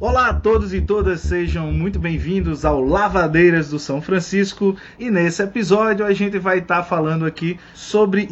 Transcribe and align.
Olá 0.00 0.28
a 0.28 0.34
todos 0.34 0.72
e 0.72 0.80
todas, 0.80 1.22
sejam 1.22 1.72
muito 1.72 1.98
bem-vindos 1.98 2.64
ao 2.64 2.84
Lavadeiras 2.84 3.70
do 3.70 3.80
São 3.80 4.00
Francisco. 4.00 4.76
E 4.96 5.10
nesse 5.10 5.42
episódio 5.42 6.06
a 6.06 6.12
gente 6.12 6.38
vai 6.38 6.58
estar 6.58 6.76
tá 6.76 6.82
falando 6.84 7.26
aqui 7.26 7.58
sobre 7.74 8.28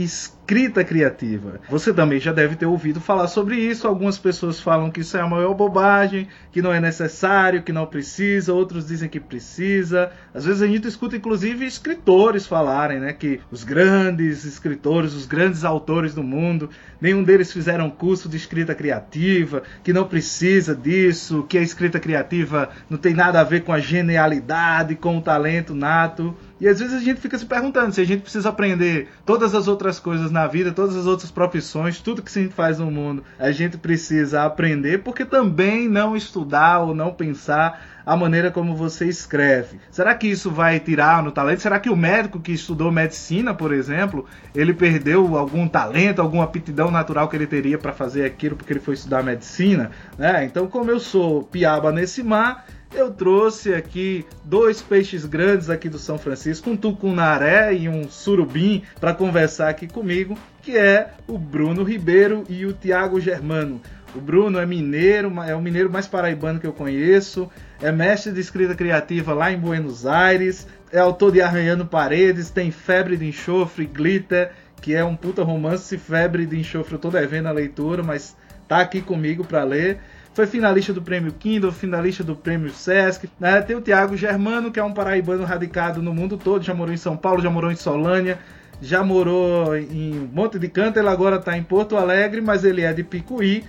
escrita 0.46 0.84
criativa. 0.84 1.60
Você 1.68 1.92
também 1.92 2.20
já 2.20 2.32
deve 2.32 2.54
ter 2.54 2.66
ouvido 2.66 3.00
falar 3.00 3.26
sobre 3.26 3.56
isso. 3.56 3.88
Algumas 3.88 4.16
pessoas 4.16 4.60
falam 4.60 4.92
que 4.92 5.00
isso 5.00 5.16
é 5.16 5.20
a 5.20 5.26
maior 5.26 5.52
bobagem, 5.54 6.28
que 6.52 6.62
não 6.62 6.72
é 6.72 6.78
necessário, 6.78 7.64
que 7.64 7.72
não 7.72 7.84
precisa, 7.84 8.54
outros 8.54 8.86
dizem 8.86 9.08
que 9.08 9.18
precisa. 9.18 10.12
Às 10.32 10.44
vezes 10.44 10.62
a 10.62 10.68
gente 10.68 10.86
escuta 10.86 11.16
inclusive 11.16 11.66
escritores 11.66 12.46
falarem, 12.46 13.00
né, 13.00 13.12
que 13.12 13.40
os 13.50 13.64
grandes 13.64 14.44
escritores, 14.44 15.14
os 15.14 15.26
grandes 15.26 15.64
autores 15.64 16.14
do 16.14 16.22
mundo, 16.22 16.70
nenhum 17.00 17.24
deles 17.24 17.52
fizeram 17.52 17.90
curso 17.90 18.28
de 18.28 18.36
escrita 18.36 18.72
criativa, 18.72 19.64
que 19.82 19.92
não 19.92 20.06
precisa 20.06 20.76
disso, 20.76 21.44
que 21.48 21.58
a 21.58 21.62
escrita 21.62 21.98
criativa 21.98 22.70
não 22.88 22.98
tem 22.98 23.14
nada 23.14 23.40
a 23.40 23.44
ver 23.44 23.64
com 23.64 23.72
a 23.72 23.80
genialidade, 23.80 24.94
com 24.94 25.18
o 25.18 25.22
talento 25.22 25.74
nato. 25.74 26.36
E 26.60 26.66
às 26.66 26.80
vezes 26.80 26.94
a 26.94 27.00
gente 27.00 27.20
fica 27.20 27.38
se 27.38 27.44
perguntando 27.44 27.92
se 27.92 28.00
a 28.00 28.04
gente 28.04 28.22
precisa 28.22 28.48
aprender 28.48 29.08
todas 29.24 29.54
as 29.54 29.68
outras 29.68 29.98
coisas 30.00 30.30
na 30.30 30.46
vida, 30.46 30.72
todas 30.72 30.96
as 30.96 31.06
outras 31.06 31.30
profissões, 31.30 32.00
tudo 32.00 32.22
que 32.22 32.38
a 32.38 32.42
gente 32.42 32.54
faz 32.54 32.78
no 32.78 32.90
mundo, 32.90 33.22
a 33.38 33.52
gente 33.52 33.76
precisa 33.76 34.44
aprender, 34.44 35.02
porque 35.02 35.24
também 35.24 35.88
não 35.88 36.16
estudar 36.16 36.80
ou 36.80 36.94
não 36.94 37.12
pensar 37.12 37.96
a 38.06 38.16
maneira 38.16 38.52
como 38.52 38.76
você 38.76 39.06
escreve. 39.06 39.80
Será 39.90 40.14
que 40.14 40.28
isso 40.28 40.48
vai 40.48 40.78
tirar 40.78 41.22
no 41.22 41.32
talento? 41.32 41.60
Será 41.60 41.80
que 41.80 41.90
o 41.90 41.96
médico 41.96 42.38
que 42.38 42.52
estudou 42.52 42.92
medicina, 42.92 43.52
por 43.52 43.72
exemplo, 43.72 44.24
ele 44.54 44.72
perdeu 44.72 45.36
algum 45.36 45.66
talento, 45.66 46.22
alguma 46.22 46.44
aptidão 46.44 46.88
natural 46.88 47.28
que 47.28 47.34
ele 47.34 47.48
teria 47.48 47.76
para 47.76 47.92
fazer 47.92 48.24
aquilo 48.24 48.54
porque 48.54 48.72
ele 48.72 48.80
foi 48.80 48.94
estudar 48.94 49.24
medicina? 49.24 49.90
Né? 50.16 50.44
Então, 50.44 50.68
como 50.68 50.88
eu 50.88 51.00
sou 51.00 51.42
piaba 51.42 51.90
nesse 51.90 52.22
mar, 52.22 52.64
eu 52.96 53.12
trouxe 53.12 53.74
aqui 53.74 54.24
dois 54.42 54.80
peixes 54.80 55.26
grandes 55.26 55.68
aqui 55.68 55.88
do 55.88 55.98
São 55.98 56.18
Francisco, 56.18 56.70
um 56.70 56.76
tucunaré 56.76 57.74
e 57.74 57.88
um 57.88 58.08
surubim, 58.08 58.82
para 58.98 59.12
conversar 59.12 59.68
aqui 59.68 59.86
comigo, 59.86 60.36
que 60.62 60.76
é 60.76 61.10
o 61.28 61.36
Bruno 61.36 61.84
Ribeiro 61.84 62.44
e 62.48 62.64
o 62.64 62.72
Tiago 62.72 63.20
Germano. 63.20 63.80
O 64.14 64.20
Bruno 64.20 64.58
é 64.58 64.64
mineiro, 64.64 65.30
é 65.46 65.54
o 65.54 65.60
mineiro 65.60 65.90
mais 65.92 66.06
paraibano 66.06 66.58
que 66.58 66.66
eu 66.66 66.72
conheço, 66.72 67.50
é 67.82 67.92
mestre 67.92 68.32
de 68.32 68.40
escrita 68.40 68.74
criativa 68.74 69.34
lá 69.34 69.52
em 69.52 69.58
Buenos 69.58 70.06
Aires, 70.06 70.66
é 70.90 70.98
autor 70.98 71.32
de 71.32 71.42
Arranhando 71.42 71.84
Paredes, 71.84 72.48
tem 72.48 72.70
Febre 72.70 73.18
de 73.18 73.26
Enxofre, 73.26 73.84
Glitter, 73.84 74.52
que 74.80 74.94
é 74.94 75.04
um 75.04 75.14
puta 75.14 75.42
romance, 75.42 75.98
Febre 75.98 76.46
de 76.46 76.58
Enxofre 76.58 76.94
eu 76.94 76.98
tô 76.98 77.10
devendo 77.10 77.46
a 77.46 77.52
leitura, 77.52 78.02
mas 78.02 78.34
tá 78.66 78.78
aqui 78.78 79.02
comigo 79.02 79.44
para 79.44 79.64
ler 79.64 79.98
foi 80.36 80.46
finalista 80.46 80.92
do 80.92 81.00
prêmio 81.00 81.32
Kindle, 81.32 81.72
finalista 81.72 82.22
do 82.22 82.36
prêmio 82.36 82.68
Sesc. 82.68 83.26
Né? 83.40 83.62
Tem 83.62 83.74
o 83.74 83.80
Tiago 83.80 84.14
Germano, 84.18 84.70
que 84.70 84.78
é 84.78 84.84
um 84.84 84.92
paraibano 84.92 85.44
radicado 85.44 86.02
no 86.02 86.12
mundo 86.12 86.36
todo, 86.36 86.62
já 86.62 86.74
morou 86.74 86.92
em 86.92 86.98
São 86.98 87.16
Paulo, 87.16 87.40
já 87.40 87.48
morou 87.48 87.72
em 87.72 87.76
Solânia, 87.76 88.38
já 88.78 89.02
morou 89.02 89.74
em 89.74 90.28
Monte 90.30 90.58
de 90.58 90.68
Canto, 90.68 90.98
ele 90.98 91.08
agora 91.08 91.36
está 91.36 91.56
em 91.56 91.62
Porto 91.62 91.96
Alegre, 91.96 92.42
mas 92.42 92.66
ele 92.66 92.82
é 92.82 92.92
de 92.92 93.02
Picuí 93.02 93.64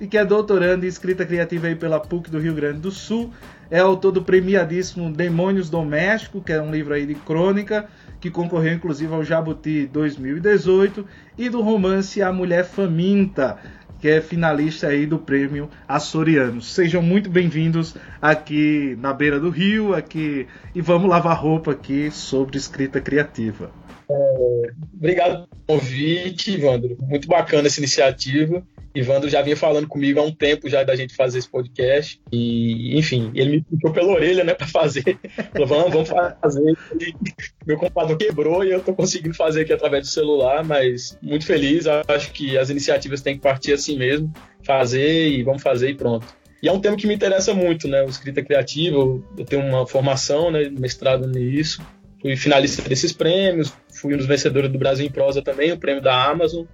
e 0.00 0.06
que 0.06 0.16
é 0.16 0.24
doutorando 0.24 0.84
em 0.84 0.88
escrita 0.88 1.26
criativa 1.26 1.66
aí 1.66 1.74
pela 1.74 1.98
PUC 1.98 2.30
do 2.30 2.38
Rio 2.38 2.54
Grande 2.54 2.78
do 2.78 2.92
Sul. 2.92 3.32
É 3.68 3.80
autor 3.80 4.12
do 4.12 4.22
premiadíssimo 4.22 5.12
Demônios 5.12 5.70
Domésticos, 5.70 6.44
que 6.44 6.52
é 6.52 6.62
um 6.62 6.70
livro 6.70 6.94
aí 6.94 7.04
de 7.04 7.14
crônica, 7.14 7.86
que 8.20 8.30
concorreu 8.30 8.74
inclusive 8.74 9.12
ao 9.12 9.24
Jabuti 9.24 9.86
2018, 9.92 11.04
e 11.36 11.48
do 11.48 11.60
romance 11.62 12.22
A 12.22 12.32
Mulher 12.32 12.64
Faminta, 12.64 13.58
que 14.02 14.08
é 14.08 14.20
finalista 14.20 14.88
aí 14.88 15.06
do 15.06 15.16
prêmio 15.16 15.70
Açoriano. 15.86 16.60
Sejam 16.60 17.00
muito 17.00 17.30
bem-vindos 17.30 17.94
aqui 18.20 18.98
na 19.00 19.12
beira 19.12 19.38
do 19.38 19.48
rio, 19.48 19.94
aqui 19.94 20.48
e 20.74 20.80
vamos 20.80 21.08
lavar 21.08 21.40
roupa 21.40 21.70
aqui 21.70 22.10
sobre 22.10 22.58
escrita 22.58 23.00
criativa. 23.00 23.70
É, 24.10 24.72
obrigado 24.92 25.46
pelo 25.46 25.78
convite, 25.78 26.50
Ivandro. 26.50 26.98
Muito 27.00 27.28
bacana 27.28 27.68
essa 27.68 27.78
iniciativa. 27.78 28.66
Ivandro 28.94 29.28
já 29.28 29.40
vinha 29.40 29.56
falando 29.56 29.88
comigo 29.88 30.20
há 30.20 30.22
um 30.22 30.32
tempo 30.32 30.68
já 30.68 30.82
da 30.82 30.94
gente 30.94 31.14
fazer 31.14 31.38
esse 31.38 31.48
podcast. 31.48 32.20
E, 32.30 32.98
enfim, 32.98 33.30
ele 33.34 33.50
me 33.50 33.62
puxou 33.62 33.92
pela 33.92 34.12
orelha, 34.12 34.44
né, 34.44 34.54
para 34.54 34.66
fazer. 34.66 35.18
Falou, 35.52 35.66
vamos, 35.66 35.92
vamos 35.92 36.34
fazer. 36.40 36.76
E 37.00 37.14
meu 37.66 37.78
computador 37.78 38.16
quebrou 38.16 38.64
e 38.64 38.70
eu 38.70 38.80
tô 38.80 38.94
conseguindo 38.94 39.34
fazer 39.34 39.62
aqui 39.62 39.72
através 39.72 40.06
do 40.06 40.12
celular, 40.12 40.62
mas 40.62 41.18
muito 41.22 41.46
feliz. 41.46 41.86
Acho 41.86 42.32
que 42.32 42.58
as 42.58 42.68
iniciativas 42.68 43.22
têm 43.22 43.36
que 43.36 43.42
partir 43.42 43.72
assim 43.72 43.96
mesmo. 43.96 44.32
Fazer 44.62 45.28
e 45.28 45.42
vamos 45.42 45.62
fazer 45.62 45.90
e 45.90 45.94
pronto. 45.94 46.26
E 46.62 46.68
é 46.68 46.72
um 46.72 46.80
tema 46.80 46.96
que 46.96 47.06
me 47.06 47.14
interessa 47.14 47.52
muito, 47.54 47.88
né? 47.88 48.02
O 48.04 48.08
escrita 48.08 48.42
criativa. 48.42 48.96
Eu 48.96 49.44
tenho 49.46 49.62
uma 49.64 49.86
formação, 49.86 50.50
né? 50.50 50.68
Mestrado 50.68 51.26
nisso. 51.26 51.82
Fui 52.20 52.36
finalista 52.36 52.82
desses 52.88 53.12
prêmios. 53.12 53.72
Fui 53.90 54.14
um 54.14 54.16
dos 54.18 54.26
vencedores 54.26 54.70
do 54.70 54.78
Brasil 54.78 55.06
em 55.06 55.10
Prosa 55.10 55.42
também, 55.42 55.72
o 55.72 55.78
prêmio 55.78 56.02
da 56.02 56.24
Amazon 56.24 56.66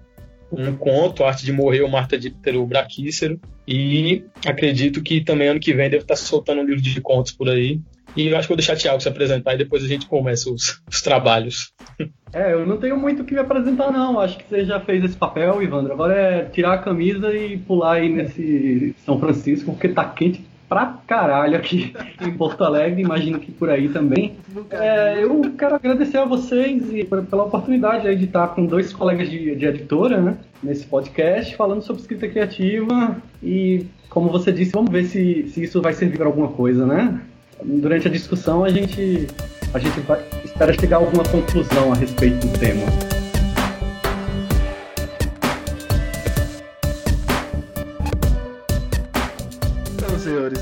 um 0.50 0.74
conto, 0.76 1.24
Arte 1.24 1.44
de 1.44 1.52
Morrer, 1.52 1.82
o 1.82 1.90
Marta 1.90 2.18
de 2.18 2.34
o 2.56 2.66
Braquícero. 2.66 3.40
E 3.66 4.24
acredito 4.46 5.02
que 5.02 5.20
também 5.20 5.48
ano 5.48 5.60
que 5.60 5.74
vem 5.74 5.90
deve 5.90 6.04
estar 6.04 6.16
soltando 6.16 6.62
um 6.62 6.64
livro 6.64 6.82
de 6.82 7.00
contos 7.00 7.32
por 7.32 7.48
aí. 7.48 7.80
E 8.16 8.28
eu 8.28 8.36
acho 8.36 8.48
que 8.48 8.48
vou 8.48 8.56
deixar 8.56 8.74
o 8.74 8.78
Thiago 8.78 9.00
se 9.00 9.08
apresentar 9.08 9.54
e 9.54 9.58
depois 9.58 9.84
a 9.84 9.86
gente 9.86 10.06
começa 10.06 10.50
os, 10.50 10.80
os 10.90 11.02
trabalhos. 11.02 11.72
É, 12.30 12.52
eu 12.52 12.66
não 12.66 12.76
tenho 12.76 12.94
muito 12.98 13.22
o 13.22 13.24
que 13.24 13.32
me 13.32 13.40
apresentar, 13.40 13.90
não. 13.90 14.20
Acho 14.20 14.36
que 14.36 14.44
você 14.46 14.62
já 14.62 14.78
fez 14.78 15.02
esse 15.02 15.16
papel, 15.16 15.62
Ivandro. 15.62 15.94
Agora 15.94 16.12
é 16.12 16.44
tirar 16.44 16.74
a 16.74 16.78
camisa 16.78 17.34
e 17.34 17.56
pular 17.56 17.94
aí 17.94 18.10
nesse 18.10 18.94
São 19.02 19.18
Francisco, 19.18 19.72
porque 19.72 19.88
tá 19.88 20.04
quente 20.04 20.44
pra 20.68 20.98
caralho 21.06 21.56
aqui 21.56 21.94
em 22.20 22.30
Porto 22.32 22.62
Alegre, 22.62 23.00
imagino 23.00 23.40
que 23.40 23.50
por 23.50 23.70
aí 23.70 23.88
também. 23.88 24.36
É, 24.70 25.22
eu 25.22 25.52
quero 25.56 25.74
agradecer 25.74 26.18
a 26.18 26.24
vocês 26.24 26.92
e 26.92 27.04
pela 27.04 27.44
oportunidade 27.44 28.14
de 28.14 28.24
estar 28.24 28.48
com 28.48 28.66
dois 28.66 28.92
colegas 28.92 29.30
de, 29.30 29.54
de 29.56 29.66
editora 29.66 30.20
né, 30.20 30.36
nesse 30.62 30.86
podcast, 30.86 31.56
falando 31.56 31.82
sobre 31.82 32.02
escrita 32.02 32.28
criativa 32.28 33.16
e, 33.42 33.86
como 34.10 34.30
você 34.30 34.52
disse, 34.52 34.72
vamos 34.72 34.90
ver 34.90 35.04
se, 35.04 35.48
se 35.48 35.62
isso 35.62 35.80
vai 35.80 35.92
servir 35.92 36.18
para 36.18 36.26
alguma 36.26 36.48
coisa, 36.48 36.84
né? 36.84 37.20
Durante 37.64 38.06
a 38.06 38.10
discussão 38.10 38.62
a 38.62 38.68
gente, 38.68 39.26
a 39.74 39.78
gente 39.78 39.98
vai, 40.00 40.22
espera 40.44 40.72
chegar 40.72 40.98
a 40.98 41.00
alguma 41.00 41.24
conclusão 41.24 41.92
a 41.92 41.96
respeito 41.96 42.46
do 42.46 42.58
tema. 42.58 43.17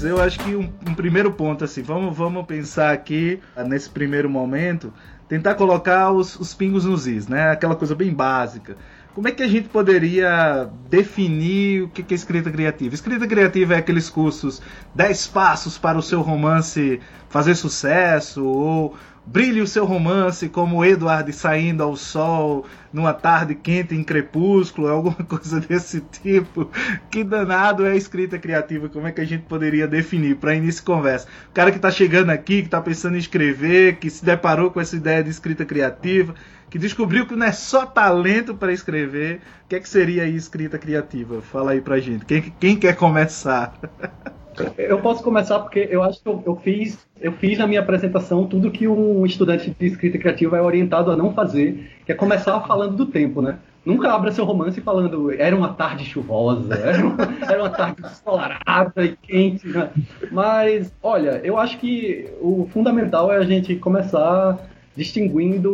Eu 0.02 0.20
acho 0.20 0.38
que 0.40 0.54
um, 0.54 0.72
um, 0.88 0.94
primeiro 0.94 1.32
ponto, 1.32 1.64
assim, 1.64 1.82
vamos, 1.82 2.16
vamos 2.16 2.44
pensar 2.46 2.92
aqui, 2.92 3.40
nesse 3.66 3.88
primeiro 3.90 4.28
momento, 4.28 4.92
tentar 5.28 5.54
colocar 5.54 6.12
os, 6.12 6.38
os 6.38 6.54
pingos 6.54 6.84
nos 6.84 7.06
is, 7.06 7.28
né? 7.28 7.50
Aquela 7.50 7.76
coisa 7.76 7.94
bem 7.94 8.12
básica. 8.12 8.76
Como 9.16 9.28
é 9.28 9.32
que 9.32 9.42
a 9.42 9.48
gente 9.48 9.70
poderia 9.70 10.68
definir 10.90 11.84
o 11.84 11.88
que 11.88 12.04
é 12.12 12.14
escrita 12.14 12.50
criativa? 12.50 12.94
Escrita 12.94 13.26
criativa 13.26 13.72
é 13.72 13.78
aqueles 13.78 14.10
cursos 14.10 14.60
10 14.94 15.28
passos 15.28 15.78
para 15.78 15.96
o 15.96 16.02
seu 16.02 16.20
romance 16.20 17.00
fazer 17.30 17.54
sucesso, 17.54 18.44
ou 18.44 18.94
Brilhe 19.28 19.60
o 19.60 19.66
seu 19.66 19.84
romance 19.84 20.48
como 20.48 20.84
Edward 20.84 21.32
saindo 21.32 21.82
ao 21.82 21.96
sol 21.96 22.64
numa 22.92 23.12
tarde 23.12 23.56
quente 23.56 23.92
em 23.92 24.04
crepúsculo, 24.04 24.86
alguma 24.88 25.16
coisa 25.16 25.58
desse 25.58 26.00
tipo. 26.00 26.70
Que 27.10 27.24
danado 27.24 27.84
é 27.84 27.90
a 27.90 27.96
escrita 27.96 28.38
criativa? 28.38 28.88
Como 28.88 29.04
é 29.04 29.10
que 29.10 29.20
a 29.20 29.24
gente 29.24 29.42
poderia 29.42 29.88
definir 29.88 30.36
para 30.36 30.54
início 30.54 30.80
de 30.80 30.86
conversa? 30.86 31.26
O 31.50 31.52
cara 31.52 31.72
que 31.72 31.76
está 31.78 31.90
chegando 31.90 32.30
aqui, 32.30 32.60
que 32.60 32.68
está 32.68 32.80
pensando 32.80 33.16
em 33.16 33.18
escrever, 33.18 33.96
que 33.96 34.08
se 34.08 34.24
deparou 34.24 34.70
com 34.70 34.80
essa 34.80 34.94
ideia 34.94 35.24
de 35.24 35.30
escrita 35.30 35.64
criativa, 35.64 36.32
que 36.70 36.78
descobriu 36.78 37.26
que 37.26 37.36
não 37.36 37.46
é 37.46 37.52
só 37.52 37.86
talento 37.86 38.54
para 38.54 38.72
escrever, 38.72 39.40
o 39.64 39.68
que 39.68 39.76
é 39.76 39.80
que 39.80 39.88
seria 39.88 40.24
aí 40.24 40.34
escrita 40.34 40.78
criativa? 40.78 41.40
Fala 41.40 41.72
aí 41.72 41.80
pra 41.80 41.98
gente. 41.98 42.24
Quem, 42.24 42.42
quem 42.58 42.76
quer 42.76 42.96
começar? 42.96 43.74
Eu 44.78 45.00
posso 45.00 45.22
começar 45.22 45.58
porque 45.58 45.86
eu 45.90 46.02
acho 46.02 46.22
que 46.22 46.28
eu, 46.28 46.42
eu, 46.46 46.56
fiz, 46.56 47.06
eu 47.20 47.32
fiz 47.32 47.58
na 47.58 47.66
minha 47.66 47.80
apresentação 47.80 48.46
tudo 48.46 48.70
que 48.70 48.88
um 48.88 49.26
estudante 49.26 49.74
de 49.78 49.86
escrita 49.86 50.16
criativa 50.16 50.56
é 50.56 50.62
orientado 50.62 51.10
a 51.10 51.16
não 51.16 51.34
fazer, 51.34 51.90
que 52.06 52.12
é 52.12 52.14
começar 52.14 52.58
falando 52.62 52.96
do 52.96 53.04
tempo, 53.04 53.42
né? 53.42 53.58
Nunca 53.84 54.12
abra 54.12 54.32
seu 54.32 54.44
romance 54.44 54.80
falando 54.80 55.30
era 55.30 55.54
uma 55.54 55.74
tarde 55.74 56.04
chuvosa, 56.04 56.74
era 56.82 57.06
uma, 57.06 57.28
era 57.48 57.62
uma 57.62 57.70
tarde 57.70 58.02
ensolarada 58.02 59.04
e 59.04 59.16
quente. 59.16 59.68
Né? 59.68 59.90
Mas, 60.32 60.92
olha, 61.02 61.40
eu 61.44 61.58
acho 61.58 61.78
que 61.78 62.28
o 62.40 62.66
fundamental 62.72 63.30
é 63.30 63.36
a 63.36 63.44
gente 63.44 63.76
começar 63.76 64.58
distinguindo 64.96 65.70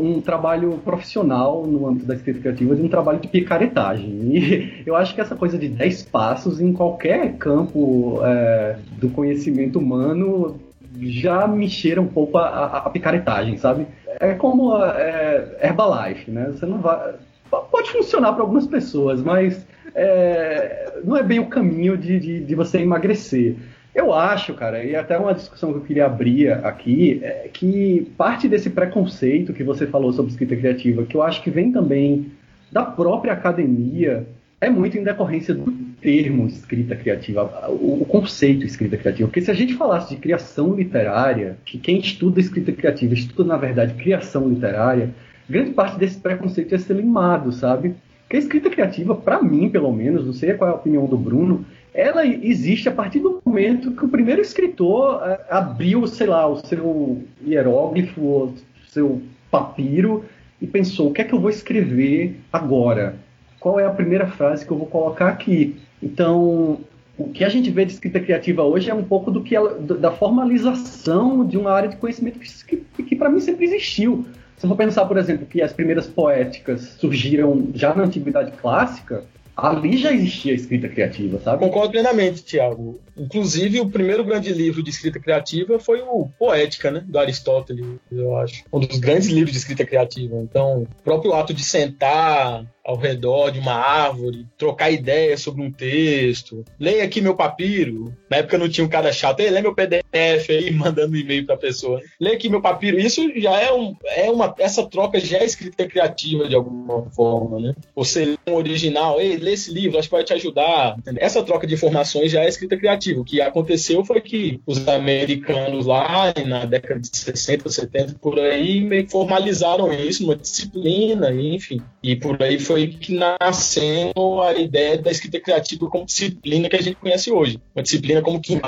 um 0.00 0.20
trabalho 0.20 0.78
profissional 0.84 1.66
no 1.66 1.86
âmbito 1.86 2.06
da 2.06 2.14
escrita 2.14 2.40
criativa 2.40 2.76
de 2.76 2.82
um 2.82 2.88
trabalho 2.88 3.18
de 3.18 3.28
picaretagem. 3.28 4.36
E 4.36 4.82
eu 4.86 4.94
acho 4.94 5.14
que 5.14 5.20
essa 5.20 5.34
coisa 5.34 5.58
de 5.58 5.68
10 5.68 6.04
passos 6.04 6.60
em 6.60 6.72
qualquer 6.72 7.36
campo 7.36 8.20
é, 8.22 8.76
do 8.98 9.08
conhecimento 9.10 9.78
humano 9.78 10.60
já 11.00 11.46
me 11.46 11.68
cheira 11.68 12.00
um 12.00 12.06
pouco 12.06 12.38
a, 12.38 12.46
a, 12.46 12.78
a 12.78 12.90
picaretagem, 12.90 13.56
sabe? 13.56 13.86
é 14.20 14.34
como 14.34 14.76
é, 14.84 15.56
Herbalife, 15.62 16.30
né? 16.30 16.50
Você 16.52 16.66
não 16.66 16.78
vai. 16.78 17.14
Pode 17.50 17.90
funcionar 17.90 18.32
para 18.34 18.42
algumas 18.42 18.66
pessoas, 18.66 19.22
mas 19.22 19.66
é, 19.94 21.00
não 21.02 21.16
é 21.16 21.22
bem 21.22 21.40
o 21.40 21.46
caminho 21.46 21.96
de, 21.96 22.20
de, 22.20 22.40
de, 22.44 22.54
você 22.54 22.78
emagrecer. 22.78 23.56
Eu 23.94 24.14
acho, 24.14 24.54
cara, 24.54 24.84
e 24.84 24.94
até 24.94 25.18
uma 25.18 25.34
discussão 25.34 25.72
que 25.72 25.78
eu 25.78 25.82
queria 25.82 26.06
abrir 26.06 26.52
aqui, 26.64 27.20
é 27.22 27.48
que 27.52 28.10
parte 28.16 28.48
desse 28.48 28.70
preconceito 28.70 29.52
que 29.52 29.64
você 29.64 29.86
falou 29.86 30.12
sobre 30.12 30.30
escrita 30.30 30.56
criativa, 30.56 31.04
que 31.04 31.16
eu 31.16 31.22
acho 31.22 31.42
que 31.42 31.50
vem 31.50 31.72
também 31.72 32.30
da 32.70 32.84
própria 32.84 33.32
academia, 33.32 34.26
é 34.60 34.70
muito 34.70 34.96
em 34.96 35.02
decorrência 35.02 35.54
do 35.54 35.72
termo 36.00 36.46
escrita 36.46 36.94
criativa, 36.94 37.42
o, 37.68 38.04
conceito 38.04 38.64
escrita 38.64 38.96
criativa. 38.96 39.28
Porque 39.28 39.40
se 39.40 39.50
a 39.50 39.54
gente 39.54 39.74
falasse 39.74 40.14
de 40.14 40.20
criação 40.20 40.74
literária, 40.74 41.56
que 41.64 41.78
quem 41.78 41.98
estuda 41.98 42.40
escrita 42.40 42.70
criativa 42.70 43.14
estuda, 43.14 43.44
na 43.44 43.56
verdade, 43.56 43.94
criação 43.94 44.48
literária, 44.48 45.10
grande 45.48 45.72
parte 45.72 45.98
desse 45.98 46.18
preconceito 46.18 46.72
ia 46.72 46.78
ser 46.78 46.94
limado, 46.94 47.52
sabe? 47.52 47.94
Porque 48.22 48.36
a 48.36 48.40
escrita 48.40 48.70
criativa, 48.70 49.14
para 49.14 49.42
mim, 49.42 49.68
pelo 49.68 49.92
menos, 49.92 50.24
não 50.24 50.32
sei 50.32 50.54
qual 50.54 50.70
é 50.70 50.72
a 50.72 50.76
opinião 50.76 51.06
do 51.06 51.16
Bruno, 51.16 51.64
ela 51.92 52.26
existe 52.26 52.88
a 52.88 52.92
partir 52.92 53.20
do 53.20 53.42
momento 53.44 53.92
que 53.92 54.04
o 54.04 54.08
primeiro 54.08 54.40
escritor 54.40 55.22
é, 55.24 55.40
abriu, 55.50 56.06
sei 56.06 56.26
lá, 56.26 56.46
o 56.46 56.56
seu 56.56 57.22
hieróglifo, 57.44 58.20
o 58.20 58.54
seu 58.88 59.22
papiro 59.50 60.24
e 60.60 60.66
pensou: 60.66 61.08
o 61.08 61.12
que 61.12 61.22
é 61.22 61.24
que 61.24 61.34
eu 61.34 61.40
vou 61.40 61.50
escrever 61.50 62.40
agora? 62.52 63.16
Qual 63.58 63.78
é 63.78 63.84
a 63.84 63.90
primeira 63.90 64.26
frase 64.26 64.64
que 64.64 64.70
eu 64.70 64.78
vou 64.78 64.86
colocar 64.86 65.28
aqui? 65.28 65.76
Então, 66.02 66.80
o 67.18 67.28
que 67.28 67.44
a 67.44 67.48
gente 67.48 67.70
vê 67.70 67.84
de 67.84 67.92
escrita 67.92 68.18
criativa 68.20 68.62
hoje 68.62 68.88
é 68.88 68.94
um 68.94 69.04
pouco 69.04 69.30
do 69.30 69.42
que 69.42 69.54
ela, 69.54 69.78
da 69.78 70.10
formalização 70.10 71.44
de 71.44 71.58
uma 71.58 71.70
área 71.70 71.88
de 71.88 71.96
conhecimento 71.96 72.38
que, 72.38 72.76
que, 72.76 73.02
que 73.02 73.16
para 73.16 73.28
mim 73.28 73.40
sempre 73.40 73.66
existiu. 73.66 74.24
Se 74.56 74.66
eu 74.66 74.68
for 74.70 74.76
pensar, 74.76 75.06
por 75.06 75.18
exemplo, 75.18 75.46
que 75.46 75.62
as 75.62 75.72
primeiras 75.72 76.06
poéticas 76.06 76.96
surgiram 76.98 77.68
já 77.74 77.94
na 77.94 78.04
antiguidade 78.04 78.52
clássica, 78.52 79.24
ali 79.56 79.96
já 79.96 80.12
existia 80.12 80.54
escrita 80.54 80.88
criativa, 80.88 81.40
sabe? 81.40 81.58
Concordo 81.58 81.92
plenamente, 81.92 82.42
Tiago. 82.42 83.00
Inclusive, 83.16 83.80
o 83.80 83.90
primeiro 83.90 84.24
grande 84.24 84.52
livro 84.52 84.82
de 84.82 84.90
escrita 84.90 85.20
criativa 85.20 85.78
foi 85.78 86.00
o 86.00 86.28
Poética, 86.38 86.90
né? 86.90 87.04
Do 87.06 87.18
Aristóteles, 87.18 87.84
eu 88.10 88.36
acho. 88.36 88.64
Um 88.72 88.80
dos 88.80 88.98
grandes 88.98 89.28
livros 89.28 89.52
de 89.52 89.58
escrita 89.58 89.84
criativa. 89.84 90.36
Então, 90.36 90.82
o 90.82 90.88
próprio 91.04 91.34
ato 91.34 91.52
de 91.52 91.64
sentar 91.64 92.64
ao 92.90 92.96
redor 92.96 93.50
de 93.50 93.60
uma 93.60 93.74
árvore, 93.74 94.46
trocar 94.58 94.90
ideias 94.90 95.40
sobre 95.40 95.62
um 95.62 95.70
texto, 95.70 96.64
leia 96.78 97.04
aqui 97.04 97.20
meu 97.20 97.36
papiro. 97.36 98.14
Na 98.28 98.38
época 98.38 98.58
não 98.58 98.68
tinha 98.68 98.84
um 98.84 98.90
cara 98.90 99.12
chato, 99.12 99.40
lê 99.40 99.60
meu 99.62 99.74
PDF 99.74 100.50
aí, 100.50 100.70
mandando 100.74 101.16
e-mail 101.16 101.46
pra 101.46 101.56
pessoa. 101.56 102.00
Leia 102.18 102.34
aqui 102.34 102.48
meu 102.48 102.60
papiro. 102.60 102.98
Isso 102.98 103.22
já 103.36 103.60
é, 103.60 103.72
um, 103.72 103.94
é 104.04 104.30
uma. 104.30 104.54
Essa 104.58 104.86
troca 104.86 105.20
já 105.20 105.38
é 105.38 105.44
escrita 105.44 105.86
criativa 105.86 106.48
de 106.48 106.54
alguma 106.54 107.08
forma, 107.10 107.60
né? 107.60 107.74
Você 107.94 108.24
lê 108.24 108.38
um 108.48 108.54
original, 108.54 109.20
ei, 109.20 109.36
lê 109.36 109.52
esse 109.52 109.72
livro, 109.72 109.98
acho 109.98 110.08
que 110.08 110.14
vai 110.14 110.24
te 110.24 110.32
ajudar. 110.32 110.96
Entendeu? 110.98 111.22
Essa 111.24 111.42
troca 111.42 111.66
de 111.66 111.74
informações 111.74 112.32
já 112.32 112.42
é 112.42 112.48
escrita 112.48 112.76
criativa 112.76 113.20
o 113.20 113.24
que 113.24 113.40
aconteceu 113.40 114.04
foi 114.04 114.20
que 114.20 114.60
os 114.66 114.86
americanos 114.88 115.86
lá, 115.86 116.32
na 116.46 116.64
década 116.64 117.00
de 117.00 117.08
60, 117.16 117.68
70, 117.68 118.14
por 118.18 118.38
aí, 118.38 118.80
meio 118.80 119.04
que 119.04 119.12
formalizaram 119.12 119.92
isso, 119.92 120.24
uma 120.24 120.36
disciplina, 120.36 121.32
enfim. 121.32 121.80
E 122.02 122.16
por 122.16 122.42
aí 122.42 122.58
foi 122.58 122.79
que 122.88 123.14
nasceu 123.14 124.42
a 124.42 124.54
ideia 124.54 124.98
da 124.98 125.10
escrita 125.10 125.40
criativa 125.40 125.88
como 125.88 126.04
disciplina 126.04 126.68
que 126.68 126.76
a 126.76 126.82
gente 126.82 126.96
conhece 126.96 127.30
hoje. 127.30 127.60
Uma 127.74 127.82
disciplina 127.82 128.22
como 128.22 128.40
que 128.40 128.60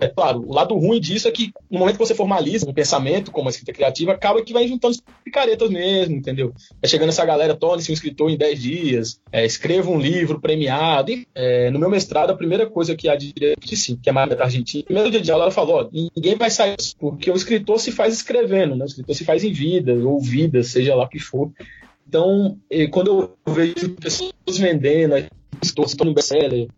é 0.00 0.08
claro, 0.08 0.44
o 0.46 0.52
lado 0.52 0.74
ruim 0.76 1.00
disso 1.00 1.28
é 1.28 1.30
que 1.30 1.52
no 1.70 1.78
momento 1.78 1.98
que 1.98 2.04
você 2.04 2.14
formaliza 2.14 2.68
um 2.68 2.74
pensamento 2.74 3.30
como 3.30 3.48
a 3.48 3.50
escrita 3.50 3.72
criativa, 3.72 4.12
acaba 4.12 4.42
que 4.42 4.52
vai 4.52 4.66
juntando 4.66 4.96
picaretas 5.24 5.70
mesmo, 5.70 6.16
entendeu? 6.16 6.52
Vai 6.80 6.88
chegando 6.88 7.08
essa 7.08 7.24
galera, 7.24 7.54
torne-se 7.54 7.90
um 7.90 7.94
escritor 7.94 8.30
em 8.30 8.36
10 8.36 8.62
dias, 8.62 9.20
é, 9.32 9.44
escreva 9.44 9.90
um 9.90 9.98
livro 9.98 10.40
premiado. 10.40 11.10
E, 11.10 11.26
é, 11.34 11.70
no 11.70 11.78
meu 11.78 11.90
mestrado, 11.90 12.30
a 12.30 12.36
primeira 12.36 12.66
coisa 12.66 12.94
que 12.96 13.08
a 13.08 13.16
diretora 13.16 13.54
sim, 13.76 13.98
que 14.00 14.08
é 14.08 14.12
mais 14.12 14.28
da 14.30 14.44
Argentina. 14.44 14.80
No 14.80 14.86
primeiro 14.86 15.10
dia 15.10 15.20
de 15.20 15.30
aula 15.30 15.44
ela 15.44 15.52
falou, 15.52 15.80
ó, 15.80 15.88
ninguém 15.92 16.36
vai 16.36 16.50
sair 16.50 16.76
porque 16.98 17.30
o 17.30 17.34
escritor 17.34 17.78
se 17.78 17.92
faz 17.92 18.14
escrevendo, 18.14 18.74
né? 18.74 18.84
O 18.84 18.86
escritor 18.86 19.14
se 19.14 19.24
faz 19.24 19.44
em 19.44 19.52
vida, 19.52 19.94
ou 19.94 20.20
vida, 20.20 20.62
seja 20.62 20.94
lá 20.94 21.04
o 21.04 21.08
que 21.08 21.18
for. 21.18 21.50
Então, 22.06 22.58
quando 22.90 23.36
eu 23.46 23.52
vejo 23.52 23.94
pessoas 23.96 24.32
vendendo, 24.58 25.14
estou 25.62 25.88
citando 25.88 26.10
um 26.10 26.14
best-seller, 26.14 26.68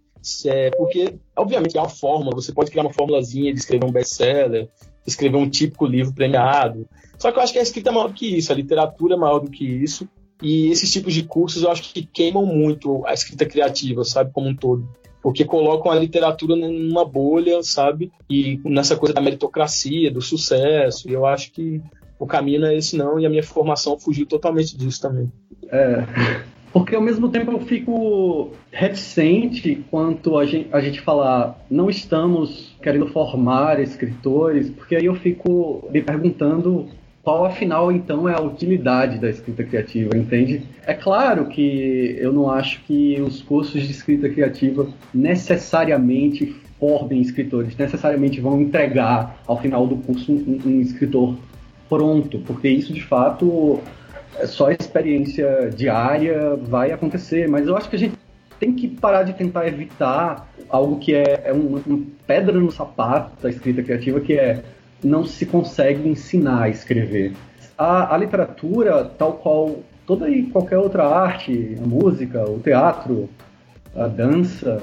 é 0.46 0.70
porque, 0.70 1.14
obviamente, 1.36 1.76
há 1.76 1.82
uma 1.82 1.88
fórmula, 1.88 2.34
você 2.34 2.52
pode 2.52 2.70
criar 2.70 2.82
uma 2.82 2.92
formulazinha 2.92 3.52
de 3.52 3.58
escrever 3.58 3.86
um 3.86 3.92
best-seller, 3.92 4.68
escrever 5.06 5.36
um 5.36 5.48
típico 5.48 5.86
livro 5.86 6.12
premiado. 6.12 6.88
Só 7.18 7.30
que 7.30 7.38
eu 7.38 7.42
acho 7.42 7.52
que 7.52 7.58
a 7.58 7.62
escrita 7.62 7.90
é 7.90 7.92
maior 7.92 8.08
do 8.08 8.14
que 8.14 8.36
isso, 8.36 8.52
a 8.52 8.56
literatura 8.56 9.14
é 9.14 9.18
maior 9.18 9.38
do 9.38 9.50
que 9.50 9.64
isso, 9.64 10.08
e 10.42 10.68
esses 10.70 10.92
tipos 10.92 11.14
de 11.14 11.22
cursos 11.22 11.62
eu 11.62 11.70
acho 11.70 11.82
que 11.82 12.04
queimam 12.04 12.44
muito 12.44 13.06
a 13.06 13.12
escrita 13.12 13.46
criativa, 13.46 14.04
sabe, 14.04 14.32
como 14.32 14.48
um 14.48 14.56
todo 14.56 14.86
porque 15.22 15.44
colocam 15.44 15.90
a 15.90 15.98
literatura 15.98 16.54
numa 16.54 17.04
bolha, 17.04 17.60
sabe? 17.60 18.12
E 18.30 18.60
nessa 18.64 18.94
coisa 18.94 19.12
da 19.12 19.20
meritocracia, 19.20 20.08
do 20.08 20.22
sucesso. 20.22 21.10
E 21.10 21.12
eu 21.14 21.26
acho 21.26 21.50
que 21.50 21.82
o 22.18 22.26
caminho 22.26 22.60
não 22.60 22.68
é 22.68 22.76
esse 22.76 22.96
não, 22.96 23.18
e 23.18 23.26
a 23.26 23.30
minha 23.30 23.42
formação 23.42 23.98
fugiu 23.98 24.26
totalmente 24.26 24.76
disso 24.76 25.00
também. 25.00 25.30
É, 25.70 26.04
porque 26.72 26.94
ao 26.94 27.02
mesmo 27.02 27.28
tempo 27.28 27.52
eu 27.52 27.60
fico 27.60 28.52
reticente 28.70 29.84
quanto 29.90 30.38
a 30.38 30.44
gente, 30.44 30.68
a 30.72 30.80
gente 30.80 31.00
falar 31.00 31.58
não 31.70 31.88
estamos 31.88 32.76
querendo 32.82 33.06
formar 33.08 33.80
escritores, 33.80 34.70
porque 34.70 34.96
aí 34.96 35.06
eu 35.06 35.14
fico 35.14 35.88
me 35.90 36.02
perguntando 36.02 36.88
qual 37.22 37.44
afinal 37.44 37.90
então 37.90 38.28
é 38.28 38.34
a 38.34 38.40
utilidade 38.40 39.18
da 39.18 39.28
escrita 39.28 39.64
criativa, 39.64 40.16
entende? 40.16 40.62
É 40.86 40.94
claro 40.94 41.46
que 41.46 42.14
eu 42.20 42.32
não 42.32 42.48
acho 42.48 42.80
que 42.84 43.20
os 43.20 43.42
cursos 43.42 43.82
de 43.82 43.90
escrita 43.90 44.28
criativa 44.28 44.86
necessariamente 45.12 46.54
formem 46.78 47.20
escritores, 47.20 47.76
necessariamente 47.76 48.40
vão 48.40 48.60
entregar 48.60 49.42
ao 49.46 49.60
final 49.60 49.86
do 49.86 49.96
curso 49.96 50.30
um, 50.30 50.60
um 50.64 50.80
escritor 50.80 51.34
pronto, 51.88 52.38
porque 52.40 52.68
isso 52.68 52.92
de 52.92 53.02
fato 53.02 53.80
é 54.38 54.46
só 54.46 54.70
experiência 54.70 55.70
diária 55.74 56.56
vai 56.56 56.92
acontecer, 56.92 57.48
mas 57.48 57.66
eu 57.66 57.76
acho 57.76 57.88
que 57.88 57.96
a 57.96 57.98
gente 57.98 58.16
tem 58.58 58.72
que 58.72 58.88
parar 58.88 59.22
de 59.22 59.32
tentar 59.32 59.66
evitar 59.66 60.48
algo 60.68 60.98
que 60.98 61.14
é, 61.14 61.42
é 61.44 61.52
uma, 61.52 61.80
pedra 62.26 62.58
no 62.58 62.70
sapato 62.70 63.42
da 63.42 63.50
escrita 63.50 63.82
criativa, 63.82 64.20
que 64.20 64.34
é 64.34 64.62
não 65.02 65.24
se 65.24 65.44
consegue 65.46 66.08
ensinar 66.08 66.62
a 66.62 66.68
escrever. 66.68 67.34
A, 67.76 68.14
a 68.14 68.18
literatura, 68.18 69.04
tal 69.04 69.34
qual 69.34 69.76
toda 70.06 70.28
e 70.30 70.44
qualquer 70.44 70.78
outra 70.78 71.06
arte, 71.06 71.76
a 71.82 71.86
música, 71.86 72.48
o 72.48 72.58
teatro, 72.58 73.28
a 73.94 74.06
dança, 74.06 74.82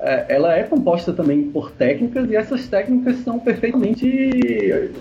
é, 0.00 0.26
ela 0.28 0.54
é 0.54 0.64
composta 0.64 1.12
também 1.12 1.44
por 1.44 1.70
técnicas 1.70 2.28
e 2.30 2.36
essas 2.36 2.66
técnicas 2.66 3.18
são 3.18 3.38
perfeitamente 3.38 4.92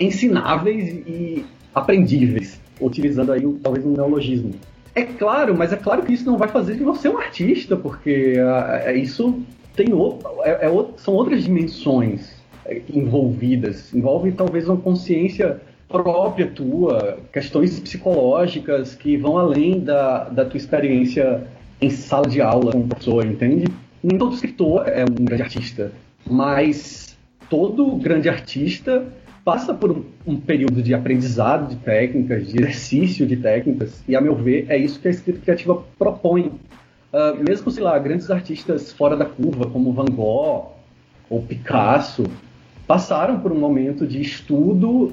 ensináveis 0.00 0.88
e 1.06 1.44
aprendíveis, 1.74 2.60
utilizando 2.80 3.32
aí 3.32 3.42
talvez 3.62 3.84
um 3.84 3.92
neologismo. 3.92 4.54
É 4.94 5.02
claro, 5.04 5.56
mas 5.56 5.72
é 5.72 5.76
claro 5.76 6.02
que 6.02 6.12
isso 6.12 6.26
não 6.26 6.36
vai 6.36 6.48
fazer 6.48 6.74
de 6.74 6.82
você 6.82 7.08
um 7.08 7.18
artista, 7.18 7.76
porque 7.76 8.34
é, 8.84 8.96
isso 8.96 9.40
tem 9.76 9.92
outro, 9.92 10.28
é, 10.42 10.66
é, 10.66 10.84
são 10.96 11.14
outras 11.14 11.44
dimensões 11.44 12.40
envolvidas. 12.92 13.92
Envolve 13.94 14.32
talvez 14.32 14.68
uma 14.68 14.76
consciência 14.76 15.60
própria 15.88 16.46
tua, 16.46 17.18
questões 17.32 17.78
psicológicas 17.80 18.94
que 18.94 19.16
vão 19.16 19.36
além 19.36 19.80
da, 19.80 20.24
da 20.24 20.44
tua 20.44 20.56
experiência 20.56 21.44
em 21.80 21.90
sala 21.90 22.28
de 22.28 22.40
aula 22.40 22.72
como 22.72 22.86
professor, 22.86 23.26
entende? 23.26 23.66
Nem 24.02 24.18
todo 24.18 24.34
escritor 24.34 24.88
é 24.88 25.04
um 25.04 25.24
grande 25.24 25.42
artista, 25.42 25.92
mas 26.28 27.16
todo 27.48 27.96
grande 27.96 28.28
artista 28.28 29.04
passa 29.44 29.72
por 29.72 29.90
um, 29.90 30.04
um, 30.26 30.36
período 30.36 30.82
de 30.82 30.94
aprendizado 30.94 31.68
de 31.68 31.76
técnicas, 31.76 32.46
de 32.46 32.58
exercício 32.60 33.26
de 33.26 33.36
técnicas, 33.36 34.02
e 34.06 34.14
a 34.14 34.20
meu 34.20 34.34
ver 34.34 34.66
é 34.68 34.76
isso 34.76 35.00
que 35.00 35.08
a 35.08 35.10
escrita 35.10 35.40
criativa 35.40 35.82
propõe. 35.98 36.52
Uh, 37.12 37.42
mesmo, 37.46 37.70
sei 37.70 37.82
lá, 37.82 37.98
grandes 37.98 38.30
artistas 38.30 38.92
fora 38.92 39.16
da 39.16 39.24
curva, 39.24 39.66
como 39.66 39.92
Van 39.92 40.04
Gogh 40.04 40.72
ou 41.28 41.42
Picasso, 41.42 42.24
passaram 42.86 43.40
por 43.40 43.50
um 43.52 43.58
momento 43.58 44.06
de 44.06 44.20
estudo, 44.20 45.12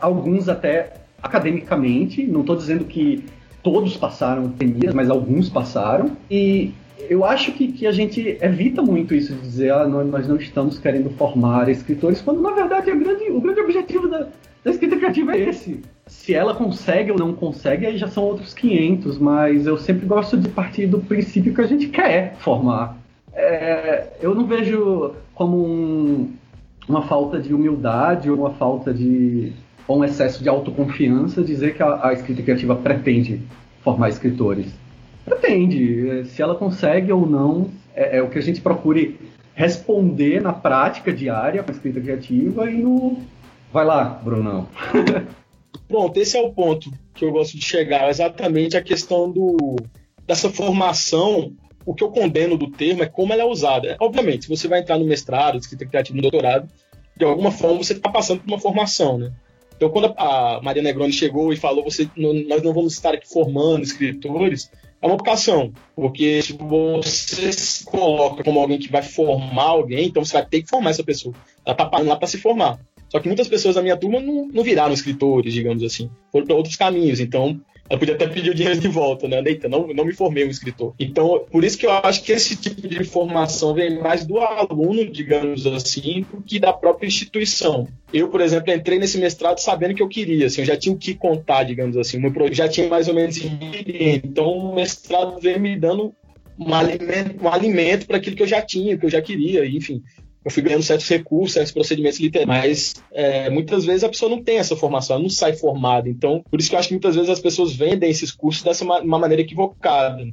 alguns 0.00 0.48
até 0.48 0.94
academicamente, 1.22 2.24
não 2.26 2.40
estou 2.40 2.56
dizendo 2.56 2.84
que 2.84 3.24
todos 3.62 3.96
passaram 3.96 4.48
temias, 4.48 4.94
mas 4.94 5.10
alguns 5.10 5.48
passaram, 5.48 6.16
e 6.30 6.72
eu 7.08 7.24
acho 7.24 7.52
que, 7.52 7.72
que 7.72 7.86
a 7.86 7.92
gente 7.92 8.38
evita 8.40 8.82
muito 8.82 9.14
isso 9.14 9.34
de 9.34 9.40
dizer 9.40 9.72
ah, 9.72 9.86
nós, 9.86 10.08
nós 10.08 10.28
não 10.28 10.36
estamos 10.36 10.78
querendo 10.78 11.10
formar 11.10 11.68
escritores, 11.68 12.20
quando 12.20 12.40
na 12.40 12.50
verdade 12.50 12.90
grande, 12.90 13.30
o 13.30 13.40
grande 13.40 13.60
objetivo 13.60 14.08
da, 14.08 14.28
da 14.64 14.70
escrita 14.70 14.96
criativa 14.96 15.32
é 15.32 15.48
esse. 15.48 15.80
Se 16.06 16.34
ela 16.34 16.54
consegue 16.54 17.12
ou 17.12 17.18
não 17.18 17.32
consegue, 17.32 17.86
aí 17.86 17.96
já 17.96 18.08
são 18.08 18.24
outros 18.24 18.52
500, 18.52 19.18
mas 19.18 19.66
eu 19.66 19.76
sempre 19.78 20.06
gosto 20.06 20.36
de 20.36 20.48
partir 20.48 20.86
do 20.86 20.98
princípio 21.00 21.54
que 21.54 21.60
a 21.60 21.66
gente 21.66 21.88
quer 21.88 22.34
formar. 22.36 22.96
É, 23.32 24.08
eu 24.20 24.34
não 24.34 24.46
vejo 24.46 25.12
como 25.34 25.64
um, 25.64 26.32
uma 26.88 27.02
falta 27.02 27.38
de 27.38 27.54
humildade 27.54 28.30
ou 28.30 28.38
uma 28.38 28.50
falta 28.50 28.92
de 28.92 29.52
ou 29.86 29.98
um 29.98 30.04
excesso 30.04 30.42
de 30.42 30.48
autoconfiança 30.48 31.42
dizer 31.42 31.74
que 31.74 31.82
a, 31.82 32.08
a 32.08 32.12
escrita 32.12 32.42
criativa 32.42 32.76
pretende 32.76 33.40
formar 33.82 34.08
escritores. 34.08 34.72
Pretende. 35.24 36.24
Se 36.26 36.42
ela 36.42 36.54
consegue 36.54 37.12
ou 37.12 37.26
não, 37.26 37.70
é, 37.94 38.18
é 38.18 38.22
o 38.22 38.28
que 38.28 38.38
a 38.38 38.42
gente 38.42 38.60
procure 38.60 39.18
responder 39.54 40.40
na 40.40 40.52
prática 40.52 41.12
diária 41.12 41.62
com 41.62 41.70
a 41.70 41.74
escrita 41.74 42.00
criativa 42.00 42.70
e 42.70 42.76
no. 42.76 43.18
Vai 43.72 43.84
lá, 43.84 44.04
Brunão. 44.04 44.68
Pronto, 45.86 46.16
esse 46.18 46.36
é 46.36 46.40
o 46.40 46.52
ponto 46.52 46.90
que 47.14 47.24
eu 47.24 47.32
gosto 47.32 47.56
de 47.56 47.64
chegar, 47.64 48.08
exatamente 48.08 48.76
a 48.76 48.82
questão 48.82 49.30
do, 49.30 49.76
dessa 50.26 50.48
formação. 50.48 51.52
O 51.84 51.94
que 51.94 52.04
eu 52.04 52.10
condeno 52.10 52.56
do 52.56 52.70
termo 52.70 53.02
é 53.02 53.06
como 53.06 53.32
ela 53.32 53.42
é 53.42 53.44
usada. 53.44 53.96
Obviamente, 54.00 54.44
se 54.44 54.48
você 54.48 54.68
vai 54.68 54.80
entrar 54.80 54.98
no 54.98 55.04
mestrado, 55.04 55.58
escrita 55.58 55.86
criativa, 55.86 56.16
no 56.16 56.22
doutorado, 56.22 56.68
de 57.16 57.24
alguma 57.24 57.50
forma 57.50 57.78
você 57.78 57.94
está 57.94 58.10
passando 58.10 58.40
por 58.40 58.48
uma 58.48 58.60
formação, 58.60 59.18
né? 59.18 59.32
Então, 59.76 59.88
quando 59.88 60.14
a 60.16 60.60
Maria 60.62 60.82
Negroni 60.82 61.12
chegou 61.12 61.52
e 61.52 61.56
falou, 61.56 61.82
você, 61.82 62.08
nós 62.16 62.62
não 62.62 62.74
vamos 62.74 62.92
estar 62.92 63.14
aqui 63.14 63.26
formando 63.26 63.82
escritores, 63.82 64.70
é 65.02 65.06
uma 65.06 65.16
vocação, 65.16 65.72
porque 65.96 66.42
se 66.42 66.52
você 66.52 67.52
se 67.52 67.84
coloca 67.84 68.44
como 68.44 68.60
alguém 68.60 68.78
que 68.78 68.90
vai 68.90 69.02
formar 69.02 69.64
alguém, 69.64 70.06
então 70.06 70.24
você 70.24 70.34
vai 70.34 70.44
ter 70.44 70.62
que 70.62 70.68
formar 70.68 70.90
essa 70.90 71.02
pessoa. 71.02 71.34
Ela 71.64 71.74
está 71.74 71.86
parando 71.86 72.10
lá 72.10 72.16
para 72.16 72.28
se 72.28 72.36
formar. 72.36 72.78
Só 73.08 73.18
que 73.18 73.26
muitas 73.26 73.48
pessoas 73.48 73.74
da 73.74 73.82
minha 73.82 73.96
turma 73.96 74.20
não, 74.20 74.46
não 74.46 74.62
viraram 74.62 74.92
escritores, 74.92 75.52
digamos 75.52 75.82
assim. 75.82 76.10
Foram 76.30 76.46
para 76.46 76.54
outros 76.54 76.76
caminhos. 76.76 77.18
Então, 77.18 77.60
ela 77.90 77.98
podia 77.98 78.14
até 78.14 78.28
pedir 78.28 78.50
o 78.50 78.54
dinheiro 78.54 78.78
de 78.78 78.86
volta, 78.86 79.26
né? 79.26 79.42
Neita, 79.42 79.68
não, 79.68 79.88
não 79.88 80.04
me 80.04 80.12
formei 80.12 80.46
um 80.46 80.50
escritor. 80.50 80.94
Então, 80.96 81.44
por 81.50 81.64
isso 81.64 81.76
que 81.76 81.84
eu 81.84 81.90
acho 81.90 82.22
que 82.22 82.30
esse 82.30 82.54
tipo 82.54 82.86
de 82.86 83.00
informação 83.00 83.74
vem 83.74 84.00
mais 84.00 84.24
do 84.24 84.38
aluno, 84.38 85.10
digamos 85.10 85.66
assim, 85.66 86.24
do 86.32 86.40
que 86.40 86.60
da 86.60 86.72
própria 86.72 87.08
instituição. 87.08 87.88
Eu, 88.14 88.28
por 88.28 88.40
exemplo, 88.40 88.72
entrei 88.72 88.96
nesse 88.96 89.18
mestrado 89.18 89.58
sabendo 89.58 89.96
que 89.96 90.02
eu 90.02 90.08
queria, 90.08 90.46
assim, 90.46 90.60
eu 90.60 90.66
já 90.66 90.76
tinha 90.76 90.94
o 90.94 90.98
que 90.98 91.14
contar, 91.14 91.64
digamos 91.64 91.96
assim, 91.96 92.18
meu 92.18 92.32
projeto 92.32 92.54
já 92.54 92.68
tinha 92.68 92.88
mais 92.88 93.08
ou 93.08 93.14
menos 93.14 93.36
então 93.40 94.46
o 94.46 94.74
mestrado 94.74 95.40
veio 95.40 95.58
me 95.58 95.76
dando 95.76 96.14
um 96.58 96.72
alimento, 96.72 97.42
um 97.42 97.48
alimento 97.48 98.06
para 98.06 98.18
aquilo 98.18 98.36
que 98.36 98.42
eu 98.42 98.48
já 98.48 98.62
tinha, 98.62 98.96
que 98.96 99.06
eu 99.06 99.10
já 99.10 99.20
queria, 99.20 99.66
enfim 99.66 100.00
eu 100.44 100.50
fui 100.50 100.62
ganhando 100.62 100.82
certos 100.82 101.08
recursos, 101.08 101.52
certos 101.52 101.72
procedimentos 101.72 102.18
literários, 102.18 102.94
mas 102.94 102.94
é, 103.12 103.50
muitas 103.50 103.84
vezes 103.84 104.04
a 104.04 104.08
pessoa 104.08 104.30
não 104.30 104.42
tem 104.42 104.58
essa 104.58 104.74
formação, 104.74 105.16
ela 105.16 105.22
não 105.22 105.30
sai 105.30 105.52
formada. 105.52 106.08
Então, 106.08 106.42
por 106.50 106.58
isso 106.58 106.70
que 106.70 106.74
eu 106.74 106.78
acho 106.78 106.88
que 106.88 106.94
muitas 106.94 107.14
vezes 107.14 107.30
as 107.30 107.40
pessoas 107.40 107.74
vendem 107.74 108.10
esses 108.10 108.32
cursos 108.32 108.62
dessa 108.62 108.84
uma 108.84 109.18
maneira 109.18 109.42
equivocada. 109.42 110.24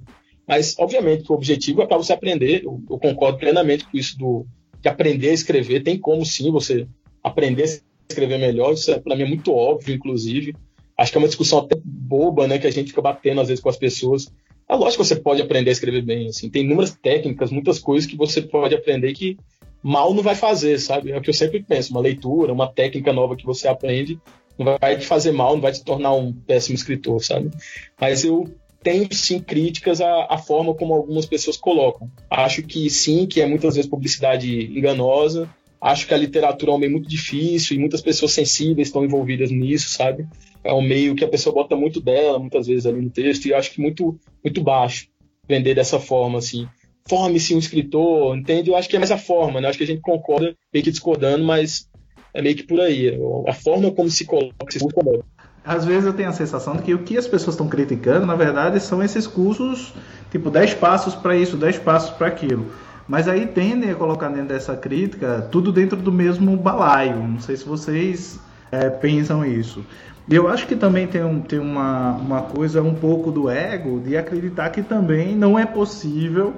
Mas, 0.47 0.75
obviamente, 0.79 1.29
o 1.29 1.35
objetivo 1.35 1.81
é 1.81 1.85
para 1.85 1.97
você 1.97 2.13
aprender, 2.13 2.63
eu, 2.63 2.81
eu, 2.89 2.97
concordo 2.97 3.37
plenamente 3.37 3.85
com 3.85 3.97
isso 3.97 4.17
do, 4.17 4.45
de 4.81 4.87
aprender 4.87 5.29
a 5.29 5.33
escrever. 5.33 5.83
Tem 5.83 5.97
como 5.97 6.25
sim 6.25 6.49
você 6.49 6.87
aprender 7.21 7.63
a 7.63 7.67
escrever 8.09 8.37
melhor, 8.37 8.73
isso 8.73 8.89
é, 8.89 8.99
para 8.99 9.15
mim 9.15 9.23
é 9.23 9.27
muito 9.27 9.51
óbvio, 9.51 9.93
inclusive. 9.93 10.55
Acho 10.97 11.11
que 11.11 11.17
é 11.17 11.19
uma 11.19 11.27
discussão 11.27 11.59
até 11.59 11.75
boba, 11.83 12.47
né, 12.47 12.57
que 12.57 12.65
a 12.65 12.71
gente 12.71 12.89
fica 12.89 13.01
batendo 13.01 13.41
às 13.41 13.49
vezes 13.49 13.61
com 13.61 13.69
as 13.69 13.77
pessoas. 13.77 14.31
É 14.69 14.75
lógico 14.75 15.03
que 15.03 15.09
você 15.09 15.15
pode 15.17 15.41
aprender 15.41 15.69
a 15.69 15.73
escrever 15.73 16.01
bem, 16.01 16.27
assim, 16.27 16.49
tem 16.49 16.63
inúmeras 16.63 16.91
técnicas, 16.95 17.51
muitas 17.51 17.77
coisas 17.77 18.09
que 18.09 18.17
você 18.17 18.41
pode 18.41 18.73
aprender 18.73 19.13
que 19.13 19.37
mal 19.81 20.13
não 20.13 20.24
vai 20.24 20.36
fazer, 20.36 20.79
sabe? 20.79 21.12
É 21.12 21.17
o 21.17 21.22
que 21.22 21.29
eu 21.29 21.34
sempre 21.34 21.63
penso, 21.63 21.91
uma 21.91 22.01
leitura, 22.01 22.53
uma 22.53 22.67
técnica 22.67 23.13
nova 23.13 23.36
que 23.36 23.46
você 23.46 23.67
aprende, 23.67 24.19
não 24.57 24.77
vai 24.79 24.98
te 24.98 25.05
fazer 25.05 25.31
mal, 25.31 25.53
não 25.53 25.62
vai 25.62 25.72
te 25.72 25.84
tornar 25.84 26.13
um 26.13 26.34
péssimo 26.34 26.75
escritor, 26.75 27.24
sabe? 27.24 27.51
Mas 28.00 28.24
eu 28.24 28.50
tenho 28.81 29.07
sim 29.13 29.39
críticas 29.39 30.01
à, 30.01 30.27
à, 30.29 30.38
forma 30.38 30.74
como 30.74 30.93
algumas 30.93 31.25
pessoas 31.25 31.57
colocam. 31.57 32.10
Acho 32.29 32.63
que 32.63 32.89
sim, 32.89 33.27
que 33.27 33.41
é 33.41 33.46
muitas 33.46 33.75
vezes 33.75 33.89
publicidade 33.89 34.65
enganosa. 34.77 35.50
Acho 35.79 36.07
que 36.07 36.13
a 36.13 36.17
literatura 36.17 36.72
é 36.72 36.75
um 36.75 36.79
meio 36.79 36.91
muito 36.91 37.07
difícil 37.07 37.75
e 37.75 37.79
muitas 37.79 38.01
pessoas 38.01 38.31
sensíveis 38.31 38.88
estão 38.88 39.05
envolvidas 39.05 39.51
nisso, 39.51 39.89
sabe? 39.89 40.25
É 40.63 40.74
um 40.74 40.81
meio 40.81 41.15
que 41.15 41.24
a 41.24 41.27
pessoa 41.27 41.53
bota 41.53 41.75
muito 41.75 42.01
dela, 42.01 42.39
muitas 42.39 42.65
vezes 42.65 42.86
ali 42.86 43.01
no 43.01 43.12
texto, 43.12 43.46
e 43.46 43.53
acho 43.53 43.72
que 43.72 43.81
muito, 43.81 44.19
muito 44.43 44.62
baixo 44.62 45.07
vender 45.48 45.75
dessa 45.75 46.00
forma, 46.00 46.39
assim 46.39 46.67
forme-se 47.09 47.55
um 47.55 47.59
escritor, 47.59 48.35
entende? 48.35 48.69
Eu 48.69 48.75
acho 48.75 48.89
que 48.89 48.95
é 48.95 48.99
mais 48.99 49.11
a 49.11 49.17
forma, 49.17 49.59
né? 49.59 49.67
Eu 49.67 49.69
acho 49.69 49.77
que 49.77 49.83
a 49.83 49.87
gente 49.87 50.01
concorda, 50.01 50.55
meio 50.73 50.83
que 50.83 50.91
discordando, 50.91 51.43
mas 51.43 51.89
é 52.33 52.41
meio 52.41 52.55
que 52.55 52.63
por 52.63 52.79
aí. 52.79 53.17
A 53.47 53.53
forma 53.53 53.91
como 53.91 54.09
se 54.09 54.25
coloca, 54.25 54.71
se 54.71 54.83
incomoda. 54.83 55.23
Às 55.63 55.83
vezes 55.83 56.05
eu 56.05 56.13
tenho 56.13 56.29
a 56.29 56.33
sensação 56.33 56.77
de 56.77 56.83
que 56.83 56.93
o 56.93 56.99
que 56.99 57.17
as 57.17 57.27
pessoas 57.27 57.55
estão 57.55 57.67
criticando, 57.67 58.25
na 58.25 58.35
verdade, 58.35 58.79
são 58.79 59.03
esses 59.03 59.27
cursos, 59.27 59.93
tipo 60.31 60.49
10 60.49 60.75
passos 60.75 61.13
para 61.13 61.35
isso, 61.35 61.57
10 61.57 61.79
passos 61.79 62.11
para 62.11 62.27
aquilo. 62.27 62.71
Mas 63.07 63.27
aí 63.27 63.47
tendem 63.47 63.89
a 63.89 63.95
colocar 63.95 64.29
dentro 64.29 64.49
dessa 64.49 64.75
crítica 64.75 65.47
tudo 65.51 65.71
dentro 65.71 65.97
do 65.97 66.11
mesmo 66.11 66.55
balaio. 66.55 67.17
Não 67.17 67.39
sei 67.39 67.57
se 67.57 67.65
vocês 67.65 68.39
é, 68.71 68.89
pensam 68.89 69.45
isso. 69.45 69.83
Eu 70.29 70.47
acho 70.47 70.67
que 70.67 70.75
também 70.75 71.07
tem, 71.07 71.23
um, 71.23 71.39
tem 71.39 71.57
uma, 71.57 72.11
uma 72.15 72.41
coisa 72.41 72.81
um 72.81 72.93
pouco 72.93 73.31
do 73.31 73.49
ego 73.49 74.01
de 74.01 74.17
acreditar 74.17 74.69
que 74.69 74.83
também 74.83 75.35
não 75.35 75.57
é 75.57 75.65
possível 75.65 76.53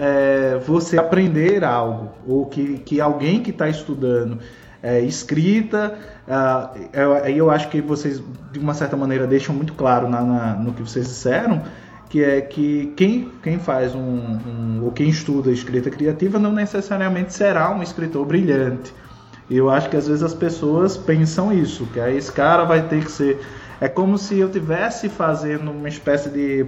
é, 0.00 0.58
você 0.66 0.98
aprender 0.98 1.62
algo, 1.62 2.08
ou 2.26 2.46
que, 2.46 2.78
que 2.78 3.02
alguém 3.02 3.42
que 3.42 3.50
está 3.50 3.68
estudando 3.68 4.38
é, 4.82 4.98
escrita, 5.00 5.98
aí 7.22 7.36
eu, 7.36 7.50
acho 7.50 7.68
que 7.68 7.82
vocês, 7.82 8.22
de 8.50 8.58
uma 8.58 8.72
certa 8.72 8.96
maneira, 8.96 9.26
deixam 9.26 9.54
muito 9.54 9.74
claro 9.74 10.08
na, 10.08 10.22
na, 10.22 10.54
no 10.54 10.72
que 10.72 10.80
vocês 10.80 11.06
disseram, 11.06 11.62
que 12.08 12.24
é 12.24 12.40
que 12.40 12.94
quem, 12.96 13.30
quem 13.42 13.58
faz 13.58 13.94
um, 13.94 14.00
um, 14.00 14.80
ou 14.84 14.90
quem 14.90 15.10
estuda 15.10 15.50
escrita 15.50 15.90
criativa 15.90 16.38
não 16.38 16.50
necessariamente 16.50 17.34
será 17.34 17.70
um 17.70 17.82
escritor 17.82 18.24
brilhante. 18.24 18.94
Eu 19.50 19.68
acho 19.68 19.90
que 19.90 19.96
às 19.96 20.08
vezes 20.08 20.22
as 20.22 20.32
pessoas 20.32 20.96
pensam 20.96 21.52
isso, 21.52 21.84
que 21.92 22.00
aí 22.00 22.16
esse 22.16 22.32
cara 22.32 22.64
vai 22.64 22.88
ter 22.88 23.04
que 23.04 23.12
ser. 23.12 23.38
É 23.80 23.88
como 23.88 24.16
se 24.16 24.38
eu 24.38 24.50
tivesse 24.50 25.08
fazendo 25.10 25.70
uma 25.70 25.88
espécie 25.88 26.30
de 26.30 26.66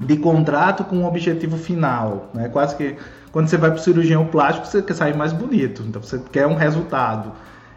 de 0.00 0.16
contrato 0.16 0.84
com 0.84 0.96
um 0.96 1.06
objetivo 1.06 1.56
final. 1.56 2.30
Né? 2.34 2.48
Quase 2.48 2.74
que 2.76 2.96
quando 3.30 3.48
você 3.48 3.56
vai 3.56 3.70
para 3.70 3.78
o 3.78 3.82
cirurgião 3.82 4.26
plástico, 4.26 4.66
você 4.66 4.82
quer 4.82 4.94
sair 4.94 5.16
mais 5.16 5.32
bonito, 5.32 5.84
então 5.86 6.02
você 6.02 6.20
quer 6.32 6.46
um 6.46 6.54
resultado. 6.54 7.32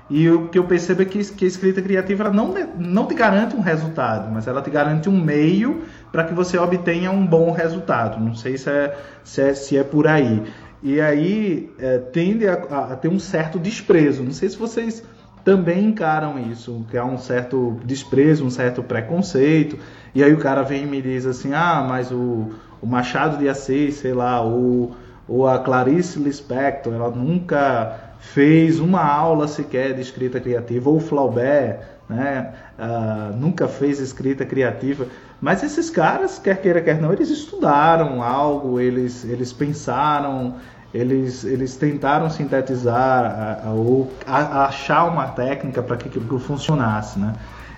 E 0.09 0.29
o 0.29 0.47
que 0.49 0.59
eu 0.59 0.65
percebo 0.65 1.01
é 1.01 1.05
que, 1.05 1.23
que 1.23 1.45
a 1.45 1.47
escrita 1.47 1.81
criativa 1.81 2.29
não, 2.29 2.53
não 2.77 3.05
te 3.05 3.15
garante 3.15 3.55
um 3.55 3.61
resultado, 3.61 4.31
mas 4.31 4.47
ela 4.47 4.61
te 4.61 4.69
garante 4.69 5.09
um 5.09 5.17
meio 5.17 5.83
para 6.11 6.23
que 6.23 6.33
você 6.33 6.57
obtenha 6.57 7.09
um 7.11 7.25
bom 7.25 7.51
resultado. 7.51 8.19
Não 8.19 8.35
sei 8.35 8.57
se 8.57 8.69
é, 8.69 8.97
se 9.23 9.41
é, 9.41 9.53
se 9.53 9.77
é 9.77 9.83
por 9.83 10.07
aí. 10.07 10.43
E 10.81 10.99
aí 10.99 11.71
é, 11.79 11.97
tende 11.97 12.47
a, 12.47 12.53
a, 12.53 12.95
ter 12.95 13.07
um 13.07 13.19
certo 13.19 13.57
desprezo. 13.57 14.23
Não 14.23 14.33
sei 14.33 14.49
se 14.49 14.57
vocês 14.57 15.03
também 15.43 15.85
encaram 15.85 16.37
isso, 16.37 16.85
que 16.89 16.97
há 16.97 17.05
um 17.05 17.17
certo 17.17 17.79
desprezo, 17.85 18.45
um 18.45 18.49
certo 18.49 18.83
preconceito. 18.83 19.77
E 20.15 20.23
aí 20.23 20.33
o 20.33 20.37
cara 20.37 20.61
vem 20.61 20.83
e 20.83 20.87
me 20.87 21.01
diz 21.01 21.25
assim: 21.25 21.53
ah, 21.53 21.85
mas 21.87 22.11
o, 22.11 22.51
o 22.81 22.85
Machado 22.85 23.37
de 23.37 23.49
Assis, 23.49 23.95
sei 23.95 24.13
lá, 24.13 24.41
ou, 24.41 24.95
ou 25.27 25.47
a 25.47 25.59
Clarice 25.59 26.19
Lispector, 26.19 26.93
ela 26.93 27.09
nunca 27.09 28.13
fez 28.19 28.79
uma 28.79 29.03
aula 29.03 29.47
sequer 29.47 29.93
de 29.93 30.01
escrita 30.01 30.39
criativa, 30.39 30.89
ou 30.89 30.97
o 30.97 30.99
Flaubert, 30.99 31.79
né, 32.07 32.53
uh, 32.79 33.35
nunca 33.35 33.67
fez 33.67 33.99
escrita 33.99 34.45
criativa. 34.45 35.07
Mas 35.41 35.61
esses 35.61 35.89
caras, 35.89 36.39
quer 36.39 36.61
queira, 36.61 36.81
quer 36.81 37.01
não, 37.01 37.11
eles 37.11 37.29
estudaram 37.29 38.23
algo, 38.23 38.79
eles, 38.79 39.25
eles 39.25 39.51
pensaram, 39.51 40.55
eles, 40.93 41.43
eles 41.43 41.75
tentaram 41.75 42.29
sintetizar 42.29 43.63
ou 43.75 44.09
achar 44.25 45.05
uma 45.05 45.27
técnica 45.27 45.83
para 45.83 45.97
que 45.97 46.07
aquilo 46.07 46.39
funcionasse, 46.39 47.19
né? 47.19 47.33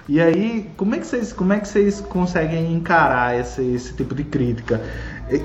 E 0.08 0.22
aí, 0.22 0.70
como 0.78 0.94
é 0.94 1.00
que 1.00 1.08
vocês, 1.08 1.34
como 1.34 1.52
é 1.54 1.60
que 1.60 1.68
vocês 1.68 2.00
conseguem 2.00 2.74
encarar 2.74 3.40
esse, 3.40 3.64
esse 3.64 3.94
tipo 3.94 4.14
de 4.14 4.24
crítica? 4.24 4.80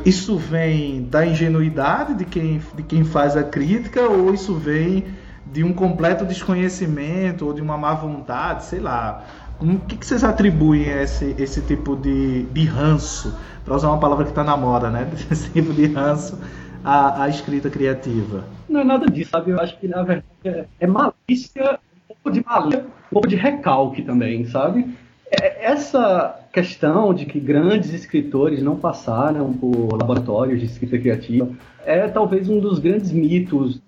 Isso 0.04 0.36
vem 0.36 1.02
da 1.04 1.24
ingenuidade 1.24 2.14
de 2.14 2.26
quem, 2.26 2.60
de 2.74 2.82
quem 2.82 3.02
faz 3.02 3.36
a 3.36 3.42
crítica 3.42 4.02
ou 4.02 4.34
isso 4.34 4.54
vem 4.54 5.06
de 5.50 5.64
um 5.64 5.72
completo 5.72 6.26
desconhecimento 6.26 7.46
ou 7.46 7.54
de 7.54 7.62
uma 7.62 7.78
má 7.78 7.94
vontade, 7.94 8.64
sei 8.64 8.80
lá. 8.80 9.24
O 9.58 9.78
que, 9.78 9.96
que 9.96 10.06
vocês 10.06 10.22
atribuem 10.22 10.92
a 10.92 11.02
esse, 11.02 11.34
esse 11.38 11.62
tipo 11.62 11.96
de, 11.96 12.44
de 12.44 12.64
ranço? 12.64 13.34
Para 13.64 13.76
usar 13.76 13.88
uma 13.88 13.98
palavra 13.98 14.24
que 14.24 14.30
está 14.30 14.44
na 14.44 14.56
moda, 14.56 14.90
né? 14.90 15.06
Esse 15.30 15.50
tipo 15.50 15.72
de 15.72 15.86
ranço 15.86 16.38
a, 16.82 17.24
a 17.24 17.28
escrita 17.28 17.68
criativa? 17.68 18.44
Não 18.68 18.80
é 18.80 18.84
nada 18.84 19.06
disso, 19.06 19.30
sabe? 19.30 19.50
Eu 19.50 19.60
acho 19.60 19.78
que, 19.78 19.86
na 19.86 20.02
verdade, 20.02 20.24
é, 20.44 20.64
é 20.80 20.86
malícia, 20.86 21.78
pouco 22.22 22.30
de 22.30 22.44
malícia, 22.44 22.84
um 22.84 23.12
pouco 23.12 23.28
de 23.28 23.36
recalque 23.36 24.02
também, 24.02 24.44
sabe? 24.46 24.86
É, 25.30 25.72
essa 25.72 26.38
questão 26.52 27.14
de 27.14 27.24
que 27.24 27.38
grandes 27.38 27.92
escritores 27.92 28.62
não 28.62 28.76
passaram 28.76 29.52
por 29.52 29.92
laboratórios 29.92 30.60
de 30.60 30.66
escrita 30.66 30.98
criativa 30.98 31.48
é 31.84 32.08
talvez 32.08 32.48
um 32.48 32.58
dos 32.58 32.78
grandes 32.78 33.12
mitos 33.12 33.80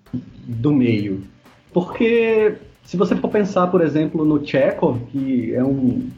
do 0.47 0.71
meio. 0.71 1.23
Porque 1.73 2.55
se 2.83 2.95
você 2.95 3.15
for 3.15 3.29
pensar, 3.29 3.67
por 3.67 3.81
exemplo, 3.81 4.23
no 4.23 4.45
Chekhov, 4.45 4.99
que 5.11 5.53
é 5.53 5.63
um 5.63 6.09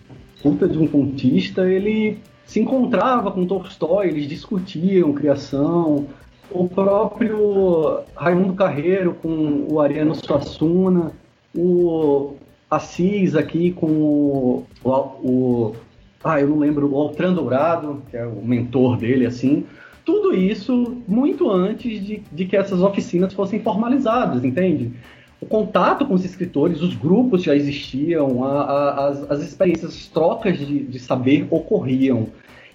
puta 0.42 0.68
de 0.68 0.78
um 0.78 0.88
contista, 0.88 1.68
ele 1.68 2.20
se 2.46 2.60
encontrava 2.60 3.32
com 3.32 3.48
Tolstói, 3.48 4.08
eles 4.08 4.28
discutiam 4.28 5.14
criação, 5.14 6.06
o 6.52 6.68
próprio 6.68 8.02
Raimundo 8.16 8.54
Carreiro 8.54 9.16
com 9.16 9.66
o 9.70 9.80
Ariano 9.80 10.14
Suassuna, 10.14 11.12
o 11.56 12.36
Assis 12.70 13.36
aqui 13.36 13.72
com 13.72 13.88
o, 13.88 14.66
o, 14.84 14.90
o 14.90 15.76
ah, 16.24 16.42
eu 16.42 16.48
não 16.48 16.58
lembro, 16.58 16.92
o 16.92 16.98
Altran 16.98 17.34
Dourado, 17.34 18.02
que 18.10 18.18
é 18.18 18.26
o 18.26 18.44
mentor 18.44 18.98
dele, 18.98 19.26
assim. 19.26 19.64
Tudo 20.04 20.36
isso 20.36 21.02
muito 21.08 21.50
antes 21.50 22.04
de, 22.04 22.22
de 22.32 22.46
que 22.46 22.58
essas 22.58 22.82
oficinas 22.82 23.34
fossem 23.34 23.60
formalizadas, 23.60 24.44
entende? 24.44 24.92
O 25.40 25.46
contato 25.46 26.06
com 26.06 26.14
os 26.14 26.26
escritores, 26.26 26.82
os 26.82 26.96
grupos 26.96 27.44
já 27.44 27.56
existiam, 27.56 28.44
a, 28.44 28.62
a, 28.62 29.08
as, 29.08 29.32
as 29.32 29.42
experiências, 29.42 29.96
as 29.96 30.08
trocas 30.08 30.58
de, 30.58 30.80
de 30.80 31.00
saber 31.00 31.48
ocorriam. 31.52 32.28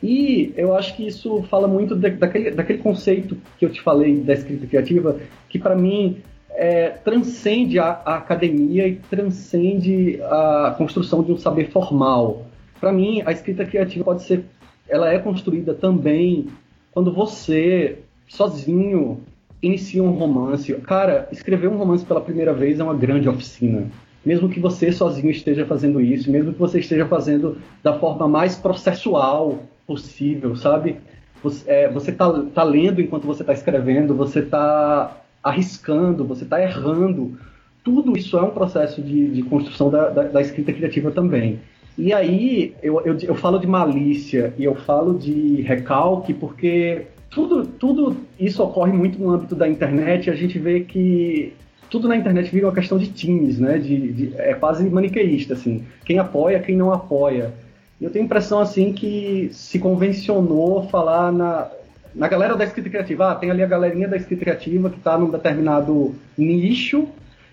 E 0.02 0.52
eu 0.56 0.75
acho 0.75 0.96
que 0.96 1.06
isso 1.06 1.42
fala 1.50 1.66
muito 1.66 1.94
de, 1.94 2.10
daquele, 2.10 2.52
daquele 2.52 2.78
conceito 2.78 3.37
que 3.58 3.64
eu 3.64 3.70
te 3.70 3.80
falei 3.80 4.20
da 4.20 4.32
escrita 4.32 4.66
criativa, 4.66 5.18
que 5.49 5.58
para 5.58 5.75
mim 5.75 6.18
é, 6.54 6.90
transcende 6.90 7.78
a, 7.78 8.00
a, 8.04 8.16
academia 8.16 8.87
e 8.87 8.97
transcende 8.97 10.21
a 10.23 10.75
construção 10.76 11.23
de 11.23 11.33
um 11.33 11.37
saber 11.37 11.71
formal. 11.71 12.47
Para 12.80 12.92
mim, 12.92 13.23
a 13.25 13.33
escrita 13.33 13.64
criativa 13.64 14.04
pode 14.04 14.23
ser, 14.23 14.45
ela 14.88 15.12
é 15.12 15.19
construída 15.19 15.75
também 15.75 16.49
quando 16.92 17.12
você 17.12 17.99
sozinho 18.28 19.21
inicia 19.62 20.02
um 20.02 20.11
romance. 20.11 20.73
Cara, 20.80 21.28
escrever 21.30 21.69
um 21.69 21.76
romance 21.76 22.04
pela 22.04 22.21
primeira 22.21 22.52
vez 22.52 22.80
é 22.80 22.85
uma 22.85 22.95
grande 22.95 23.28
oficina. 23.28 23.87
Mesmo 24.25 24.49
que 24.49 24.61
você 24.61 24.92
sozinho 24.92 25.30
esteja 25.30 25.64
fazendo 25.64 26.00
isso, 26.00 26.30
mesmo 26.30 26.52
que 26.52 26.59
você 26.59 26.78
esteja 26.80 27.07
fazendo 27.07 27.59
da 27.83 27.99
forma 27.99 28.28
mais 28.28 28.57
processual 28.57 29.61
possível, 29.87 30.54
sabe? 30.57 30.97
Você, 31.42 31.71
é, 31.71 31.90
você 31.90 32.12
tá, 32.12 32.30
tá 32.54 32.62
lendo 32.62 33.00
enquanto 33.00 33.26
você 33.26 33.42
está 33.42 33.52
escrevendo, 33.52 34.14
você 34.14 34.40
está 34.40 35.19
arriscando, 35.42 36.25
você 36.25 36.44
está 36.44 36.61
errando. 36.61 37.38
Tudo 37.82 38.16
isso 38.16 38.37
é 38.37 38.42
um 38.42 38.50
processo 38.50 39.00
de, 39.00 39.30
de 39.30 39.42
construção 39.42 39.90
da, 39.90 40.09
da, 40.09 40.23
da, 40.25 40.40
escrita 40.40 40.73
criativa 40.73 41.11
também. 41.11 41.61
E 41.97 42.12
aí 42.12 42.75
eu, 42.82 43.00
eu, 43.00 43.16
eu 43.18 43.35
falo 43.35 43.59
de 43.59 43.66
malícia 43.66 44.54
e 44.59 44.64
eu 44.64 44.75
falo 44.75 45.18
de 45.18 45.62
recalque 45.62 46.32
porque 46.32 47.06
tudo, 47.30 47.66
tudo 47.66 48.16
isso 48.38 48.62
ocorre 48.62 48.92
muito 48.92 49.18
no 49.18 49.30
âmbito 49.30 49.54
da 49.54 49.68
internet 49.68 50.26
e 50.26 50.30
a 50.30 50.35
gente 50.35 50.59
vê 50.59 50.80
que 50.80 51.52
tudo 51.90 52.06
na 52.06 52.16
internet 52.16 52.50
vira 52.50 52.66
uma 52.66 52.75
questão 52.75 52.97
de 52.97 53.09
times, 53.09 53.59
né? 53.59 53.78
De, 53.78 54.12
de, 54.12 54.35
é 54.37 54.54
quase 54.54 54.88
maniqueísta, 54.88 55.54
assim. 55.54 55.85
Quem 56.04 56.18
apoia, 56.18 56.61
quem 56.61 56.76
não 56.76 56.92
apoia. 56.92 57.52
Eu 58.00 58.11
tenho 58.11 58.25
a 58.25 58.26
impressão, 58.26 58.61
assim, 58.61 58.92
que 58.92 59.50
se 59.52 59.78
convencionou 59.78 60.85
falar 60.88 61.32
na, 61.32 61.70
na 62.14 62.29
galera 62.29 62.57
da 62.57 62.64
escrita 62.64 62.88
criativa. 62.88 63.31
Ah, 63.31 63.35
tem 63.35 63.50
ali 63.50 63.62
a 63.62 63.67
galerinha 63.67 64.09
da 64.09 64.17
escrita 64.17 64.45
criativa 64.45 64.90
que 64.90 64.99
está 64.99 65.19
num 65.19 65.31
determinado 65.31 66.14
nicho 66.37 67.09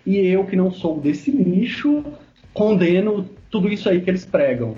e 0.06 0.18
eu, 0.18 0.46
que 0.46 0.56
não 0.56 0.72
sou 0.72 1.00
desse 1.00 1.32
nicho, 1.32 2.04
condeno 2.54 3.28
tudo 3.52 3.68
isso 3.68 3.90
aí 3.90 4.02
que 4.02 4.10
eles 4.10 4.26
pregam. 4.26 4.76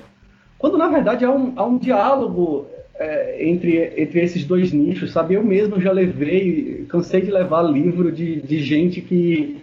Quando, 0.57 0.77
na 0.77 0.87
verdade, 0.87 1.23
há 1.23 1.31
um, 1.31 1.53
há 1.55 1.65
um 1.65 1.77
diálogo 1.77 2.67
é, 2.95 3.47
entre, 3.47 3.93
entre 3.95 4.19
esses 4.19 4.43
dois 4.43 4.73
nichos, 4.73 5.11
sabe? 5.11 5.35
Eu 5.35 5.43
mesmo 5.43 5.79
já 5.79 5.91
levei, 5.91 6.85
cansei 6.89 7.21
de 7.21 7.31
levar 7.31 7.61
livro 7.61 8.11
de, 8.11 8.41
de 8.41 8.61
gente 8.63 9.01
que, 9.01 9.61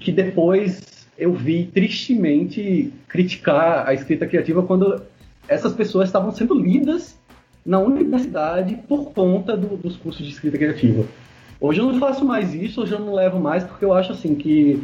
que 0.00 0.10
depois 0.10 1.06
eu 1.18 1.32
vi 1.32 1.66
tristemente 1.66 2.92
criticar 3.08 3.86
a 3.86 3.92
escrita 3.92 4.26
criativa 4.26 4.62
quando 4.62 5.02
essas 5.46 5.74
pessoas 5.74 6.08
estavam 6.08 6.32
sendo 6.32 6.54
lidas 6.54 7.18
na 7.64 7.78
universidade 7.78 8.76
por 8.88 9.12
conta 9.12 9.56
do, 9.56 9.76
dos 9.76 9.96
cursos 9.96 10.26
de 10.26 10.32
escrita 10.32 10.58
criativa. 10.58 11.04
Hoje 11.60 11.80
eu 11.80 11.86
não 11.86 11.98
faço 11.98 12.24
mais 12.24 12.52
isso, 12.52 12.82
hoje 12.82 12.92
eu 12.92 12.98
não 12.98 13.14
levo 13.14 13.38
mais, 13.38 13.62
porque 13.62 13.84
eu 13.84 13.92
acho 13.92 14.12
assim 14.12 14.34
que 14.34 14.82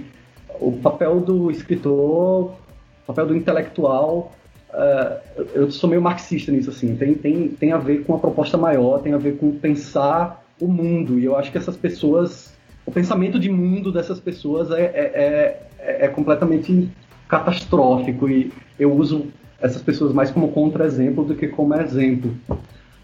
o 0.61 0.73
papel 0.73 1.21
do 1.21 1.51
escritor, 1.51 2.53
o 2.53 3.07
papel 3.07 3.27
do 3.27 3.37
intelectual 3.37 4.33
Uh, 4.69 5.45
eu 5.55 5.71
sou 5.71 5.89
meio 5.89 6.03
marxista 6.03 6.53
nisso, 6.53 6.71
assim. 6.71 6.95
Tem, 6.97 7.15
tem, 7.15 7.49
tem 7.49 7.73
a 7.73 7.79
ver 7.79 8.05
com 8.05 8.15
a 8.15 8.19
proposta 8.19 8.59
maior, 8.59 9.01
tem 9.01 9.15
a 9.15 9.19
ver 9.19 9.39
com 9.39 9.53
pensar 9.53 10.45
o 10.61 10.69
mundo. 10.69 11.19
E 11.19 11.25
eu 11.25 11.37
acho 11.37 11.51
que 11.51 11.59
essas 11.59 11.77
pessoas, 11.77 12.55
o 12.85 12.91
pensamento 12.91 13.39
de 13.39 13.51
mundo 13.51 13.91
dessas 13.91 14.21
pessoas 14.21 14.71
é, 14.71 14.83
é, 14.83 15.63
é, 15.79 16.05
é 16.05 16.09
completamente 16.09 16.89
catastrófico. 17.27 18.29
E 18.29 18.53
eu 18.79 18.93
uso 18.95 19.27
essas 19.61 19.83
pessoas 19.83 20.13
mais 20.13 20.31
como 20.31 20.53
contra-exemplo 20.53 21.25
do 21.25 21.35
que 21.35 21.49
como 21.49 21.75
exemplo. 21.75 22.37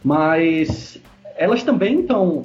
Mas 0.02 1.00
elas 1.36 1.62
também 1.62 2.00
estão 2.00 2.42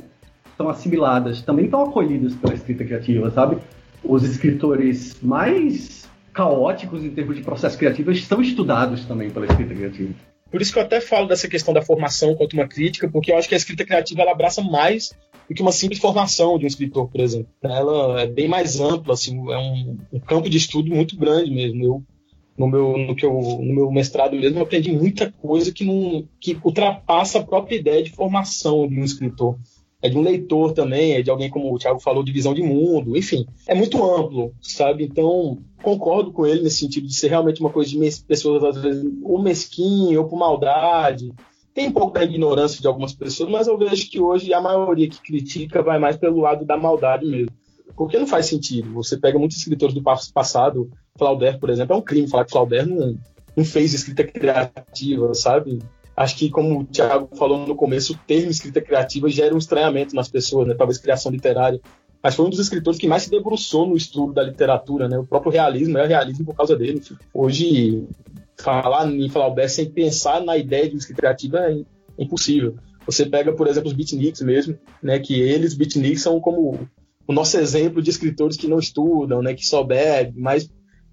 assimiladas, 0.67 1.41
também 1.41 1.65
estão 1.65 1.83
acolhidas 1.83 2.35
pela 2.35 2.53
escrita 2.53 2.83
criativa, 2.83 3.31
sabe? 3.31 3.57
Os 4.03 4.23
escritores 4.23 5.17
mais 5.21 6.07
caóticos 6.33 7.03
em 7.03 7.11
termos 7.11 7.35
de 7.35 7.41
processo 7.41 7.77
criativo 7.77 8.13
são 8.15 8.41
estudados 8.41 9.05
também 9.05 9.29
pela 9.29 9.45
escrita 9.45 9.73
criativa. 9.73 10.13
Por 10.51 10.61
isso 10.61 10.73
que 10.73 10.79
eu 10.79 10.83
até 10.83 10.99
falo 10.99 11.27
dessa 11.27 11.47
questão 11.47 11.73
da 11.73 11.81
formação 11.81 12.35
quanto 12.35 12.53
uma 12.53 12.67
crítica, 12.67 13.07
porque 13.07 13.31
eu 13.31 13.37
acho 13.37 13.47
que 13.47 13.53
a 13.53 13.57
escrita 13.57 13.85
criativa 13.85 14.21
ela 14.21 14.31
abraça 14.31 14.61
mais 14.61 15.13
do 15.47 15.53
que 15.53 15.61
uma 15.61 15.71
simples 15.71 15.99
formação 15.99 16.57
de 16.57 16.65
um 16.65 16.67
escritor, 16.67 17.07
por 17.07 17.21
exemplo. 17.21 17.49
Ela 17.61 18.21
é 18.21 18.27
bem 18.27 18.47
mais 18.47 18.79
ampla, 18.79 19.13
assim, 19.13 19.35
é 19.51 19.57
um, 19.57 19.97
um 20.13 20.19
campo 20.19 20.49
de 20.49 20.57
estudo 20.57 20.89
muito 20.89 21.17
grande 21.17 21.51
mesmo. 21.51 21.83
Eu, 21.83 22.03
no 22.59 22.67
meu, 22.67 22.97
no, 22.97 23.15
que 23.15 23.25
eu, 23.25 23.33
no 23.33 23.73
meu 23.73 23.91
mestrado 23.91 24.35
mesmo, 24.35 24.59
eu 24.59 24.63
aprendi 24.63 24.91
muita 24.91 25.31
coisa 25.31 25.71
que, 25.71 25.85
não, 25.85 26.27
que 26.39 26.59
ultrapassa 26.63 27.39
a 27.39 27.43
própria 27.43 27.77
ideia 27.77 28.03
de 28.03 28.11
formação 28.11 28.85
de 28.87 28.99
um 28.99 29.03
escritor 29.03 29.57
é 30.01 30.09
de 30.09 30.17
um 30.17 30.21
leitor 30.21 30.71
também, 30.71 31.13
é 31.13 31.21
de 31.21 31.29
alguém 31.29 31.49
como 31.49 31.73
o 31.73 31.77
Thiago 31.77 31.99
falou, 31.99 32.23
de 32.23 32.31
visão 32.31 32.53
de 32.53 32.63
mundo, 32.63 33.17
enfim, 33.17 33.45
é 33.67 33.75
muito 33.75 34.01
amplo, 34.03 34.53
sabe? 34.61 35.03
Então, 35.03 35.59
concordo 35.83 36.31
com 36.31 36.45
ele 36.45 36.61
nesse 36.61 36.77
sentido 36.77 37.07
de 37.07 37.13
ser 37.13 37.27
realmente 37.27 37.59
uma 37.59 37.69
coisa 37.69 37.89
de 37.89 38.23
pessoas, 38.23 38.63
às 38.63 38.81
vezes, 38.81 39.03
ou 39.23 39.41
mesquinho, 39.41 40.21
ou 40.21 40.27
por 40.27 40.39
maldade. 40.39 41.33
Tem 41.73 41.87
um 41.87 41.91
pouco 41.91 42.13
da 42.13 42.23
ignorância 42.23 42.81
de 42.81 42.87
algumas 42.87 43.13
pessoas, 43.13 43.49
mas 43.49 43.67
eu 43.67 43.77
vejo 43.77 44.09
que 44.09 44.19
hoje 44.19 44.53
a 44.53 44.61
maioria 44.61 45.09
que 45.09 45.21
critica 45.21 45.83
vai 45.83 45.99
mais 45.99 46.15
pelo 46.15 46.39
lado 46.39 46.65
da 46.65 46.77
maldade 46.77 47.25
mesmo. 47.25 47.51
Porque 47.95 48.17
não 48.17 48.27
faz 48.27 48.45
sentido. 48.45 48.93
Você 48.93 49.17
pega 49.17 49.37
muitos 49.37 49.57
escritores 49.57 49.93
do 49.93 50.01
passado, 50.01 50.89
Flauder, 51.19 51.59
por 51.59 51.69
exemplo, 51.69 51.95
é 51.95 51.99
um 51.99 52.01
crime 52.01 52.27
falar 52.27 52.45
que 52.45 52.51
Flauder 52.51 52.87
não, 52.87 53.15
não 53.55 53.63
fez 53.63 53.93
escrita 53.93 54.23
criativa, 54.23 55.33
sabe? 55.35 55.79
acho 56.19 56.35
que, 56.35 56.49
como 56.49 56.81
o 56.81 56.85
Thiago 56.85 57.29
falou 57.37 57.65
no 57.65 57.75
começo, 57.75 58.11
o 58.11 58.17
termo 58.27 58.51
escrita 58.51 58.81
criativa 58.81 59.29
gera 59.29 59.55
um 59.55 59.57
estranhamento 59.57 60.13
nas 60.13 60.27
pessoas, 60.27 60.67
né? 60.67 60.75
talvez 60.77 60.97
criação 60.97 61.31
literária. 61.31 61.79
Mas 62.21 62.35
foi 62.35 62.45
um 62.45 62.49
dos 62.49 62.59
escritores 62.59 62.99
que 62.99 63.07
mais 63.07 63.23
se 63.23 63.29
debruçou 63.29 63.87
no 63.87 63.95
estudo 63.95 64.33
da 64.33 64.43
literatura, 64.43 65.07
né? 65.07 65.17
O 65.17 65.25
próprio 65.25 65.53
realismo 65.53 65.97
é 65.97 66.05
realismo 66.05 66.43
por 66.43 66.53
causa 66.53 66.75
dele. 66.75 67.01
Hoje, 67.33 68.03
falar 68.57 69.09
em 69.09 69.29
Flaubert 69.29 69.69
sem 69.69 69.89
pensar 69.89 70.41
na 70.41 70.57
ideia 70.57 70.89
de 70.89 70.97
escrita 70.97 71.21
criativa 71.21 71.59
é 71.59 71.81
impossível. 72.17 72.75
Você 73.05 73.25
pega, 73.25 73.53
por 73.53 73.67
exemplo, 73.67 73.87
os 73.87 73.95
beatniks 73.95 74.41
mesmo, 74.41 74.77
né? 75.01 75.17
Que 75.19 75.39
eles, 75.39 75.73
beatniks, 75.73 76.21
são 76.21 76.41
como 76.41 76.77
o 77.25 77.31
nosso 77.31 77.57
exemplo 77.57 78.01
de 78.01 78.09
escritores 78.09 78.57
que 78.57 78.67
não 78.67 78.79
estudam, 78.79 79.41
né? 79.41 79.53
Que 79.53 79.65
só 79.65 79.81
bebem, 79.81 80.33
mas 80.35 80.69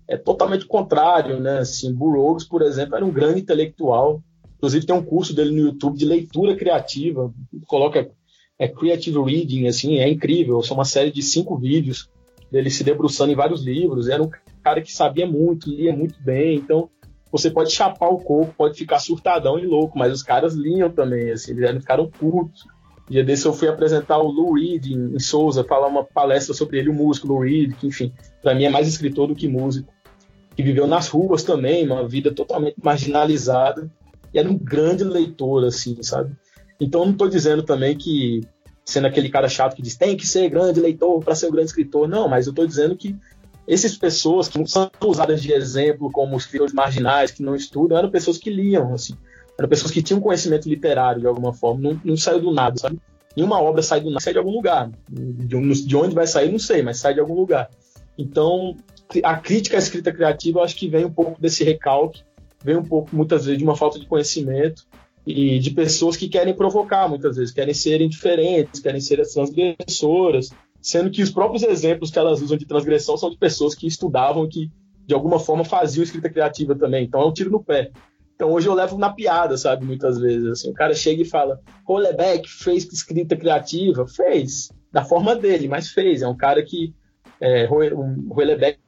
é 0.09 0.17
totalmente 0.17 0.67
contrário, 0.67 1.41
né? 1.41 1.59
Assim, 1.59 1.93
Burroughs, 1.93 2.45
por 2.45 2.63
exemplo, 2.63 2.97
era 2.97 3.05
um 3.05 3.13
grande 3.13 3.41
intelectual, 3.41 4.23
Inclusive 4.57 4.87
tem 4.87 4.97
um 4.97 5.03
curso 5.03 5.35
dele 5.35 5.51
no 5.51 5.69
YouTube 5.69 5.99
de 5.99 6.05
leitura 6.05 6.57
criativa, 6.57 7.33
coloca 7.67 8.11
é 8.59 8.67
creative 8.67 9.23
reading, 9.23 9.67
assim, 9.67 9.99
é 9.99 10.09
incrível. 10.09 10.63
São 10.63 10.77
uma 10.77 10.85
série 10.85 11.13
de 11.13 11.23
cinco 11.23 11.57
vídeos 11.57 12.09
dele 12.51 12.71
se 12.71 12.83
debruçando 12.83 13.31
em 13.31 13.37
vários 13.37 13.63
livros. 13.63 14.09
Era 14.09 14.23
um 14.23 14.31
cara 14.63 14.81
que 14.81 14.93
sabia 14.93 15.27
muito, 15.27 15.69
lia 15.69 15.95
muito 15.95 16.21
bem. 16.23 16.57
Então 16.57 16.89
você 17.31 17.51
pode 17.51 17.71
chapar 17.71 18.09
o 18.09 18.19
corpo, 18.19 18.55
pode 18.57 18.79
ficar 18.79 18.99
surtadão 18.99 19.59
e 19.59 19.67
louco, 19.67 19.99
mas 19.99 20.13
os 20.13 20.23
caras 20.23 20.55
liam 20.55 20.91
também, 20.91 21.31
assim, 21.31 21.53
eles 21.53 21.81
ficaram 21.81 22.09
putos. 22.09 22.65
Dia 23.09 23.23
desse 23.23 23.47
eu 23.47 23.53
fui 23.53 23.69
apresentar 23.69 24.19
o 24.19 24.29
Lou 24.29 24.55
Reed 24.55 24.87
em, 24.87 25.15
em 25.15 25.19
Souza, 25.21 25.63
falar 25.63 25.87
uma 25.87 26.03
palestra 26.03 26.55
sobre 26.55 26.79
ele, 26.79 26.89
o 26.89 26.95
músico 26.95 27.29
Lou 27.29 27.41
Reed, 27.41 27.75
que 27.75 27.87
enfim, 27.87 28.13
para 28.43 28.55
mim 28.55 28.65
é 28.65 28.71
mais 28.71 28.89
escritor 28.89 29.29
do 29.29 29.35
que 29.35 29.47
músico. 29.47 29.93
Que 30.57 30.63
viveu 30.63 30.87
nas 30.87 31.09
ruas 31.09 31.43
também, 31.43 31.85
uma 31.85 32.09
vida 32.09 32.33
totalmente 32.33 32.77
marginalizada 32.83 33.91
e 34.33 34.39
era 34.39 34.49
um 34.49 34.57
grande 34.57 35.05
leitor, 35.05 35.65
assim, 35.65 36.03
sabe? 36.03 36.35
Então 36.81 37.05
não 37.05 37.13
estou 37.13 37.29
dizendo 37.29 37.63
também 37.63 37.97
que, 37.97 38.43
sendo 38.85 39.07
aquele 39.07 39.29
cara 39.29 39.49
chato 39.49 39.75
que 39.75 39.83
diz 39.83 39.97
tem 39.97 40.17
que 40.17 40.27
ser 40.27 40.49
grande 40.49 40.81
leitor 40.81 41.23
para 41.23 41.35
ser 41.35 41.47
um 41.47 41.53
grande 41.53 41.69
escritor, 41.69 42.09
não, 42.09 42.29
mas 42.29 42.47
eu 42.47 42.51
estou 42.51 42.67
dizendo 42.67 42.97
que 42.97 43.17
essas 43.67 43.97
pessoas 43.97 44.49
que 44.49 44.65
são 44.67 44.91
usadas 45.05 45.43
de 45.43 45.53
exemplo 45.53 46.11
como 46.11 46.37
escritores 46.37 46.73
marginais, 46.73 47.31
que 47.31 47.43
não 47.43 47.55
estudam, 47.55 47.99
eram 47.99 48.11
pessoas 48.11 48.39
que 48.39 48.51
liam, 48.51 48.95
assim, 48.95 49.17
eram 49.59 49.69
pessoas 49.69 49.91
que 49.91 50.03
tinham 50.03 50.21
conhecimento 50.21 50.69
literário 50.69 51.21
de 51.21 51.27
alguma 51.27 51.53
forma, 51.53 51.81
não, 51.81 52.01
não 52.05 52.17
saiu 52.17 52.41
do 52.41 52.53
nada, 52.53 52.79
sabe? 52.79 52.99
Nenhuma 53.35 53.61
obra 53.61 53.83
sai 53.83 54.01
do 54.01 54.09
nada, 54.11 54.21
sai 54.21 54.33
de 54.33 54.39
algum 54.39 54.53
lugar. 54.53 54.91
De, 55.11 55.87
de 55.87 55.97
onde 55.97 56.15
vai 56.15 56.27
sair, 56.27 56.51
não 56.51 56.59
sei, 56.59 56.83
mas 56.83 56.99
sai 56.99 57.13
de 57.13 57.21
algum 57.21 57.35
lugar. 57.35 57.69
Então, 58.17 58.77
a 59.23 59.37
crítica 59.37 59.77
à 59.77 59.79
escrita 59.79 60.13
criativa, 60.13 60.59
eu 60.59 60.65
acho 60.65 60.77
que 60.77 60.89
vem 60.89 61.05
um 61.05 61.13
pouco 61.13 61.41
desse 61.41 61.63
recalque 61.65 62.23
vem 62.67 62.77
um 62.77 62.85
pouco, 62.85 63.15
muitas 63.15 63.45
vezes, 63.45 63.59
de 63.59 63.65
uma 63.65 63.77
falta 63.77 63.97
de 63.97 64.07
conhecimento 64.07 64.83
e 65.25 65.61
de 65.61 65.71
pessoas 65.71 66.17
que 66.17 66.29
querem 66.29 66.53
provocar, 66.53 67.09
muitas 67.09 67.37
vezes, 67.37 67.55
querem 67.55 67.73
serem 67.73 68.09
diferentes, 68.09 68.81
querem 68.81 69.01
ser 69.01 69.21
as 69.21 69.33
transgressoras, 69.33 70.51
sendo 70.81 71.11
que 71.11 71.23
os 71.23 71.31
próprios 71.31 71.63
exemplos 71.63 72.11
que 72.11 72.19
elas 72.19 72.43
usam 72.43 72.57
de 72.57 72.67
transgressão 72.67 73.17
são 73.17 73.31
de 73.31 73.39
pessoas 73.39 73.75
que 73.75 73.87
estudavam, 73.87 74.49
que 74.49 74.69
de 75.07 75.15
alguma 75.15 75.39
forma 75.39 75.65
faziam 75.65 76.03
escrita 76.03 76.29
criativa 76.29 76.75
também. 76.75 77.05
Então 77.05 77.21
é 77.21 77.27
um 77.27 77.33
tiro 77.33 77.51
no 77.51 77.63
pé. 77.63 77.93
Então 78.35 78.51
hoje 78.53 78.69
eu 78.69 78.75
levo 78.75 78.99
na 78.99 79.11
piada, 79.11 79.57
sabe? 79.57 79.85
Muitas 79.85 80.19
vezes. 80.19 80.47
Assim, 80.47 80.71
o 80.71 80.75
cara 80.75 80.93
chega 80.93 81.23
e 81.23 81.25
fala: 81.25 81.61
Colebeck 81.85 82.49
fez 82.49 82.85
escrita 82.93 83.37
criativa? 83.37 84.07
Fez, 84.07 84.71
da 84.93 85.05
forma 85.05 85.35
dele, 85.35 85.69
mas 85.69 85.91
fez. 85.91 86.23
É 86.23 86.29
um 86.29 86.37
cara 86.37 86.63
que. 86.63 86.93
É, 87.41 87.69
o 87.71 88.35
Roelebeck 88.35 88.79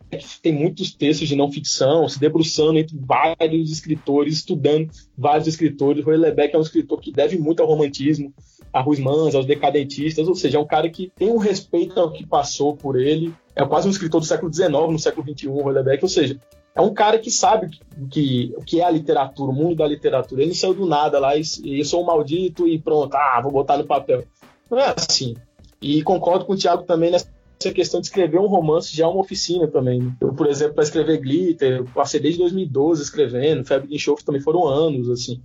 tem 0.43 0.53
muitos 0.53 0.95
textos 0.95 1.29
de 1.29 1.37
não 1.37 1.51
ficção, 1.51 2.09
se 2.09 2.19
debruçando 2.19 2.79
entre 2.79 2.97
vários 2.99 3.71
escritores, 3.71 4.35
estudando 4.35 4.91
vários 5.17 5.47
escritores. 5.47 6.03
O 6.03 6.07
Roelebeck 6.07 6.55
é 6.55 6.59
um 6.59 6.63
escritor 6.63 7.01
que 7.01 7.13
deve 7.13 7.39
muito 7.39 7.63
ao 7.63 7.69
romantismo, 7.69 8.33
a 8.73 8.81
Ruiz 8.81 8.99
Mans, 8.99 9.35
aos 9.35 9.47
decadentistas, 9.47 10.29
ou 10.29 10.35
seja, 10.35 10.59
é 10.59 10.61
um 10.61 10.67
cara 10.67 10.89
que 10.89 11.13
tem 11.17 11.31
um 11.31 11.39
respeito 11.39 11.99
ao 11.99 12.13
que 12.13 12.27
passou 12.27 12.77
por 12.77 12.99
ele, 12.99 13.35
é 13.55 13.65
quase 13.65 13.89
um 13.89 13.91
escritor 13.91 14.21
do 14.21 14.27
século 14.27 14.53
XIX, 14.53 14.71
no 14.71 14.99
século 14.99 15.27
XXI, 15.27 15.49
o 15.49 15.63
Hollebeck, 15.63 16.03
ou 16.03 16.09
seja, 16.09 16.39
é 16.75 16.81
um 16.81 16.95
cara 16.95 17.19
que 17.19 17.31
sabe 17.31 17.71
que, 18.11 18.55
o 18.57 18.63
que 18.63 18.81
é 18.81 18.85
a 18.85 18.91
literatura, 18.91 19.51
o 19.51 19.55
mundo 19.55 19.77
da 19.77 19.87
literatura. 19.87 20.43
Ele 20.43 20.51
não 20.51 20.55
saiu 20.55 20.75
do 20.75 20.87
nada 20.87 21.19
lá 21.19 21.37
e, 21.37 21.41
e 21.41 21.85
sou 21.85 22.03
um 22.03 22.07
maldito 22.07 22.69
e 22.69 22.79
pronto, 22.79 23.17
ah, 23.17 23.41
vou 23.43 23.51
botar 23.51 23.77
no 23.77 23.85
papel. 23.85 24.25
Não 24.71 24.79
é 24.79 24.95
assim. 24.97 25.35
E 25.83 26.03
concordo 26.03 26.45
com 26.45 26.53
o 26.53 26.57
Tiago 26.57 26.85
também 26.85 27.11
nessa 27.11 27.29
questão 27.59 28.01
de 28.01 28.07
escrever 28.07 28.39
um 28.39 28.47
romance 28.47 28.97
já 28.97 29.05
é 29.05 29.09
uma 29.09 29.21
oficina 29.21 29.67
também. 29.67 30.15
Eu, 30.21 30.33
por 30.33 30.47
exemplo, 30.47 30.75
para 30.75 30.85
escrever 30.85 31.19
Glitter, 31.19 31.85
passei 31.93 32.21
desde 32.21 32.41
2012 32.41 33.03
escrevendo, 33.03 33.65
Febre 33.65 33.89
de 33.89 33.97
Enxofre 33.97 34.25
também 34.25 34.41
foram 34.41 34.67
anos, 34.67 35.11
assim. 35.11 35.43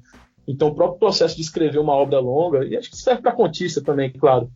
Então, 0.48 0.68
o 0.70 0.76
próprio 0.76 1.00
processo 1.00 1.36
de 1.36 1.42
escrever 1.42 1.80
uma 1.80 1.94
obra 1.94 2.20
longa, 2.20 2.66
e 2.66 2.76
acho 2.76 2.90
que 2.90 2.98
serve 2.98 3.22
para 3.22 3.32
contista 3.32 3.82
também, 3.82 4.12
claro, 4.12 4.52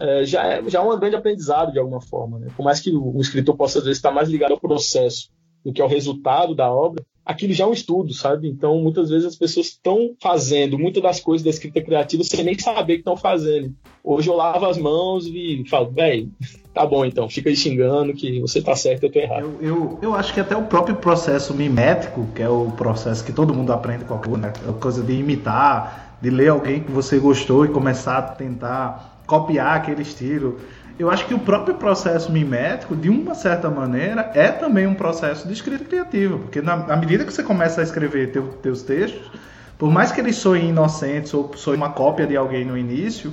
é, 0.00 0.24
já, 0.24 0.44
é, 0.44 0.68
já 0.68 0.80
é 0.80 0.82
um 0.82 0.98
grande 0.98 1.16
aprendizado 1.16 1.72
de 1.72 1.78
alguma 1.78 2.00
forma. 2.00 2.38
Né? 2.38 2.48
Por 2.56 2.64
mais 2.64 2.80
que 2.80 2.90
o 2.90 3.20
escritor 3.20 3.56
possa, 3.56 3.78
às 3.78 3.84
vezes, 3.84 3.98
estar 3.98 4.10
mais 4.10 4.28
ligado 4.28 4.52
ao 4.52 4.60
processo 4.60 5.30
do 5.64 5.72
que 5.72 5.82
ao 5.82 5.88
resultado 5.88 6.54
da 6.54 6.72
obra, 6.72 7.04
aquilo 7.24 7.54
já 7.54 7.64
é 7.64 7.66
um 7.66 7.72
estudo, 7.72 8.12
sabe? 8.12 8.48
Então, 8.48 8.78
muitas 8.80 9.08
vezes 9.08 9.26
as 9.26 9.36
pessoas 9.36 9.66
estão 9.66 10.14
fazendo 10.20 10.78
muitas 10.78 11.02
das 11.02 11.20
coisas 11.20 11.42
da 11.44 11.50
escrita 11.50 11.80
criativa 11.80 12.22
sem 12.22 12.44
nem 12.44 12.58
saber 12.58 12.94
que 12.94 13.00
estão 13.00 13.16
fazendo. 13.16 13.74
Hoje 14.02 14.28
eu 14.28 14.36
lavo 14.36 14.66
as 14.66 14.76
mãos 14.76 15.26
e 15.26 15.64
falo, 15.68 15.90
velho, 15.90 16.30
tá 16.74 16.84
bom 16.84 17.04
então, 17.04 17.28
fica 17.28 17.48
aí 17.48 17.56
xingando 17.56 18.12
que 18.12 18.40
você 18.40 18.60
tá 18.60 18.76
certo, 18.76 19.04
eu 19.04 19.10
tô 19.10 19.18
errado. 19.18 19.44
Eu, 19.60 19.68
eu, 19.68 19.98
eu, 20.02 20.14
acho 20.14 20.34
que 20.34 20.40
até 20.40 20.54
o 20.54 20.64
próprio 20.64 20.96
processo 20.96 21.54
mimético, 21.54 22.26
que 22.34 22.42
é 22.42 22.48
o 22.48 22.70
processo 22.72 23.24
que 23.24 23.32
todo 23.32 23.54
mundo 23.54 23.72
aprende 23.72 24.04
com 24.04 24.14
a 24.14 24.36
né? 24.36 24.52
A 24.68 24.72
coisa 24.72 25.02
de 25.02 25.14
imitar, 25.14 26.18
de 26.20 26.28
ler 26.28 26.48
alguém 26.48 26.80
que 26.80 26.92
você 26.92 27.18
gostou 27.18 27.64
e 27.64 27.68
começar 27.68 28.18
a 28.18 28.22
tentar 28.22 29.22
copiar 29.26 29.76
aquele 29.76 30.02
estilo 30.02 30.58
eu 30.98 31.10
acho 31.10 31.26
que 31.26 31.34
o 31.34 31.38
próprio 31.38 31.74
processo 31.74 32.30
mimético, 32.30 32.94
de 32.94 33.08
uma 33.08 33.34
certa 33.34 33.68
maneira, 33.68 34.30
é 34.34 34.48
também 34.48 34.86
um 34.86 34.94
processo 34.94 35.46
de 35.46 35.52
escrita 35.52 35.84
criativa, 35.84 36.38
porque 36.38 36.62
na, 36.62 36.96
medida 36.96 37.24
que 37.24 37.32
você 37.32 37.42
começa 37.42 37.80
a 37.80 37.84
escrever 37.84 38.30
teu, 38.30 38.48
teus 38.62 38.82
textos, 38.82 39.30
por 39.76 39.90
mais 39.90 40.12
que 40.12 40.20
eles 40.20 40.36
soem 40.36 40.68
inocentes 40.68 41.34
ou 41.34 41.52
soem 41.56 41.76
uma 41.76 41.90
cópia 41.90 42.26
de 42.26 42.36
alguém 42.36 42.64
no 42.64 42.78
início, 42.78 43.32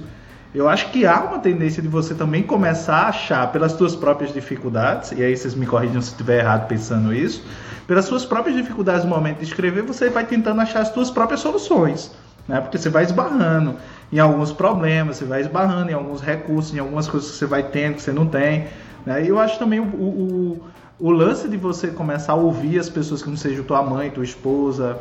eu 0.54 0.68
acho 0.68 0.90
que 0.90 1.06
há 1.06 1.22
uma 1.22 1.40
tendência 1.40 1.82
de 1.82 1.88
você 1.88 2.16
também 2.16 2.44
começar 2.44 3.04
a 3.04 3.10
achar 3.10 3.52
pelas 3.52 3.74
suas 3.74 3.96
próprias 3.96 4.34
dificuldades, 4.34 5.12
e 5.12 5.24
aí 5.24 5.38
vocês 5.38 5.54
me 5.54 5.68
corrigem 5.68 6.02
se 6.02 6.10
estiver 6.10 6.40
errado 6.40 6.68
pensando 6.68 7.14
isso, 7.14 7.46
pelas 7.86 8.06
suas 8.06 8.26
próprias 8.26 8.56
dificuldades 8.56 9.04
no 9.04 9.12
momento 9.12 9.38
de 9.38 9.46
escrever, 9.46 9.84
você 9.84 10.10
vai 10.10 10.26
tentando 10.26 10.60
achar 10.62 10.82
as 10.82 10.90
suas 10.90 11.12
próprias 11.12 11.40
soluções, 11.40 12.12
né? 12.48 12.60
Porque 12.60 12.78
você 12.78 12.90
vai 12.90 13.04
esbarrando 13.04 13.78
em 14.12 14.20
alguns 14.20 14.52
problemas, 14.52 15.18
você 15.18 15.26
vai 15.26 15.42
esbarrando 15.42 15.90
em 15.90 15.94
alguns 15.94 16.22
recursos, 16.22 16.76
em 16.76 16.80
algumas 16.80 17.08
coisas 17.08 17.32
que 17.32 17.38
você 17.38 17.46
vai 17.46 17.64
tendo 17.64 17.96
que 17.96 18.02
você 18.02 18.12
não 18.12 18.26
tem. 18.26 18.68
Né? 19.06 19.24
E 19.24 19.30
eu 19.30 19.40
acho 19.40 19.58
também 19.58 19.80
o, 19.80 19.84
o, 19.84 20.62
o, 21.00 21.12
lance 21.12 21.48
de 21.48 21.56
você 21.56 21.88
começar 21.88 22.34
a 22.34 22.36
ouvir 22.36 22.78
as 22.78 22.90
pessoas 22.90 23.22
que 23.24 23.30
não 23.30 23.38
sejam 23.38 23.64
tua 23.64 23.82
mãe, 23.82 24.10
tua 24.10 24.24
esposa, 24.24 25.00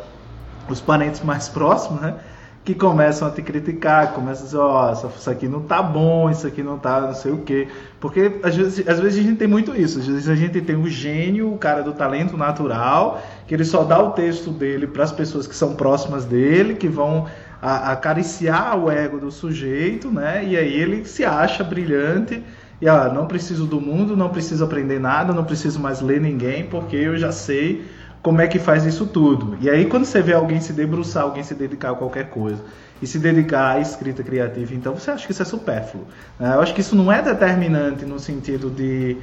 os 0.68 0.81
parentes 0.81 1.23
mais 1.23 1.49
próximos, 1.49 2.01
né? 2.01 2.14
Que 2.62 2.75
começam 2.75 3.27
a 3.27 3.31
te 3.31 3.40
criticar, 3.42 4.12
começam 4.12 4.42
a 4.42 4.44
dizer, 4.44 4.59
ó, 4.59 4.90
oh, 4.90 5.09
isso 5.09 5.31
aqui 5.31 5.49
não 5.49 5.62
tá 5.62 5.83
bom, 5.83 6.31
isso 6.31 6.46
aqui 6.46 6.62
não 6.62 6.79
tá 6.79 7.01
não 7.01 7.14
sei 7.14 7.33
o 7.33 7.38
quê. 7.38 7.66
Porque 7.99 8.38
às 8.42 8.55
vezes, 8.55 8.87
às 8.87 9.01
vezes 9.01 9.18
a 9.18 9.23
gente 9.23 9.38
tem 9.38 9.49
muito 9.49 9.75
isso, 9.75 9.99
às 9.99 10.07
vezes 10.07 10.29
a 10.29 10.35
gente 10.35 10.61
tem 10.61 10.77
o 10.77 10.87
gênio, 10.87 11.53
o 11.53 11.59
cara 11.59 11.83
do 11.83 11.94
talento 11.94 12.37
natural, 12.37 13.20
que 13.46 13.55
ele 13.55 13.64
só 13.64 13.83
dá 13.83 14.01
o 14.01 14.11
texto 14.11 14.51
dele 14.51 14.87
para 14.87 15.05
as 15.05 15.11
pessoas 15.11 15.46
que 15.46 15.57
são 15.57 15.75
próximas 15.75 16.27
dele, 16.27 16.75
que 16.75 16.87
vão 16.87 17.27
a, 17.61 17.92
acariciar 17.92 18.79
o 18.79 18.90
ego 18.90 19.18
do 19.18 19.31
sujeito, 19.31 20.11
né? 20.11 20.44
E 20.44 20.57
aí 20.57 20.73
ele 20.73 21.05
se 21.05 21.25
acha 21.25 21.62
brilhante 21.62 22.42
e 22.81 22.88
ah, 22.88 23.11
não 23.12 23.27
preciso 23.27 23.66
do 23.66 23.81
mundo, 23.81 24.16
não 24.16 24.31
preciso 24.31 24.64
aprender 24.64 24.99
nada, 24.99 25.33
não 25.33 25.44
preciso 25.44 25.79
mais 25.79 26.01
ler 26.01 26.20
ninguém, 26.20 26.64
porque 26.64 26.96
eu 26.96 27.16
já 27.16 27.31
sei 27.31 27.85
como 28.23 28.40
é 28.40 28.46
que 28.46 28.59
faz 28.59 28.85
isso 28.85 29.07
tudo. 29.07 29.57
E 29.61 29.68
aí 29.68 29.87
quando 29.87 30.05
você 30.05 30.23
vê 30.23 30.33
alguém 30.33 30.61
se 30.61 30.73
debruçar, 30.73 31.25
alguém 31.25 31.42
se 31.42 31.55
dedicar 31.55 31.90
a 31.90 31.94
qualquer 31.94 32.31
coisa 32.31 32.62
e 33.03 33.07
se 33.07 33.18
dedicar 33.18 33.77
à 33.77 33.81
escrita 33.81 34.23
criativa, 34.23 34.75
então 34.75 34.94
você 34.94 35.11
acha 35.11 35.27
que 35.27 35.33
isso 35.33 35.42
é 35.42 35.44
supérfluo. 35.44 36.07
Né? 36.38 36.55
Eu 36.55 36.61
acho 36.61 36.75
que 36.75 36.81
isso 36.81 36.94
não 36.96 37.11
é 37.11 37.23
determinante 37.23 38.05
no 38.05 38.18
sentido 38.18 38.70
de 38.70 39.16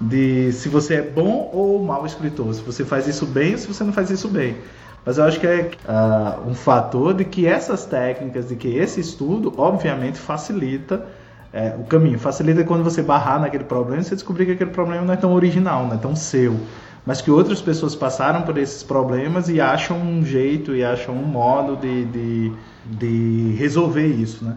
de 0.00 0.50
se 0.52 0.68
você 0.68 0.94
é 0.94 1.02
bom 1.02 1.50
ou 1.52 1.84
mau 1.84 2.06
escritor, 2.06 2.54
se 2.54 2.62
você 2.62 2.84
faz 2.84 3.06
isso 3.06 3.26
bem 3.26 3.52
ou 3.52 3.58
se 3.58 3.66
você 3.66 3.84
não 3.84 3.92
faz 3.92 4.08
isso 4.10 4.28
bem. 4.28 4.56
Mas 5.04 5.18
eu 5.18 5.24
acho 5.24 5.40
que 5.40 5.46
é 5.46 5.70
uh, 5.88 6.48
um 6.48 6.54
fator 6.54 7.14
de 7.14 7.24
que 7.24 7.46
essas 7.46 7.86
técnicas, 7.86 8.48
de 8.48 8.56
que 8.56 8.68
esse 8.68 9.00
estudo, 9.00 9.52
obviamente, 9.56 10.18
facilita 10.18 11.06
é, 11.52 11.74
o 11.78 11.84
caminho. 11.84 12.18
Facilita 12.18 12.62
quando 12.64 12.84
você 12.84 13.02
barrar 13.02 13.40
naquele 13.40 13.64
problema, 13.64 14.02
você 14.02 14.14
descobrir 14.14 14.46
que 14.46 14.52
aquele 14.52 14.70
problema 14.70 15.04
não 15.04 15.14
é 15.14 15.16
tão 15.16 15.32
original, 15.32 15.86
não 15.86 15.94
é 15.94 15.98
tão 15.98 16.14
seu. 16.14 16.56
Mas 17.04 17.22
que 17.22 17.30
outras 17.30 17.62
pessoas 17.62 17.94
passaram 17.94 18.42
por 18.42 18.58
esses 18.58 18.82
problemas 18.82 19.48
e 19.48 19.60
acham 19.60 19.98
um 19.98 20.24
jeito 20.24 20.76
e 20.76 20.84
acham 20.84 21.14
um 21.14 21.24
modo 21.24 21.76
de, 21.76 22.04
de, 22.04 22.52
de 22.84 23.54
resolver 23.58 24.06
isso, 24.06 24.44
né? 24.44 24.56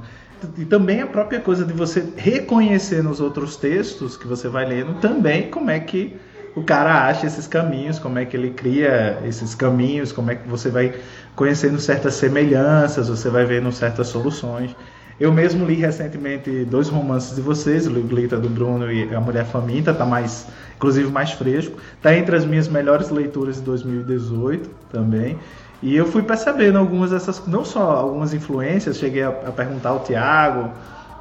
E 0.58 0.65
também 0.65 1.01
a 1.01 1.08
própria 1.08 1.39
coisa 1.39 1.63
de 1.63 1.71
você 1.71 2.06
reconhecer 2.17 3.01
nos 3.01 3.21
outros 3.21 3.56
textos 3.56 4.17
que 4.17 4.27
você 4.27 4.49
vai 4.49 4.65
lendo 4.65 4.99
também 4.99 5.49
como 5.49 5.71
é 5.71 5.79
que 5.79 6.17
o 6.56 6.63
cara 6.63 7.08
acha 7.08 7.26
esses 7.26 7.48
caminhos, 7.48 7.98
como 7.98 8.20
é 8.20 8.26
que 8.26 8.38
ele 8.38 8.52
cria 8.52 9.20
esses 9.26 9.56
caminhos, 9.56 10.12
como 10.12 10.32
é 10.32 10.36
que 10.36 10.48
você 10.48 10.70
vai 10.70 10.94
conhecendo 11.36 11.80
certas 11.80 12.13
semelhanças, 12.16 13.10
você 13.10 13.30
vai 13.30 13.46
vendo 13.46 13.72
certas 13.72 14.08
soluções. 14.08 14.76
Eu 15.20 15.32
mesmo 15.32 15.66
li 15.66 15.76
recentemente 15.76 16.66
dois 16.66 16.89
romances 16.89 17.36
de 17.36 17.42
vocês, 17.42 17.88
o 17.88 17.92
Glitter 17.92 18.39
do 18.39 18.50
Bruno 18.50 18.92
e 18.92 19.13
A 19.13 19.20
Mulher 19.20 19.46
Faminta, 19.46 19.94
tá 19.94 20.06
mais, 20.06 20.48
inclusive 20.76 21.10
mais 21.10 21.32
fresco, 21.32 21.78
tá 22.02 22.16
entre 22.16 22.36
as 22.36 22.46
minhas 22.46 22.68
melhores 22.68 23.10
leituras 23.10 23.58
de 23.58 23.62
2018 23.62 24.70
também. 24.92 25.38
E 25.82 25.96
eu 25.96 26.06
fui 26.06 26.24
percebendo 26.24 26.78
algumas 26.78 27.12
dessas, 27.12 27.46
não 27.46 27.66
só 27.66 27.92
algumas 27.92 28.34
influências, 28.34 28.98
cheguei 28.98 29.24
a, 29.24 29.30
a 29.30 29.52
perguntar 29.52 29.89
ao 29.89 30.00
Tiago, 30.00 30.72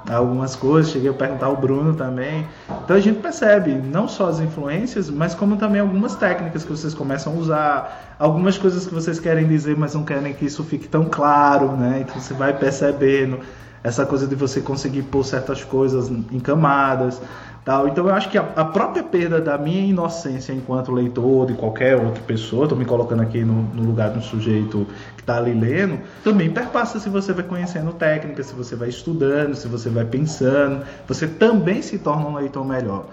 algumas 0.09 0.57
coisas, 0.57 0.93
cheguei 0.93 1.11
a 1.11 1.13
perguntar 1.13 1.47
ao 1.47 1.57
Bruno 1.57 1.95
também. 1.95 2.47
Então 2.85 2.97
a 2.97 3.01
gente 3.01 3.21
percebe 3.21 3.73
não 3.73 4.09
só 4.09 4.29
as 4.29 4.41
influências, 4.41 5.09
mas 5.11 5.35
como 5.35 5.57
também 5.57 5.81
algumas 5.81 6.15
técnicas 6.17 6.65
que 6.65 6.71
vocês 6.71 6.95
começam 6.95 7.33
a 7.33 7.37
usar, 7.37 8.15
algumas 8.19 8.59
coisas 8.59 8.87
que 8.87 8.95
vocês 8.95 9.21
querem 9.21 9.47
dizer, 9.47 9.77
mas 9.77 9.95
não 9.95 10.05
querem 10.05 10.33
que 10.33 10.45
isso 10.45 10.65
fique 10.65 10.89
tão 10.89 11.05
claro, 11.05 11.77
né? 11.77 11.99
Então 12.03 12.21
você 12.21 12.35
vai 12.35 12.53
percebendo 12.53 13.41
essa 13.85 14.07
coisa 14.07 14.27
de 14.27 14.35
você 14.35 14.61
conseguir 14.61 15.03
pôr 15.03 15.25
certas 15.25 15.65
coisas 15.65 16.09
em 16.09 16.41
camadas. 16.41 17.21
Tal. 17.65 17.87
Então 17.87 18.09
eu 18.09 18.15
acho 18.15 18.29
que 18.29 18.37
a, 18.37 18.43
a, 18.57 18.65
própria 18.65 19.05
perda 19.05 19.41
da 19.41 19.57
minha 19.57 19.87
inocência 19.87 20.53
enquanto 20.53 20.91
leitor 20.91 21.47
de 21.47 21.55
qualquer 21.55 21.97
outra 21.97 22.21
pessoa, 22.25 22.65
estou 22.65 22.77
me 22.77 22.85
colocando 22.85 23.23
aqui 23.23 23.45
no, 23.45 23.63
no 23.63 23.85
lugar 23.85 24.11
de 24.11 24.19
um 24.19 24.23
sujeito 24.23 24.85
que 25.17 25.23
está 25.23 25.37
ali 25.37 25.55
lendo, 25.55 26.01
também 26.25 26.51
perpassa 26.51 26.99
se 26.99 27.09
você 27.09 27.33
vai 27.33 27.45
conhecendo 27.45 27.93
técnicas, 27.93 28.47
se 28.47 28.55
você 28.55 28.75
vai 28.75 28.89
estudando, 28.89 29.55
se 29.55 29.69
você 29.69 29.89
vai 29.89 30.05
pensando, 30.05 30.85
você 31.07 31.29
também 31.29 31.83
se 31.83 31.99
torna 31.99 32.27
um 32.27 32.35
leitor 32.35 32.65
melhor. 32.65 33.07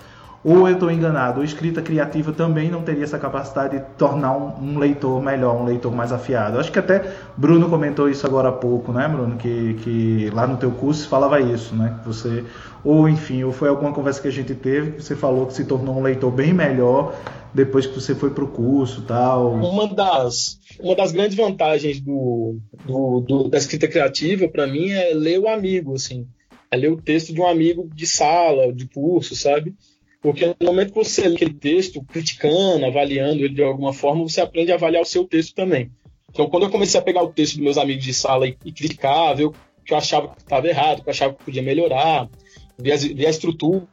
Ou 0.43 0.67
eu 0.69 0.73
estou 0.73 0.89
enganado, 0.89 1.41
a 1.41 1.43
escrita 1.43 1.81
criativa 1.81 2.31
também 2.31 2.71
não 2.71 2.81
teria 2.81 3.03
essa 3.03 3.19
capacidade 3.19 3.77
de 3.77 3.83
tornar 3.97 4.37
um, 4.37 4.73
um, 4.75 4.79
leitor 4.79 5.21
melhor, 5.21 5.61
um 5.61 5.65
leitor 5.65 5.93
mais 5.93 6.13
afiado. 6.13 6.57
Acho 6.57 6.71
que 6.71 6.79
até 6.79 7.13
Bruno 7.35 7.69
comentou 7.69 8.09
isso 8.09 8.25
agora 8.25 8.47
há 8.47 8.51
pouco, 8.53 8.93
né, 8.93 9.05
Bruno? 9.07 9.35
Que, 9.35 9.73
que 9.83 10.29
lá 10.29 10.47
no 10.47 10.55
teu 10.55 10.71
curso 10.71 11.09
falava 11.09 11.41
isso, 11.41 11.75
né? 11.75 11.99
Que 12.01 12.07
você, 12.07 12.45
ou 12.85 13.09
enfim, 13.09 13.43
ou 13.43 13.51
foi 13.51 13.67
alguma 13.67 13.91
conversa 13.91 14.21
que 14.21 14.29
a 14.29 14.31
gente 14.31 14.55
teve 14.55 14.91
que 14.91 15.03
você 15.03 15.13
falou 15.13 15.45
que 15.45 15.53
se 15.53 15.65
tornou 15.65 15.97
um 15.97 16.01
leitor 16.01 16.31
bem 16.31 16.53
melhor 16.53 17.13
depois 17.53 17.85
que 17.85 17.99
você 17.99 18.15
foi 18.15 18.29
para 18.29 18.43
o 18.43 18.47
curso 18.47 19.01
tal. 19.01 19.55
Uma 19.55 19.93
das, 19.93 20.57
uma 20.79 20.95
das 20.95 21.11
grandes 21.11 21.35
vantagens 21.35 21.99
do, 21.99 22.57
do, 22.85 23.19
do 23.21 23.49
da 23.49 23.57
escrita 23.57 23.89
criativa, 23.89 24.47
para 24.47 24.65
mim, 24.65 24.89
é 24.89 25.13
ler 25.13 25.39
o 25.39 25.49
amigo, 25.49 25.95
assim. 25.95 26.25
É 26.71 26.77
ler 26.77 26.91
o 26.91 27.01
texto 27.01 27.33
de 27.33 27.41
um 27.41 27.47
amigo 27.47 27.89
de 27.93 28.07
sala, 28.07 28.71
de 28.71 28.87
curso, 28.87 29.35
sabe? 29.35 29.75
Porque 30.21 30.45
no 30.47 30.67
momento 30.67 30.91
que 30.91 31.03
você 31.03 31.27
lê 31.27 31.35
aquele 31.35 31.53
texto, 31.53 32.03
criticando, 32.03 32.85
avaliando 32.85 33.43
ele 33.43 33.53
de 33.53 33.63
alguma 33.63 33.93
forma, 33.93 34.23
você 34.23 34.41
aprende 34.41 34.71
a 34.71 34.75
avaliar 34.75 35.01
o 35.01 35.05
seu 35.05 35.23
texto 35.25 35.55
também. 35.55 35.91
Então, 36.29 36.49
quando 36.49 36.63
eu 36.63 36.69
comecei 36.69 36.99
a 36.99 37.03
pegar 37.03 37.23
o 37.23 37.31
texto 37.31 37.55
dos 37.55 37.63
meus 37.63 37.77
amigos 37.77 38.03
de 38.03 38.13
sala 38.13 38.47
e, 38.47 38.55
e 38.65 38.71
criticar, 38.71 39.35
ver 39.35 39.45
o 39.45 39.53
que 39.85 39.93
eu 39.93 39.97
achava 39.97 40.27
que 40.29 40.41
estava 40.41 40.67
errado, 40.67 40.99
o 40.99 41.03
que 41.03 41.09
eu 41.09 41.13
achava 41.13 41.33
que 41.33 41.43
podia 41.43 41.63
melhorar, 41.63 42.29
ver 42.77 42.91
a, 42.93 42.97
ver 42.97 43.25
a 43.25 43.29
estrutura, 43.29 43.87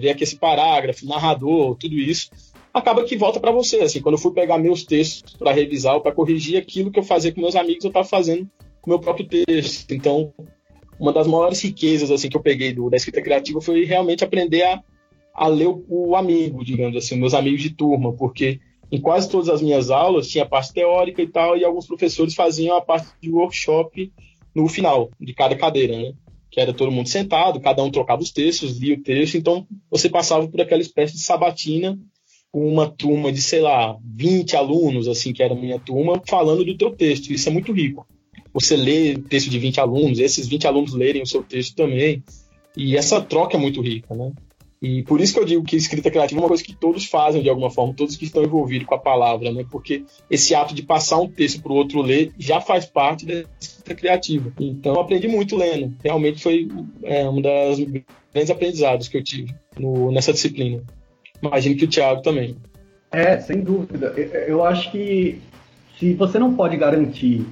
ver 0.00 0.10
aqui 0.10 0.24
esse 0.24 0.36
parágrafo, 0.36 1.06
narrador, 1.06 1.76
tudo 1.76 1.94
isso, 1.94 2.30
acaba 2.72 3.04
que 3.04 3.16
volta 3.16 3.38
para 3.38 3.52
você. 3.52 3.80
Assim, 3.80 4.00
quando 4.00 4.16
eu 4.16 4.20
fui 4.20 4.32
pegar 4.32 4.58
meus 4.58 4.82
textos 4.84 5.34
para 5.36 5.52
revisar 5.52 5.94
ou 5.94 6.00
para 6.00 6.12
corrigir 6.12 6.58
aquilo 6.58 6.90
que 6.90 6.98
eu 6.98 7.04
fazia 7.04 7.32
com 7.32 7.40
meus 7.40 7.54
amigos, 7.54 7.84
eu 7.84 7.88
estava 7.88 8.06
fazendo 8.06 8.48
com 8.80 8.90
meu 8.90 8.98
próprio 8.98 9.26
texto. 9.26 9.92
Então, 9.92 10.32
uma 10.98 11.12
das 11.12 11.26
maiores 11.26 11.60
riquezas 11.60 12.10
assim 12.10 12.28
que 12.28 12.36
eu 12.36 12.42
peguei 12.42 12.72
do, 12.72 12.90
da 12.90 12.96
escrita 12.96 13.22
criativa 13.22 13.60
foi 13.60 13.84
realmente 13.84 14.24
aprender 14.24 14.62
a, 14.62 14.82
a 15.36 15.48
ler 15.48 15.68
o, 15.68 15.84
o 15.88 16.16
amigo, 16.16 16.64
digamos 16.64 16.96
assim, 16.96 17.16
meus 17.16 17.34
amigos 17.34 17.60
de 17.60 17.70
turma, 17.70 18.12
porque 18.12 18.58
em 18.90 19.00
quase 19.00 19.28
todas 19.28 19.48
as 19.48 19.60
minhas 19.60 19.90
aulas 19.90 20.28
tinha 20.28 20.44
a 20.44 20.48
parte 20.48 20.72
teórica 20.72 21.20
e 21.20 21.26
tal, 21.26 21.56
e 21.56 21.64
alguns 21.64 21.86
professores 21.86 22.34
faziam 22.34 22.76
a 22.76 22.80
parte 22.80 23.08
de 23.20 23.30
workshop 23.30 24.12
no 24.54 24.68
final 24.68 25.10
de 25.20 25.34
cada 25.34 25.54
cadeira, 25.54 25.96
né? 25.98 26.14
Que 26.50 26.60
era 26.60 26.72
todo 26.72 26.90
mundo 26.90 27.08
sentado, 27.08 27.60
cada 27.60 27.82
um 27.82 27.90
trocava 27.90 28.22
os 28.22 28.30
textos, 28.30 28.78
lia 28.78 28.94
o 28.94 29.02
texto, 29.02 29.36
então 29.36 29.66
você 29.90 30.08
passava 30.08 30.48
por 30.48 30.60
aquela 30.60 30.80
espécie 30.80 31.14
de 31.14 31.20
sabatina 31.20 31.98
com 32.50 32.66
uma 32.66 32.88
turma 32.88 33.30
de, 33.30 33.42
sei 33.42 33.60
lá, 33.60 33.98
20 34.02 34.56
alunos, 34.56 35.08
assim, 35.08 35.34
que 35.34 35.42
era 35.42 35.52
a 35.52 35.56
minha 35.56 35.78
turma, 35.78 36.22
falando 36.26 36.64
do 36.64 36.78
teu 36.78 36.90
texto. 36.90 37.30
Isso 37.30 37.48
é 37.50 37.52
muito 37.52 37.72
rico. 37.72 38.06
Você 38.54 38.74
lê 38.74 39.12
o 39.12 39.22
texto 39.22 39.50
de 39.50 39.58
20 39.58 39.80
alunos, 39.80 40.18
esses 40.18 40.46
20 40.48 40.66
alunos 40.66 40.94
lerem 40.94 41.20
o 41.20 41.26
seu 41.26 41.42
texto 41.42 41.74
também. 41.74 42.24
E 42.74 42.96
essa 42.96 43.20
troca 43.20 43.58
é 43.58 43.60
muito 43.60 43.82
rica, 43.82 44.14
né? 44.14 44.32
E 44.86 45.02
por 45.02 45.20
isso 45.20 45.34
que 45.34 45.40
eu 45.40 45.44
digo 45.44 45.64
que 45.64 45.74
escrita 45.74 46.12
criativa 46.12 46.40
é 46.40 46.42
uma 46.42 46.48
coisa 46.48 46.62
que 46.62 46.72
todos 46.72 47.06
fazem 47.06 47.42
de 47.42 47.50
alguma 47.50 47.70
forma, 47.70 47.92
todos 47.92 48.16
que 48.16 48.24
estão 48.24 48.44
envolvidos 48.44 48.86
com 48.86 48.94
a 48.94 48.98
palavra, 48.98 49.52
né? 49.52 49.66
Porque 49.68 50.04
esse 50.30 50.54
ato 50.54 50.72
de 50.72 50.82
passar 50.84 51.18
um 51.18 51.28
texto 51.28 51.60
para 51.60 51.72
o 51.72 51.74
outro 51.74 52.00
ler 52.00 52.30
já 52.38 52.60
faz 52.60 52.86
parte 52.86 53.26
da 53.26 53.44
escrita 53.60 53.96
criativa. 53.96 54.52
Então 54.60 54.94
eu 54.94 55.00
aprendi 55.00 55.26
muito 55.26 55.56
lendo. 55.56 55.92
Realmente 56.04 56.40
foi 56.40 56.68
é, 57.02 57.28
um 57.28 57.40
dos 57.40 57.80
grandes 58.32 58.50
aprendizados 58.50 59.08
que 59.08 59.16
eu 59.16 59.24
tive 59.24 59.52
no, 59.76 60.12
nessa 60.12 60.32
disciplina. 60.32 60.80
Imagino 61.42 61.74
que 61.74 61.84
o 61.84 61.88
Thiago 61.88 62.22
também. 62.22 62.56
É, 63.10 63.40
sem 63.40 63.62
dúvida. 63.62 64.14
Eu 64.46 64.64
acho 64.64 64.92
que 64.92 65.40
se 65.98 66.14
você 66.14 66.38
não 66.38 66.54
pode 66.54 66.76
garantir 66.76 67.44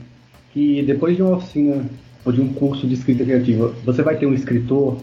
que 0.52 0.84
depois 0.84 1.16
de 1.16 1.22
uma 1.22 1.36
oficina 1.36 1.84
ou 2.24 2.30
de 2.30 2.40
um 2.40 2.54
curso 2.54 2.86
de 2.86 2.94
escrita 2.94 3.24
criativa 3.24 3.74
você 3.84 4.02
vai 4.02 4.16
ter 4.16 4.26
um 4.26 4.34
escritor, 4.34 4.98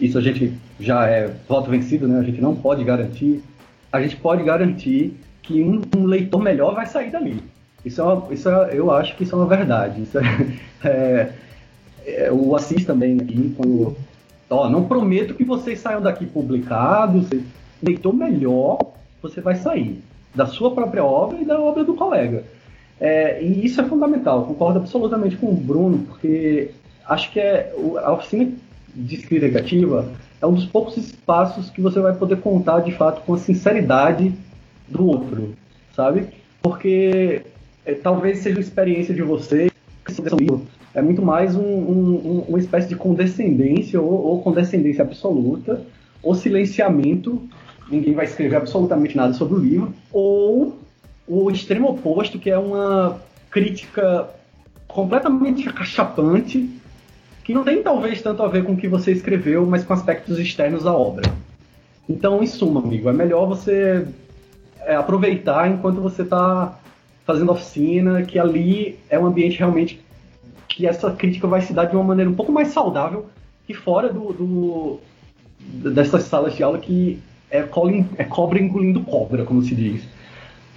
isso 0.00 0.18
a 0.18 0.20
gente 0.20 0.52
já 0.78 1.06
é 1.06 1.32
voto 1.48 1.70
vencido, 1.70 2.06
né? 2.06 2.18
A 2.18 2.22
gente 2.22 2.40
não 2.40 2.54
pode 2.54 2.84
garantir. 2.84 3.42
A 3.92 4.00
gente 4.00 4.16
pode 4.16 4.42
garantir 4.42 5.16
que 5.42 5.62
um, 5.62 5.80
um 5.96 6.04
leitor 6.04 6.42
melhor 6.42 6.74
vai 6.74 6.86
sair 6.86 7.10
dali. 7.10 7.42
Isso, 7.84 8.00
é 8.00 8.04
uma, 8.04 8.34
isso 8.34 8.48
é, 8.48 8.70
eu 8.72 8.90
acho 8.90 9.16
que 9.16 9.22
isso 9.22 9.34
é 9.34 9.38
uma 9.38 9.46
verdade. 9.46 10.02
Isso 10.02 10.18
é, 10.18 10.24
é, 10.84 11.32
é, 12.04 12.32
o 12.32 12.54
Assis 12.54 12.84
também 12.84 13.18
aqui, 13.20 13.54
quando, 13.56 13.96
ó, 14.50 14.68
não 14.68 14.84
prometo 14.84 15.34
que 15.34 15.44
vocês 15.44 15.78
saiam 15.78 16.02
daqui 16.02 16.26
publicados, 16.26 17.28
leitor 17.82 18.12
melhor 18.12 18.78
você 19.22 19.40
vai 19.40 19.54
sair 19.54 20.02
da 20.34 20.46
sua 20.46 20.70
própria 20.72 21.04
obra 21.04 21.40
e 21.40 21.44
da 21.44 21.58
obra 21.58 21.84
do 21.84 21.94
colega. 21.94 22.44
É, 23.00 23.42
e 23.42 23.64
isso 23.64 23.80
é 23.80 23.84
fundamental, 23.84 24.44
concordo 24.44 24.78
absolutamente 24.78 25.36
com 25.36 25.48
o 25.48 25.54
Bruno, 25.54 25.98
porque 26.06 26.70
acho 27.06 27.30
que 27.30 27.38
é 27.38 27.74
a 28.02 28.12
oficina 28.12 28.50
de 28.96 29.14
escrita 29.14 29.48
criativa 29.48 30.10
é 30.40 30.46
um 30.46 30.54
dos 30.54 30.64
poucos 30.64 30.96
espaços 30.96 31.70
que 31.70 31.80
você 31.80 32.00
vai 32.00 32.14
poder 32.14 32.38
contar 32.38 32.80
de 32.80 32.92
fato 32.92 33.22
com 33.22 33.34
a 33.34 33.38
sinceridade 33.38 34.32
do 34.88 35.06
outro, 35.06 35.54
sabe? 35.94 36.26
Porque 36.62 37.42
é, 37.84 37.94
talvez 37.94 38.38
seja 38.38 38.58
a 38.58 38.60
experiência 38.60 39.14
de 39.14 39.22
você 39.22 39.70
é 40.94 41.02
muito 41.02 41.20
mais 41.20 41.54
um, 41.54 41.62
um, 41.62 42.44
uma 42.48 42.58
espécie 42.58 42.88
de 42.88 42.96
condescendência 42.96 44.00
ou, 44.00 44.12
ou 44.12 44.42
condescendência 44.42 45.04
absoluta 45.04 45.82
ou 46.22 46.34
silenciamento 46.34 47.48
ninguém 47.90 48.14
vai 48.14 48.24
escrever 48.24 48.56
absolutamente 48.56 49.16
nada 49.16 49.32
sobre 49.34 49.54
o 49.54 49.58
livro, 49.58 49.94
ou 50.12 50.78
o 51.26 51.50
extremo 51.50 51.88
oposto, 51.88 52.38
que 52.38 52.50
é 52.50 52.58
uma 52.58 53.20
crítica 53.50 54.28
completamente 54.86 55.68
acachapante, 55.68 56.70
que 57.46 57.54
não 57.54 57.62
tem 57.62 57.80
talvez 57.80 58.20
tanto 58.20 58.42
a 58.42 58.48
ver 58.48 58.64
com 58.64 58.72
o 58.72 58.76
que 58.76 58.88
você 58.88 59.12
escreveu, 59.12 59.64
mas 59.64 59.84
com 59.84 59.92
aspectos 59.92 60.36
externos 60.36 60.84
à 60.84 60.92
obra. 60.92 61.32
Então, 62.08 62.42
em 62.42 62.46
suma, 62.46 62.80
amigo, 62.80 63.08
é 63.08 63.12
melhor 63.12 63.46
você 63.46 64.04
é, 64.80 64.96
aproveitar 64.96 65.70
enquanto 65.70 66.00
você 66.00 66.22
está 66.22 66.76
fazendo 67.24 67.52
oficina, 67.52 68.22
que 68.22 68.36
ali 68.36 68.98
é 69.08 69.16
um 69.16 69.26
ambiente 69.26 69.60
realmente 69.60 70.04
que 70.68 70.88
essa 70.88 71.12
crítica 71.12 71.46
vai 71.46 71.60
se 71.62 71.72
dar 71.72 71.84
de 71.84 71.94
uma 71.94 72.02
maneira 72.02 72.28
um 72.28 72.34
pouco 72.34 72.50
mais 72.50 72.68
saudável 72.68 73.26
que 73.64 73.72
fora 73.72 74.12
do, 74.12 74.32
do 74.32 75.00
dessas 75.90 76.24
salas 76.24 76.56
de 76.56 76.64
aula 76.64 76.78
que 76.80 77.20
é, 77.48 77.58
é 78.18 78.24
cobra 78.24 78.60
engolindo 78.60 79.02
cobra, 79.02 79.44
como 79.44 79.62
se 79.62 79.72
diz. 79.72 80.02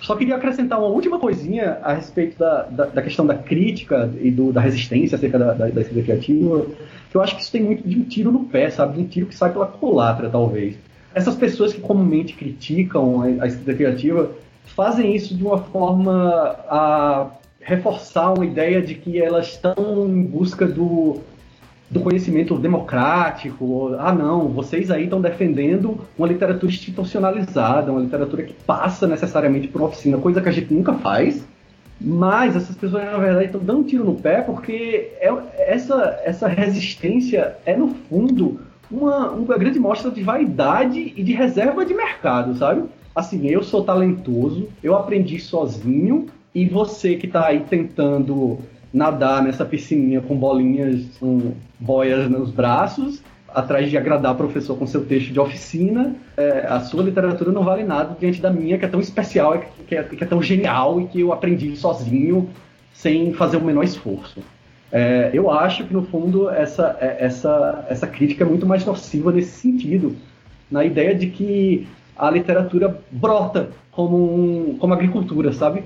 Só 0.01 0.15
queria 0.15 0.35
acrescentar 0.35 0.79
uma 0.79 0.87
última 0.87 1.19
coisinha 1.19 1.77
a 1.83 1.93
respeito 1.93 2.37
da, 2.39 2.63
da, 2.63 2.85
da 2.85 3.01
questão 3.01 3.25
da 3.25 3.35
crítica 3.35 4.09
e 4.21 4.31
do, 4.31 4.51
da 4.51 4.61
resistência 4.61 5.15
acerca 5.15 5.37
da, 5.37 5.53
da, 5.53 5.67
da 5.67 5.81
escrita 5.81 6.03
criativa, 6.03 6.65
que 7.09 7.17
eu 7.17 7.21
acho 7.21 7.35
que 7.35 7.41
isso 7.41 7.51
tem 7.51 7.61
muito 7.61 7.87
de 7.87 7.97
um 7.97 8.03
tiro 8.03 8.31
no 8.31 8.45
pé, 8.45 8.69
sabe? 8.69 8.95
De 8.95 9.01
um 9.01 9.07
tiro 9.07 9.25
que 9.27 9.35
sai 9.35 9.51
pela 9.51 9.67
colatra, 9.67 10.29
talvez. 10.29 10.77
Essas 11.13 11.35
pessoas 11.35 11.73
que 11.73 11.81
comumente 11.81 12.33
criticam 12.33 13.21
a, 13.21 13.43
a 13.43 13.47
escrita 13.47 13.73
criativa 13.73 14.31
fazem 14.63 15.15
isso 15.15 15.35
de 15.35 15.43
uma 15.43 15.57
forma 15.57 16.55
a 16.69 17.31
reforçar 17.59 18.33
uma 18.33 18.45
ideia 18.45 18.81
de 18.81 18.95
que 18.95 19.21
elas 19.21 19.47
estão 19.47 20.07
em 20.07 20.23
busca 20.23 20.65
do, 20.65 21.19
do 21.89 22.01
conhecimento 22.01 22.57
democrático. 22.57 23.95
Ah, 23.97 24.13
não, 24.13 24.49
vocês 24.49 24.91
aí 24.91 25.05
estão 25.05 25.19
defendendo 25.19 25.99
uma 26.17 26.27
literatura 26.27 26.71
institucionalizada, 26.71 27.91
uma 27.91 28.01
literatura 28.01 28.43
que 28.43 28.53
passa 28.53 29.07
necessariamente 29.07 29.67
por 29.67 29.81
uma 29.81 29.87
oficina, 29.87 30.17
coisa 30.17 30.41
que 30.41 30.49
a 30.49 30.51
gente 30.51 30.73
nunca 30.73 30.93
faz. 30.93 31.43
Mas 31.99 32.55
essas 32.55 32.75
pessoas, 32.77 33.03
na 33.03 33.17
verdade, 33.17 33.45
estão 33.47 33.61
dando 33.61 33.79
um 33.79 33.83
tiro 33.83 34.05
no 34.05 34.15
pé 34.15 34.41
porque 34.41 35.11
é, 35.19 35.33
essa, 35.57 36.19
essa 36.23 36.47
resistência 36.47 37.57
é, 37.65 37.75
no 37.75 37.89
fundo, 37.89 38.59
uma, 38.89 39.31
uma 39.31 39.57
grande 39.57 39.79
mostra 39.79 40.09
de 40.09 40.21
vaidade 40.21 41.13
e 41.15 41.23
de 41.23 41.33
reserva 41.33 41.85
de 41.85 41.93
mercado, 41.93 42.55
sabe? 42.55 42.83
Assim, 43.13 43.47
eu 43.47 43.63
sou 43.63 43.83
talentoso, 43.83 44.69
eu 44.81 44.95
aprendi 44.95 45.39
sozinho, 45.39 46.27
e 46.53 46.65
você 46.65 47.15
que 47.15 47.27
está 47.27 47.47
aí 47.47 47.59
tentando 47.69 48.59
nadar 48.93 49.43
nessa 49.43 49.65
piscininha 49.65 50.21
com 50.21 50.35
bolinhas, 50.35 51.17
com 51.19 51.53
boias 51.79 52.29
nos 52.29 52.51
braços, 52.51 53.21
atrás 53.53 53.89
de 53.89 53.97
agradar 53.97 54.33
o 54.33 54.35
professor 54.35 54.77
com 54.77 54.85
seu 54.85 55.05
texto 55.05 55.31
de 55.31 55.39
oficina, 55.39 56.15
é, 56.37 56.65
a 56.67 56.79
sua 56.81 57.03
literatura 57.03 57.51
não 57.51 57.63
vale 57.63 57.83
nada 57.83 58.15
diante 58.19 58.41
da 58.41 58.49
minha, 58.49 58.77
que 58.77 58.85
é 58.85 58.87
tão 58.87 58.99
especial, 58.99 59.63
que 59.87 59.95
é, 59.95 60.03
que 60.03 60.23
é 60.23 60.27
tão 60.27 60.41
genial 60.41 61.01
e 61.01 61.07
que 61.07 61.21
eu 61.21 61.33
aprendi 61.33 61.75
sozinho, 61.75 62.49
sem 62.93 63.33
fazer 63.33 63.57
o 63.57 63.61
menor 63.61 63.83
esforço. 63.83 64.41
É, 64.91 65.29
eu 65.33 65.51
acho 65.51 65.85
que, 65.85 65.93
no 65.93 66.03
fundo, 66.03 66.49
essa, 66.49 66.97
é, 66.99 67.17
essa, 67.19 67.85
essa 67.89 68.07
crítica 68.07 68.43
é 68.43 68.47
muito 68.47 68.65
mais 68.65 68.85
nociva 68.85 69.31
nesse 69.31 69.51
sentido, 69.51 70.15
na 70.69 70.83
ideia 70.83 71.13
de 71.15 71.27
que 71.27 71.87
a 72.17 72.29
literatura 72.29 72.99
brota 73.11 73.69
como, 73.91 74.17
um, 74.17 74.77
como 74.77 74.93
agricultura, 74.93 75.53
sabe? 75.53 75.83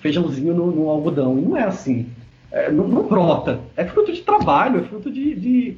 Feijãozinho 0.00 0.54
no, 0.54 0.70
no 0.70 0.88
algodão. 0.88 1.38
E 1.38 1.42
não 1.42 1.56
é 1.56 1.64
assim 1.64 2.06
é, 2.52 2.70
não, 2.70 2.86
não, 2.88 3.06
brota. 3.06 3.60
É 3.76 3.84
fruto 3.84 4.12
de 4.12 4.22
trabalho, 4.22 4.80
é 4.80 4.82
fruto 4.82 5.10
de, 5.10 5.34
de, 5.34 5.76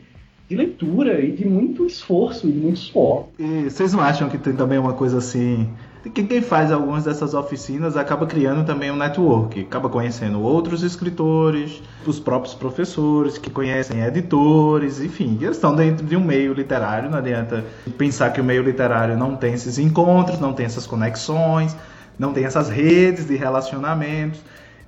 de, 0.48 0.56
leitura 0.56 1.20
e 1.20 1.30
de 1.32 1.46
muito 1.46 1.86
esforço 1.86 2.48
e 2.48 2.52
de 2.52 2.58
muito 2.58 2.78
suor. 2.78 3.26
E 3.38 3.64
vocês 3.64 3.92
não 3.92 4.00
acham 4.00 4.28
que 4.28 4.38
tem 4.38 4.54
também 4.54 4.78
uma 4.78 4.94
coisa 4.94 5.18
assim. 5.18 5.68
Que 6.14 6.24
quem 6.24 6.42
faz 6.42 6.72
algumas 6.72 7.04
dessas 7.04 7.32
oficinas 7.32 7.96
acaba 7.96 8.26
criando 8.26 8.66
também 8.66 8.90
um 8.90 8.96
network, 8.96 9.60
acaba 9.60 9.88
conhecendo 9.88 10.40
outros 10.40 10.82
escritores, 10.82 11.80
os 12.04 12.18
próprios 12.18 12.54
professores 12.54 13.38
que 13.38 13.48
conhecem 13.48 14.02
editores, 14.02 15.00
enfim, 15.00 15.38
eles 15.40 15.56
estão 15.56 15.76
dentro 15.76 16.04
de 16.04 16.16
um 16.16 16.24
meio 16.24 16.54
literário, 16.54 17.08
não 17.08 17.18
adianta 17.18 17.64
pensar 17.96 18.32
que 18.32 18.40
o 18.40 18.44
meio 18.44 18.64
literário 18.64 19.16
não 19.16 19.36
tem 19.36 19.54
esses 19.54 19.78
encontros, 19.78 20.40
não 20.40 20.52
tem 20.52 20.66
essas 20.66 20.88
conexões, 20.88 21.76
não 22.18 22.32
tem 22.32 22.44
essas 22.44 22.68
redes 22.68 23.26
de 23.26 23.36
relacionamentos. 23.36 24.40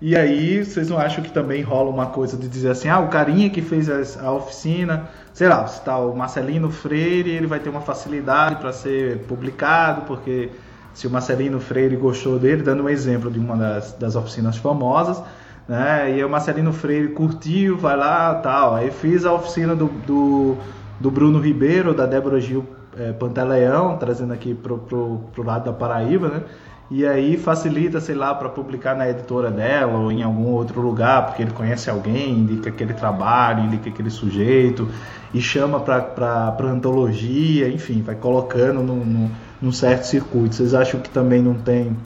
E 0.06 0.14
aí, 0.14 0.62
vocês 0.62 0.90
não 0.90 0.98
acham 0.98 1.24
que 1.24 1.32
também 1.32 1.62
rola 1.62 1.88
uma 1.88 2.04
coisa 2.04 2.36
de 2.36 2.46
dizer 2.46 2.72
assim, 2.72 2.90
ah, 2.90 3.00
o 3.00 3.08
carinha 3.08 3.48
que 3.48 3.62
fez 3.62 3.88
a 4.18 4.32
oficina, 4.32 5.08
sei 5.32 5.48
lá, 5.48 5.66
se 5.66 5.82
tá 5.82 5.96
o 5.96 6.14
Marcelino 6.14 6.70
Freire, 6.70 7.30
ele 7.30 7.46
vai 7.46 7.58
ter 7.58 7.70
uma 7.70 7.80
facilidade 7.80 8.56
para 8.56 8.70
ser 8.70 9.20
publicado, 9.20 10.02
porque 10.02 10.50
se 10.92 11.06
o 11.06 11.10
Marcelino 11.10 11.58
Freire 11.58 11.96
gostou 11.96 12.38
dele, 12.38 12.62
dando 12.62 12.82
um 12.82 12.88
exemplo 12.90 13.30
de 13.30 13.38
uma 13.38 13.56
das, 13.56 13.94
das 13.94 14.14
oficinas 14.14 14.58
famosas, 14.58 15.22
né? 15.66 16.14
E 16.14 16.22
o 16.22 16.28
Marcelino 16.28 16.70
Freire 16.70 17.08
curtiu, 17.08 17.78
vai 17.78 17.96
lá, 17.96 18.34
tal. 18.34 18.74
Aí 18.74 18.90
fiz 18.90 19.24
a 19.24 19.32
oficina 19.32 19.74
do, 19.74 19.86
do, 20.06 20.54
do 21.00 21.10
Bruno 21.10 21.40
Ribeiro, 21.40 21.94
da 21.94 22.04
Débora 22.04 22.38
Gil 22.42 22.66
é, 22.98 23.10
Pantaleão, 23.14 23.96
trazendo 23.96 24.34
aqui 24.34 24.52
pro, 24.54 24.76
pro, 24.76 25.20
pro 25.32 25.42
lado 25.42 25.64
da 25.64 25.72
Paraíba, 25.72 26.28
né? 26.28 26.42
E 26.90 27.06
aí 27.06 27.36
facilita, 27.36 28.00
sei 28.00 28.14
lá, 28.14 28.34
para 28.34 28.48
publicar 28.48 28.94
na 28.94 29.08
editora 29.08 29.50
dela 29.50 29.98
ou 29.98 30.12
em 30.12 30.22
algum 30.22 30.48
outro 30.48 30.80
lugar, 30.80 31.26
porque 31.26 31.42
ele 31.42 31.50
conhece 31.50 31.88
alguém, 31.88 32.30
indica 32.30 32.68
aquele 32.68 32.92
trabalho, 32.92 33.64
indica 33.64 33.88
aquele 33.88 34.10
sujeito 34.10 34.88
e 35.32 35.40
chama 35.40 35.80
para 35.80 36.54
antologia, 36.64 37.68
enfim, 37.68 38.02
vai 38.02 38.14
colocando 38.14 38.82
no, 38.82 38.96
no, 38.96 39.30
num 39.62 39.72
certo 39.72 40.04
circuito. 40.04 40.54
Vocês 40.54 40.74
acham 40.74 41.00
que 41.00 41.08
também 41.08 41.42
não 41.42 41.54
tem 41.54 41.96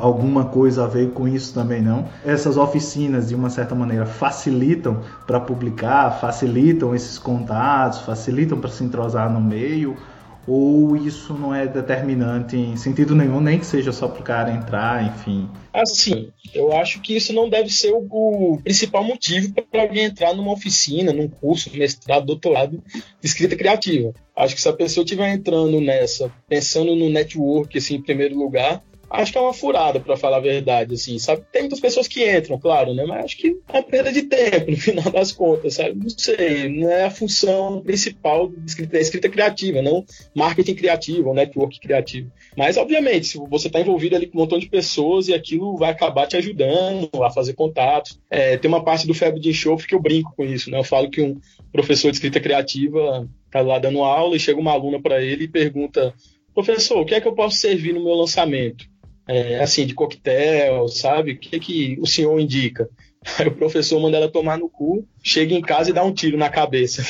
alguma 0.00 0.46
coisa 0.46 0.84
a 0.84 0.86
ver 0.86 1.10
com 1.10 1.28
isso 1.28 1.52
também 1.52 1.82
não. 1.82 2.06
Essas 2.24 2.56
oficinas, 2.56 3.28
de 3.28 3.34
uma 3.34 3.50
certa 3.50 3.74
maneira, 3.74 4.06
facilitam 4.06 5.00
para 5.26 5.38
publicar, 5.38 6.12
facilitam 6.12 6.94
esses 6.94 7.18
contatos, 7.18 7.98
facilitam 8.00 8.58
para 8.58 8.70
se 8.70 8.82
entrosar 8.84 9.30
no 9.30 9.40
meio, 9.40 9.96
ou 10.46 10.96
isso 10.96 11.34
não 11.34 11.54
é 11.54 11.66
determinante 11.66 12.56
em 12.56 12.76
sentido 12.76 13.14
nenhum, 13.14 13.40
nem 13.40 13.58
que 13.58 13.66
seja 13.66 13.92
só 13.92 14.06
para 14.06 14.20
o 14.20 14.24
cara 14.24 14.52
entrar, 14.52 15.04
enfim? 15.04 15.48
Assim, 15.72 16.30
eu 16.54 16.72
acho 16.72 17.00
que 17.00 17.16
isso 17.16 17.32
não 17.32 17.48
deve 17.48 17.68
ser 17.68 17.92
o, 17.92 18.06
o 18.10 18.60
principal 18.62 19.02
motivo 19.02 19.52
para 19.70 19.82
alguém 19.82 20.04
entrar 20.04 20.34
numa 20.34 20.52
oficina, 20.52 21.12
num 21.12 21.28
curso, 21.28 21.70
mestrado, 21.76 22.26
doutorado 22.26 22.82
de 23.20 23.26
escrita 23.26 23.56
criativa. 23.56 24.12
Acho 24.36 24.54
que 24.54 24.60
se 24.60 24.68
a 24.68 24.72
pessoa 24.72 25.04
estiver 25.04 25.32
entrando 25.32 25.80
nessa, 25.80 26.30
pensando 26.48 26.94
no 26.94 27.10
network 27.10 27.76
assim, 27.76 27.96
em 27.96 28.02
primeiro 28.02 28.36
lugar, 28.38 28.82
acho 29.16 29.32
que 29.32 29.38
é 29.38 29.40
uma 29.40 29.52
furada, 29.52 30.00
para 30.00 30.16
falar 30.16 30.38
a 30.38 30.40
verdade, 30.40 30.94
assim, 30.94 31.18
sabe? 31.18 31.42
Tem 31.52 31.62
muitas 31.62 31.80
pessoas 31.80 32.06
que 32.06 32.28
entram, 32.28 32.58
claro, 32.58 32.94
né? 32.94 33.04
Mas 33.04 33.24
acho 33.24 33.36
que 33.36 33.56
é 33.68 33.72
uma 33.72 33.82
perda 33.82 34.12
de 34.12 34.22
tempo, 34.22 34.70
no 34.72 34.76
final 34.76 35.10
das 35.10 35.32
contas, 35.32 35.74
sabe? 35.74 35.94
Não 35.94 36.08
sei, 36.08 36.68
não 36.68 36.90
é 36.90 37.04
a 37.04 37.10
função 37.10 37.80
principal 37.80 38.48
da 38.48 38.64
escrita, 38.64 38.98
escrita 38.98 39.28
criativa, 39.28 39.82
não 39.82 40.04
marketing 40.34 40.74
criativo 40.74 41.28
ou 41.28 41.34
network 41.34 41.80
criativo. 41.80 42.30
Mas, 42.56 42.76
obviamente, 42.76 43.26
se 43.26 43.38
você 43.38 43.66
está 43.66 43.80
envolvido 43.80 44.16
ali 44.16 44.26
com 44.26 44.38
um 44.38 44.40
montão 44.42 44.58
de 44.58 44.68
pessoas 44.68 45.28
e 45.28 45.34
aquilo 45.34 45.76
vai 45.76 45.90
acabar 45.90 46.26
te 46.26 46.36
ajudando 46.36 47.10
a 47.22 47.30
fazer 47.30 47.54
contatos. 47.54 48.18
É, 48.30 48.56
tem 48.56 48.68
uma 48.68 48.84
parte 48.84 49.06
do 49.06 49.14
Febre 49.14 49.40
de 49.40 49.50
Enxofre 49.50 49.86
que 49.86 49.94
eu 49.94 50.00
brinco 50.00 50.32
com 50.36 50.44
isso, 50.44 50.70
né? 50.70 50.78
Eu 50.78 50.84
falo 50.84 51.10
que 51.10 51.20
um 51.20 51.40
professor 51.72 52.10
de 52.10 52.16
escrita 52.16 52.40
criativa 52.40 53.28
tá 53.50 53.60
lá 53.60 53.78
dando 53.78 54.02
aula 54.02 54.36
e 54.36 54.40
chega 54.40 54.60
uma 54.60 54.72
aluna 54.72 55.00
para 55.00 55.22
ele 55.22 55.44
e 55.44 55.48
pergunta 55.48 56.14
professor, 56.56 57.00
o 57.00 57.04
que 57.04 57.14
é 57.14 57.20
que 57.20 57.28
eu 57.28 57.34
posso 57.34 57.58
servir 57.58 57.92
no 57.92 58.02
meu 58.02 58.14
lançamento? 58.14 58.88
É, 59.26 59.60
assim, 59.60 59.86
de 59.86 59.94
coquetel, 59.94 60.88
sabe? 60.88 61.32
O 61.32 61.38
que, 61.38 61.58
que 61.58 61.98
o 62.00 62.06
senhor 62.06 62.38
indica? 62.38 62.88
Aí 63.38 63.48
o 63.48 63.54
professor 63.54 64.00
manda 64.00 64.16
ela 64.16 64.30
tomar 64.30 64.56
no 64.56 64.68
cu, 64.68 65.06
chega 65.22 65.54
em 65.54 65.60
casa 65.60 65.90
e 65.90 65.92
dá 65.92 66.04
um 66.04 66.14
tiro 66.14 66.38
na 66.38 66.48
cabeça. 66.48 67.02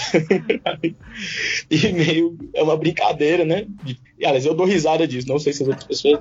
e 1.71 1.93
meio 1.93 2.39
é 2.55 2.63
uma 2.63 2.77
brincadeira, 2.77 3.45
né? 3.45 3.67
E, 4.19 4.25
aliás, 4.25 4.47
eu 4.47 4.55
dou 4.55 4.67
risada 4.67 5.07
disso, 5.07 5.29
não 5.29 5.39
sei 5.39 5.53
se 5.53 5.63
as 5.63 5.69
outras 5.69 5.87
pessoas. 5.87 6.21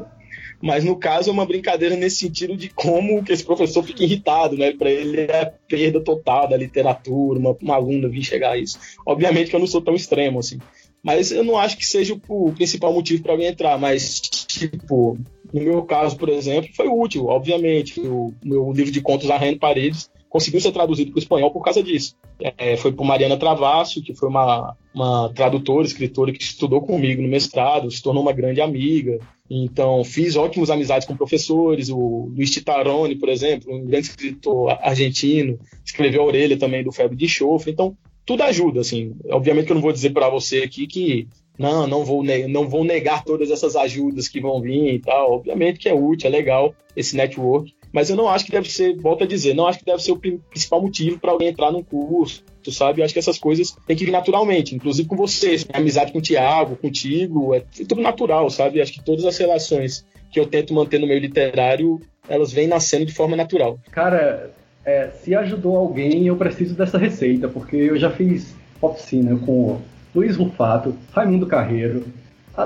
Mas 0.61 0.83
no 0.83 0.97
caso 0.97 1.29
é 1.29 1.33
uma 1.33 1.45
brincadeira 1.45 1.95
nesse 1.95 2.17
sentido 2.17 2.55
de 2.55 2.69
como 2.69 3.23
que 3.23 3.31
esse 3.31 3.43
professor 3.43 3.83
fica 3.83 4.03
irritado, 4.03 4.57
né? 4.57 4.71
Para 4.73 4.89
ele 4.89 5.21
é 5.21 5.53
perda 5.67 6.01
total 6.01 6.47
da 6.47 6.57
literatura, 6.57 7.39
uma, 7.39 7.55
uma 7.61 7.75
aluna 7.75 8.07
vir 8.07 8.23
chegar 8.23 8.51
a 8.51 8.57
isso. 8.57 8.79
Obviamente 9.05 9.49
que 9.49 9.55
eu 9.55 9.59
não 9.59 9.67
sou 9.67 9.81
tão 9.81 9.95
extremo 9.95 10.39
assim. 10.39 10.59
Mas 11.05 11.31
eu 11.31 11.43
não 11.43 11.55
acho 11.55 11.77
que 11.77 11.85
seja 11.85 12.19
o 12.27 12.51
principal 12.51 12.91
motivo 12.91 13.21
para 13.21 13.33
alguém 13.33 13.45
entrar. 13.45 13.77
Mas, 13.77 14.19
tipo, 14.19 15.15
no 15.53 15.61
meu 15.61 15.83
caso, 15.83 16.17
por 16.17 16.29
exemplo, 16.29 16.71
foi 16.73 16.87
útil, 16.87 17.27
obviamente. 17.27 18.01
O 18.01 18.33
meu 18.43 18.71
livro 18.71 18.91
de 18.91 19.01
contos 19.01 19.29
Arranhando 19.29 19.59
Paredes 19.59 20.09
conseguiu 20.27 20.59
ser 20.59 20.71
traduzido 20.71 21.11
para 21.11 21.19
o 21.19 21.21
espanhol 21.21 21.51
por 21.51 21.61
causa 21.61 21.83
disso. 21.83 22.15
É, 22.57 22.75
foi 22.75 22.91
por 22.91 23.05
Mariana 23.05 23.37
Travasso, 23.37 24.01
que 24.01 24.15
foi 24.15 24.27
uma, 24.27 24.75
uma 24.95 25.29
tradutora, 25.29 25.85
escritora 25.85 26.33
que 26.33 26.41
estudou 26.41 26.81
comigo 26.81 27.21
no 27.21 27.29
mestrado, 27.29 27.91
se 27.91 28.01
tornou 28.01 28.23
uma 28.23 28.33
grande 28.33 28.59
amiga. 28.59 29.19
Então, 29.47 30.03
fiz 30.03 30.35
ótimas 30.35 30.71
amizades 30.71 31.07
com 31.07 31.15
professores. 31.15 31.91
O 31.91 32.31
Luiz 32.35 32.49
Titarone, 32.49 33.15
por 33.15 33.29
exemplo, 33.29 33.71
um 33.71 33.85
grande 33.85 34.07
escritor 34.07 34.71
argentino, 34.81 35.59
escreveu 35.85 36.23
a 36.23 36.25
orelha 36.25 36.57
também 36.57 36.83
do 36.83 36.91
Febre 36.91 37.15
de 37.15 37.25
Enxofre. 37.25 37.71
Então, 37.71 37.95
tudo 38.25 38.43
ajuda, 38.43 38.81
assim. 38.81 39.15
Obviamente 39.29 39.65
que 39.65 39.71
eu 39.71 39.75
não 39.75 39.81
vou 39.81 39.93
dizer 39.93 40.11
para 40.11 40.29
você 40.29 40.59
aqui 40.59 40.87
que 40.87 41.27
não, 41.57 41.87
não 41.87 42.03
vou, 42.03 42.23
não 42.49 42.67
vou 42.67 42.83
negar 42.83 43.23
todas 43.23 43.51
essas 43.51 43.75
ajudas 43.75 44.27
que 44.27 44.41
vão 44.41 44.61
vir 44.61 44.95
e 44.95 44.99
tal. 44.99 45.33
Obviamente 45.33 45.79
que 45.79 45.89
é 45.89 45.93
útil, 45.93 46.27
é 46.27 46.31
legal 46.31 46.73
esse 46.95 47.15
network, 47.15 47.73
mas 47.91 48.09
eu 48.09 48.15
não 48.15 48.27
acho 48.27 48.45
que 48.45 48.51
deve 48.51 48.69
ser, 48.69 48.95
volto 48.97 49.23
a 49.23 49.27
dizer, 49.27 49.53
não 49.53 49.67
acho 49.67 49.79
que 49.79 49.85
deve 49.85 50.01
ser 50.01 50.11
o 50.11 50.19
principal 50.19 50.81
motivo 50.81 51.19
para 51.19 51.31
alguém 51.31 51.49
entrar 51.49 51.71
num 51.71 51.83
curso, 51.83 52.43
tu 52.63 52.71
sabe? 52.71 52.99
Eu 52.99 53.05
acho 53.05 53.13
que 53.13 53.19
essas 53.19 53.37
coisas 53.37 53.75
têm 53.87 53.95
que 53.95 54.05
vir 54.05 54.11
naturalmente, 54.11 54.75
inclusive 54.75 55.07
com 55.07 55.15
vocês, 55.15 55.65
a 55.71 55.77
amizade 55.77 56.11
com 56.11 56.19
o 56.19 56.21
Tiago, 56.21 56.75
contigo, 56.75 57.53
é 57.53 57.61
tudo 57.87 58.01
natural, 58.01 58.49
sabe? 58.49 58.81
Acho 58.81 58.93
que 58.93 59.03
todas 59.03 59.25
as 59.25 59.37
relações 59.37 60.05
que 60.31 60.39
eu 60.39 60.45
tento 60.45 60.73
manter 60.73 60.99
no 60.99 61.07
meio 61.07 61.21
literário, 61.21 62.01
elas 62.27 62.51
vêm 62.51 62.67
nascendo 62.67 63.05
de 63.05 63.13
forma 63.13 63.37
natural. 63.37 63.79
Cara, 63.91 64.51
é, 64.85 65.07
se 65.07 65.33
ajudou 65.33 65.75
alguém, 65.75 66.27
eu 66.27 66.35
preciso 66.35 66.75
dessa 66.75 66.97
receita, 66.97 67.47
porque 67.47 67.75
eu 67.75 67.97
já 67.97 68.11
fiz 68.11 68.55
oficina 68.81 69.35
com 69.37 69.79
Luiz 70.13 70.35
Rufato, 70.37 70.95
Raimundo 71.11 71.47
Carreiro, 71.47 72.03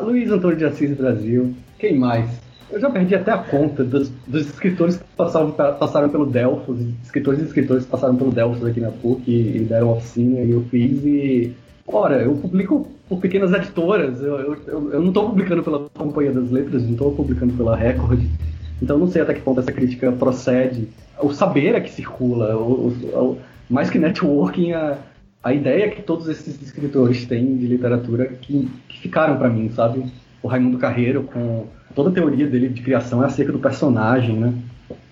Luiz 0.04 0.30
Antônio 0.30 0.58
de 0.58 0.66
Assis 0.66 0.96
Brasil, 0.96 1.56
quem 1.80 1.98
mais? 1.98 2.30
Eu 2.70 2.80
já 2.80 2.90
perdi 2.90 3.16
até 3.16 3.32
a 3.32 3.38
conta 3.38 3.84
dos, 3.84 4.10
dos 4.28 4.46
escritores 4.46 4.98
que 4.98 5.04
passaram, 5.18 5.52
passaram 5.52 6.10
pelo 6.10 6.26
Delfos, 6.28 6.80
escritores 7.04 7.40
e 7.42 7.46
escritores 7.46 7.86
que 7.86 7.90
passaram 7.90 8.16
pelo 8.16 8.32
Delfos 8.32 8.64
aqui 8.64 8.80
na 8.80 8.92
PUC 8.92 9.24
e, 9.26 9.58
e 9.58 9.60
deram 9.62 9.94
oficina 9.94 10.42
e 10.42 10.52
eu 10.52 10.62
fiz 10.70 11.04
e. 11.04 11.56
Ora, 11.88 12.22
eu 12.22 12.36
publico 12.36 12.88
por 13.08 13.20
pequenas 13.20 13.52
editoras, 13.52 14.22
eu, 14.22 14.56
eu, 14.68 14.94
eu 14.94 15.00
não 15.02 15.08
estou 15.08 15.30
publicando 15.30 15.64
pela 15.64 15.90
Companhia 15.90 16.32
das 16.32 16.52
Letras, 16.52 16.84
não 16.84 16.92
estou 16.92 17.12
publicando 17.12 17.54
pela 17.54 17.76
Record, 17.76 18.20
então 18.82 18.98
não 18.98 19.08
sei 19.08 19.22
até 19.22 19.34
que 19.34 19.42
ponto 19.42 19.60
essa 19.60 19.72
crítica 19.72 20.12
procede 20.12 20.88
o 21.22 21.34
saber 21.34 21.76
é 21.76 21.82
que 21.82 21.92
circula, 21.92 22.56
o, 22.56 22.88
o, 22.88 23.38
mais 23.70 23.90
que 23.90 24.00
networking, 24.00 24.72
a, 24.72 24.98
a 25.44 25.54
ideia 25.54 25.90
que 25.90 26.02
todos 26.02 26.28
esses 26.28 26.62
escritores 26.62 27.26
têm 27.26 27.58
de 27.58 27.68
literatura 27.68 28.26
que, 28.26 28.70
que 28.88 29.00
ficaram 29.00 29.38
para 29.38 29.50
mim, 29.50 29.70
sabe? 29.70 30.04
O 30.42 30.48
Raimundo 30.48 30.78
Carreiro, 30.78 31.24
com 31.24 31.68
toda 31.94 32.10
a 32.10 32.14
teoria 32.14 32.48
dele 32.48 32.70
de 32.70 32.82
criação 32.82 33.22
é 33.24 33.26
acerca 33.26 33.52
do 33.52 33.60
personagem, 33.60 34.36
né? 34.36 34.54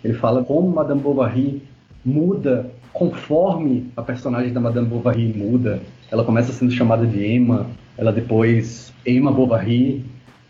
Ele 0.03 0.13
fala 0.13 0.43
como 0.43 0.73
Madame 0.73 1.01
Bovary 1.01 1.61
muda 2.03 2.71
conforme 2.93 3.91
a 3.95 4.01
personagem 4.01 4.51
da 4.51 4.59
Madame 4.59 4.87
Bovary 4.87 5.33
muda. 5.35 5.79
Ela 6.09 6.23
começa 6.23 6.51
sendo 6.51 6.71
chamada 6.71 7.05
de 7.05 7.23
Emma, 7.25 7.67
ela 7.97 8.11
depois 8.11 8.93
Emma 9.05 9.31
Bovary, 9.31 10.05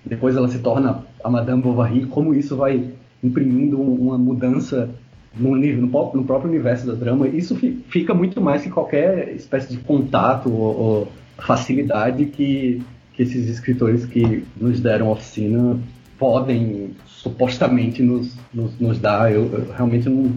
depois 0.06 0.36
ela 0.38 0.48
se 0.48 0.60
torna 0.60 1.04
a 1.24 1.30
Madame 1.30 1.62
Bovary, 1.62 2.06
como 2.06 2.34
isso 2.34 2.56
vai 2.56 2.94
imprimindo 3.24 3.80
uma 3.82 4.18
mudança 4.18 4.90
no, 5.36 5.56
no, 5.56 5.88
no, 6.14 6.24
próprio 6.24 6.50
universo 6.50 6.88
da 6.88 6.94
drama, 6.94 7.28
isso 7.28 7.56
fica 7.90 8.14
muito 8.14 8.42
mais 8.42 8.64
que 8.64 8.70
qualquer 8.70 9.30
espécie 9.36 9.70
de 9.70 9.78
contato 9.78 10.52
ou, 10.52 10.80
ou 10.80 11.08
facilidade 11.38 12.26
que, 12.26 12.82
que, 13.14 13.24
esses 13.24 13.48
escritores 13.48 14.06
que 14.06 14.44
nos 14.60 14.80
deram 14.80 15.12
oficina 15.12 15.80
podem 16.18 16.92
supostamente 17.06 18.02
nos, 18.02 18.34
nos, 18.54 18.80
nos 18.80 19.00
dar. 19.00 19.32
Eu, 19.32 19.46
eu, 19.52 19.72
realmente 19.72 20.10
não, 20.10 20.34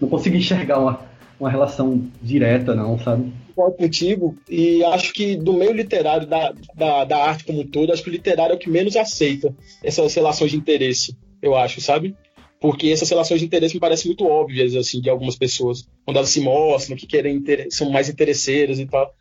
não 0.00 0.08
consigo 0.08 0.36
enxergar 0.36 0.78
uma, 0.78 1.00
uma 1.38 1.50
relação 1.50 2.02
direta, 2.22 2.74
não, 2.74 2.98
sabe? 2.98 3.32
Concordo 3.54 3.76
contigo, 3.76 4.36
e 4.48 4.84
acho 4.84 5.12
que 5.12 5.36
do 5.36 5.52
meio 5.52 5.72
literário, 5.72 6.26
da, 6.26 6.54
da, 6.74 7.04
da 7.04 7.24
arte 7.24 7.44
como 7.44 7.60
um 7.60 7.66
todo, 7.66 7.92
acho 7.92 8.04
que 8.04 8.08
o 8.08 8.12
literário 8.12 8.52
é 8.52 8.56
o 8.56 8.58
que 8.58 8.70
menos 8.70 8.96
aceita 8.96 9.52
essas 9.82 10.14
relações 10.14 10.52
de 10.52 10.56
interesse, 10.56 11.16
eu 11.42 11.56
acho, 11.56 11.80
sabe? 11.80 12.16
porque 12.60 12.88
essas 12.88 13.08
relações 13.08 13.40
de 13.40 13.46
interesse 13.46 13.74
me 13.74 13.80
parecem 13.80 14.08
muito 14.08 14.26
óbvias, 14.26 14.74
assim, 14.74 15.00
de 15.00 15.08
algumas 15.08 15.36
pessoas. 15.36 15.88
Quando 16.04 16.16
elas 16.16 16.30
se 16.30 16.40
mostram, 16.40 16.96
que 16.96 17.06
querem 17.06 17.42
são 17.70 17.90
mais 17.90 18.08
interesseiras 18.08 18.78
e 18.78 18.86
tal. 18.86 19.12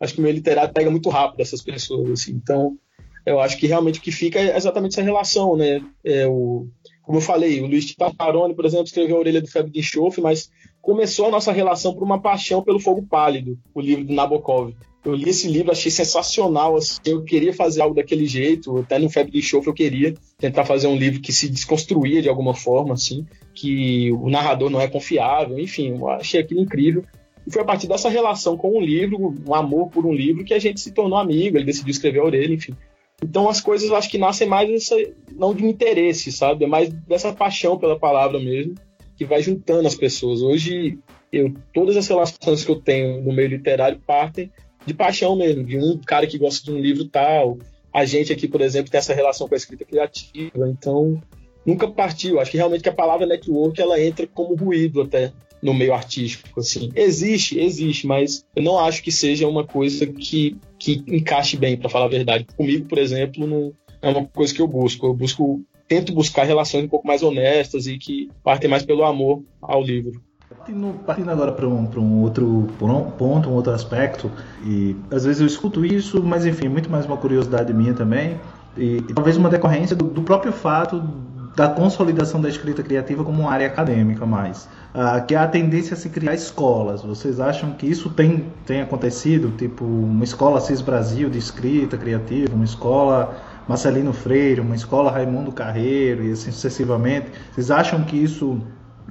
Acho 0.00 0.14
que 0.14 0.20
o 0.20 0.22
meu 0.22 0.32
literário 0.32 0.72
pega 0.72 0.90
muito 0.90 1.08
rápido 1.08 1.40
essas 1.40 1.62
pessoas, 1.62 2.10
assim. 2.10 2.32
Então, 2.32 2.76
eu 3.24 3.40
acho 3.40 3.58
que 3.58 3.66
realmente 3.66 3.98
o 3.98 4.02
que 4.02 4.12
fica 4.12 4.38
é 4.38 4.56
exatamente 4.56 4.92
essa 4.92 5.02
relação, 5.02 5.56
né? 5.56 5.82
É 6.04 6.26
o, 6.26 6.66
como 7.02 7.18
eu 7.18 7.22
falei, 7.22 7.60
o 7.60 7.66
Luiz 7.66 7.94
Tatarone, 7.94 8.54
por 8.54 8.64
exemplo, 8.64 8.86
escreveu 8.86 9.16
A 9.16 9.20
Orelha 9.20 9.40
do 9.40 9.48
Febre 9.48 9.70
de 9.70 9.80
Enxofre, 9.80 10.22
mas 10.22 10.50
começou 10.80 11.26
a 11.26 11.30
nossa 11.30 11.52
relação 11.52 11.94
por 11.94 12.04
uma 12.04 12.20
paixão 12.20 12.62
pelo 12.62 12.80
Fogo 12.80 13.06
Pálido, 13.06 13.58
o 13.74 13.80
livro 13.80 14.04
do 14.04 14.14
Nabokov. 14.14 14.72
Eu 15.06 15.14
li 15.14 15.30
esse 15.30 15.46
livro, 15.46 15.70
achei 15.70 15.88
sensacional, 15.88 16.74
assim, 16.74 16.98
eu 17.06 17.22
queria 17.22 17.52
fazer 17.52 17.80
algo 17.80 17.94
daquele 17.94 18.26
jeito, 18.26 18.78
até 18.78 18.98
no 18.98 19.08
Febre 19.08 19.30
de 19.30 19.38
Enxofre 19.38 19.70
eu 19.70 19.74
queria 19.74 20.12
tentar 20.36 20.64
fazer 20.64 20.88
um 20.88 20.96
livro 20.96 21.20
que 21.20 21.32
se 21.32 21.48
desconstruía 21.48 22.20
de 22.20 22.28
alguma 22.28 22.54
forma, 22.54 22.94
assim, 22.94 23.24
que 23.54 24.10
o 24.10 24.28
narrador 24.28 24.68
não 24.68 24.80
é 24.80 24.88
confiável, 24.88 25.60
enfim, 25.60 25.90
eu 25.90 26.08
achei 26.08 26.40
aquilo 26.40 26.60
incrível. 26.60 27.04
E 27.46 27.52
foi 27.52 27.62
a 27.62 27.64
partir 27.64 27.86
dessa 27.86 28.08
relação 28.08 28.56
com 28.56 28.70
o 28.70 28.78
um 28.78 28.80
livro, 28.80 29.32
um 29.46 29.54
amor 29.54 29.90
por 29.90 30.04
um 30.04 30.12
livro, 30.12 30.44
que 30.44 30.52
a 30.52 30.58
gente 30.58 30.80
se 30.80 30.90
tornou 30.90 31.16
amigo, 31.16 31.56
ele 31.56 31.64
decidiu 31.64 31.92
escrever 31.92 32.18
a 32.18 32.24
orelha, 32.24 32.52
enfim. 32.52 32.74
Então 33.22 33.48
as 33.48 33.60
coisas 33.60 33.88
eu 33.88 33.94
acho 33.94 34.10
que 34.10 34.18
nascem 34.18 34.48
mais 34.48 34.90
não 35.36 35.54
de 35.54 35.64
interesse, 35.64 36.32
sabe? 36.32 36.64
É 36.64 36.68
mais 36.68 36.88
dessa 36.88 37.32
paixão 37.32 37.78
pela 37.78 37.96
palavra 37.96 38.40
mesmo, 38.40 38.74
que 39.16 39.24
vai 39.24 39.40
juntando 39.40 39.86
as 39.86 39.94
pessoas. 39.94 40.42
Hoje, 40.42 40.98
eu, 41.32 41.54
todas 41.72 41.96
as 41.96 42.08
relações 42.08 42.64
que 42.64 42.70
eu 42.72 42.80
tenho 42.80 43.22
no 43.22 43.32
meio 43.32 43.48
literário 43.48 44.00
partem 44.04 44.50
de 44.86 44.94
paixão 44.94 45.36
mesmo, 45.36 45.64
de 45.64 45.76
um 45.76 45.98
cara 45.98 46.26
que 46.26 46.38
gosta 46.38 46.64
de 46.64 46.76
um 46.76 46.80
livro 46.80 47.04
tal. 47.06 47.58
A 47.92 48.04
gente 48.04 48.32
aqui, 48.32 48.46
por 48.46 48.60
exemplo, 48.60 48.90
tem 48.90 48.98
essa 48.98 49.14
relação 49.14 49.48
com 49.48 49.54
a 49.54 49.56
escrita 49.56 49.84
criativa, 49.84 50.68
então 50.68 51.20
nunca 51.64 51.88
partiu. 51.88 52.38
Acho 52.38 52.50
que 52.50 52.56
realmente 52.56 52.82
que 52.82 52.88
a 52.88 52.94
palavra 52.94 53.26
network 53.26 53.80
ela 53.80 54.00
entra 54.00 54.26
como 54.26 54.54
ruído 54.54 55.02
até 55.02 55.32
no 55.60 55.74
meio 55.74 55.94
artístico, 55.94 56.60
assim. 56.60 56.90
Existe, 56.94 57.58
existe, 57.58 58.06
mas 58.06 58.44
eu 58.54 58.62
não 58.62 58.78
acho 58.78 59.02
que 59.02 59.10
seja 59.10 59.48
uma 59.48 59.64
coisa 59.64 60.06
que, 60.06 60.56
que 60.78 61.02
encaixe 61.08 61.56
bem, 61.56 61.76
para 61.76 61.88
falar 61.88 62.04
a 62.04 62.10
verdade. 62.10 62.46
Comigo, 62.56 62.86
por 62.86 62.98
exemplo, 62.98 63.46
não, 63.46 63.72
é 64.00 64.08
uma 64.08 64.26
coisa 64.26 64.54
que 64.54 64.60
eu 64.60 64.68
busco. 64.68 65.06
Eu 65.06 65.14
busco, 65.14 65.64
tento 65.88 66.12
buscar 66.12 66.44
relações 66.44 66.84
um 66.84 66.88
pouco 66.88 67.06
mais 67.06 67.22
honestas 67.22 67.86
e 67.86 67.98
que 67.98 68.30
partem 68.44 68.70
mais 68.70 68.84
pelo 68.84 69.04
amor 69.04 69.42
ao 69.60 69.82
livro. 69.82 70.22
Partindo, 70.58 70.94
partindo 71.04 71.30
agora 71.30 71.52
para 71.52 71.66
um, 71.66 71.88
um 71.96 72.22
outro 72.22 72.68
ponto, 73.18 73.48
um 73.48 73.52
outro 73.52 73.72
aspecto, 73.72 74.30
e 74.64 74.96
às 75.10 75.24
vezes 75.24 75.40
eu 75.40 75.46
escuto 75.46 75.84
isso, 75.84 76.22
mas 76.22 76.44
enfim, 76.44 76.68
muito 76.68 76.90
mais 76.90 77.06
uma 77.06 77.16
curiosidade 77.16 77.72
minha 77.72 77.94
também, 77.94 78.40
e, 78.76 78.96
e 78.96 79.14
talvez 79.14 79.36
uma 79.36 79.48
decorrência 79.48 79.94
do, 79.94 80.06
do, 80.06 80.22
próprio 80.22 80.52
fato 80.52 81.02
da 81.54 81.68
consolidação 81.68 82.40
da 82.40 82.48
escrita 82.48 82.82
criativa 82.82 83.24
como 83.24 83.42
uma 83.42 83.50
área 83.50 83.66
acadêmica 83.66 84.26
mais, 84.26 84.68
uh, 84.94 85.24
que 85.26 85.34
é 85.34 85.38
a 85.38 85.46
tendência 85.46 85.94
a 85.94 85.96
se 85.96 86.08
criar 86.10 86.34
escolas. 86.34 87.02
Vocês 87.02 87.40
acham 87.40 87.72
que 87.72 87.86
isso 87.86 88.10
tem, 88.10 88.46
tem 88.66 88.82
acontecido? 88.82 89.56
Tipo, 89.56 89.84
uma 89.84 90.24
escola 90.24 90.60
CIS 90.60 90.82
Brasil 90.82 91.30
de 91.30 91.38
escrita 91.38 91.96
criativa, 91.96 92.54
uma 92.54 92.64
escola 92.64 93.36
Marcelino 93.66 94.12
Freire, 94.12 94.60
uma 94.60 94.74
escola 94.74 95.10
Raimundo 95.10 95.50
Carreiro 95.50 96.24
e 96.24 96.32
assim 96.32 96.50
sucessivamente. 96.50 97.32
Vocês 97.52 97.70
acham 97.70 98.04
que 98.04 98.16
isso 98.16 98.60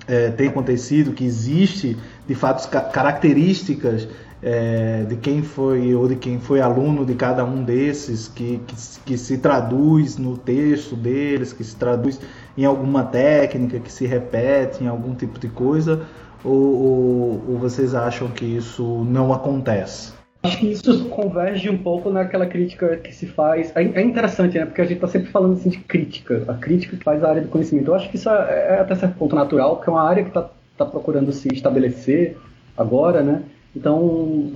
é, 0.08 0.30
tem 0.32 0.48
acontecido, 0.48 1.14
que 1.14 1.24
existe 1.24 1.98
de 2.28 2.36
fato 2.36 2.68
características 2.70 4.08
é, 4.42 5.04
de 5.04 5.16
quem 5.16 5.42
foi 5.42 5.96
ou 5.96 6.08
de 6.08 6.16
quem 6.16 6.40
foi 6.40 6.62
aluno 6.62 7.06
de 7.06 7.16
cada 7.16 7.44
um 7.44 7.64
desses, 7.64 8.28
que, 8.28 8.60
que, 8.68 8.76
que, 9.06 9.18
se 9.18 9.38
traduz 9.38 10.18
no 10.18 10.38
texto 10.38 10.96
deles, 10.96 11.52
que 11.54 11.64
se 11.64 11.76
traduz 11.76 12.20
em 12.58 12.66
alguma 12.66 13.04
técnica, 13.04 13.80
que 13.80 13.92
se 13.92 14.06
repete 14.06 14.84
em 14.84 14.88
algum 14.88 15.16
tipo 15.16 15.40
de 15.40 15.48
coisa, 15.48 16.06
ou, 16.44 16.54
ou, 16.54 17.44
ou 17.50 17.58
vocês 17.58 17.96
acham 17.96 18.28
que 18.28 18.46
isso 18.46 19.04
não 19.06 19.34
acontece? 19.34 20.25
Acho 20.46 20.58
que 20.60 20.72
isso 20.72 21.06
converge 21.10 21.70
um 21.70 21.78
pouco 21.78 22.12
naquela 22.12 22.46
crítica 22.46 22.98
que 22.98 23.14
se 23.14 23.26
faz. 23.26 23.76
É, 23.76 23.82
é 23.82 24.02
interessante, 24.02 24.58
né? 24.58 24.66
Porque 24.66 24.82
a 24.82 24.86
gente 24.86 24.98
está 24.98 25.08
sempre 25.08 25.32
falando 25.32 25.54
assim 25.54 25.70
de 25.70 25.80
crítica, 25.80 26.44
a 26.48 26.54
crítica 26.54 26.96
que 26.96 27.04
faz 27.04 27.24
a 27.24 27.30
área 27.30 27.42
do 27.42 27.48
conhecimento. 27.48 27.90
Eu 27.90 27.96
acho 27.96 28.10
que 28.10 28.16
isso 28.16 28.30
é, 28.30 28.76
é 28.76 28.80
até 28.80 28.96
certo 28.96 29.18
ponto 29.18 29.36
natural, 29.36 29.78
porque 29.78 29.90
é 29.90 29.94
uma 29.94 30.08
área 30.08 30.24
que 30.24 30.30
está 30.30 30.50
tá 30.78 30.86
procurando 30.86 31.32
se 31.32 31.48
estabelecer 31.52 32.38
agora, 32.78 33.24
né? 33.24 33.42
Então, 33.76 34.52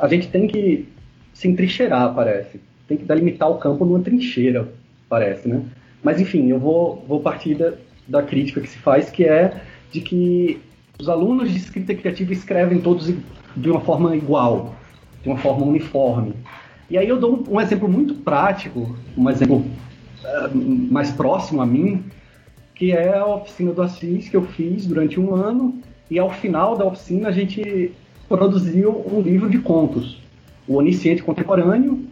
a 0.00 0.06
gente 0.06 0.28
tem 0.28 0.46
que 0.46 0.88
se 1.34 1.48
entrincheirar, 1.48 2.14
parece. 2.14 2.60
Tem 2.86 2.96
que 2.96 3.04
delimitar 3.04 3.50
o 3.50 3.58
campo 3.58 3.84
numa 3.84 4.00
trincheira, 4.00 4.68
parece, 5.08 5.48
né? 5.48 5.62
Mas, 6.04 6.20
enfim, 6.20 6.48
eu 6.50 6.60
vou, 6.60 7.04
vou 7.08 7.20
partir 7.20 7.56
da, 7.56 7.72
da 8.06 8.22
crítica 8.22 8.60
que 8.60 8.68
se 8.68 8.78
faz, 8.78 9.10
que 9.10 9.24
é 9.24 9.60
de 9.90 10.00
que 10.00 10.60
os 11.00 11.08
alunos 11.08 11.50
de 11.50 11.58
escrita 11.58 11.94
criativa 11.94 12.32
escrevem 12.32 12.80
todos 12.80 13.12
de 13.56 13.70
uma 13.70 13.80
forma 13.80 14.14
igual 14.14 14.75
de 15.26 15.30
uma 15.30 15.38
forma 15.38 15.66
uniforme. 15.66 16.34
E 16.88 16.96
aí 16.96 17.08
eu 17.08 17.18
dou 17.18 17.34
um, 17.34 17.56
um 17.56 17.60
exemplo 17.60 17.88
muito 17.88 18.14
prático, 18.14 18.96
um 19.18 19.28
exemplo 19.28 19.56
uh, 19.56 20.56
mais 20.56 21.10
próximo 21.10 21.60
a 21.60 21.66
mim, 21.66 22.04
que 22.76 22.92
é 22.92 23.18
a 23.18 23.26
oficina 23.26 23.72
do 23.72 23.82
Assis 23.82 24.28
que 24.28 24.36
eu 24.36 24.42
fiz 24.42 24.86
durante 24.86 25.18
um 25.18 25.34
ano, 25.34 25.80
e 26.08 26.16
ao 26.16 26.30
final 26.30 26.76
da 26.76 26.84
oficina 26.84 27.28
a 27.28 27.32
gente 27.32 27.90
produziu 28.28 29.04
um 29.12 29.20
livro 29.20 29.50
de 29.50 29.58
contos, 29.58 30.22
o 30.68 30.76
Onisciente 30.76 31.24
Contemporâneo. 31.24 32.06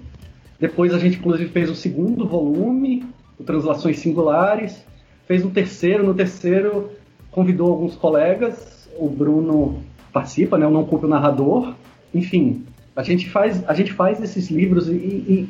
Depois 0.58 0.92
a 0.92 0.98
gente 0.98 1.18
inclusive 1.18 1.50
fez 1.50 1.70
o 1.70 1.74
segundo 1.74 2.26
volume, 2.26 3.04
o 3.38 3.44
Translações 3.44 4.00
Singulares, 4.00 4.84
fez 5.28 5.44
um 5.44 5.50
terceiro, 5.50 6.04
no 6.04 6.14
terceiro 6.14 6.90
convidou 7.30 7.70
alguns 7.70 7.94
colegas, 7.94 8.88
o 8.98 9.08
Bruno 9.08 9.82
participa, 10.12 10.58
né, 10.58 10.66
o 10.66 10.70
Não 10.70 10.84
Culpe 10.84 11.06
o 11.06 11.08
Narrador, 11.08 11.74
enfim, 12.12 12.64
a 12.96 13.02
gente 13.02 13.28
faz, 13.28 13.62
a 13.68 13.74
gente 13.74 13.92
faz 13.92 14.22
esses 14.22 14.50
livros 14.50 14.88
e, 14.88 14.92
e, 14.92 15.48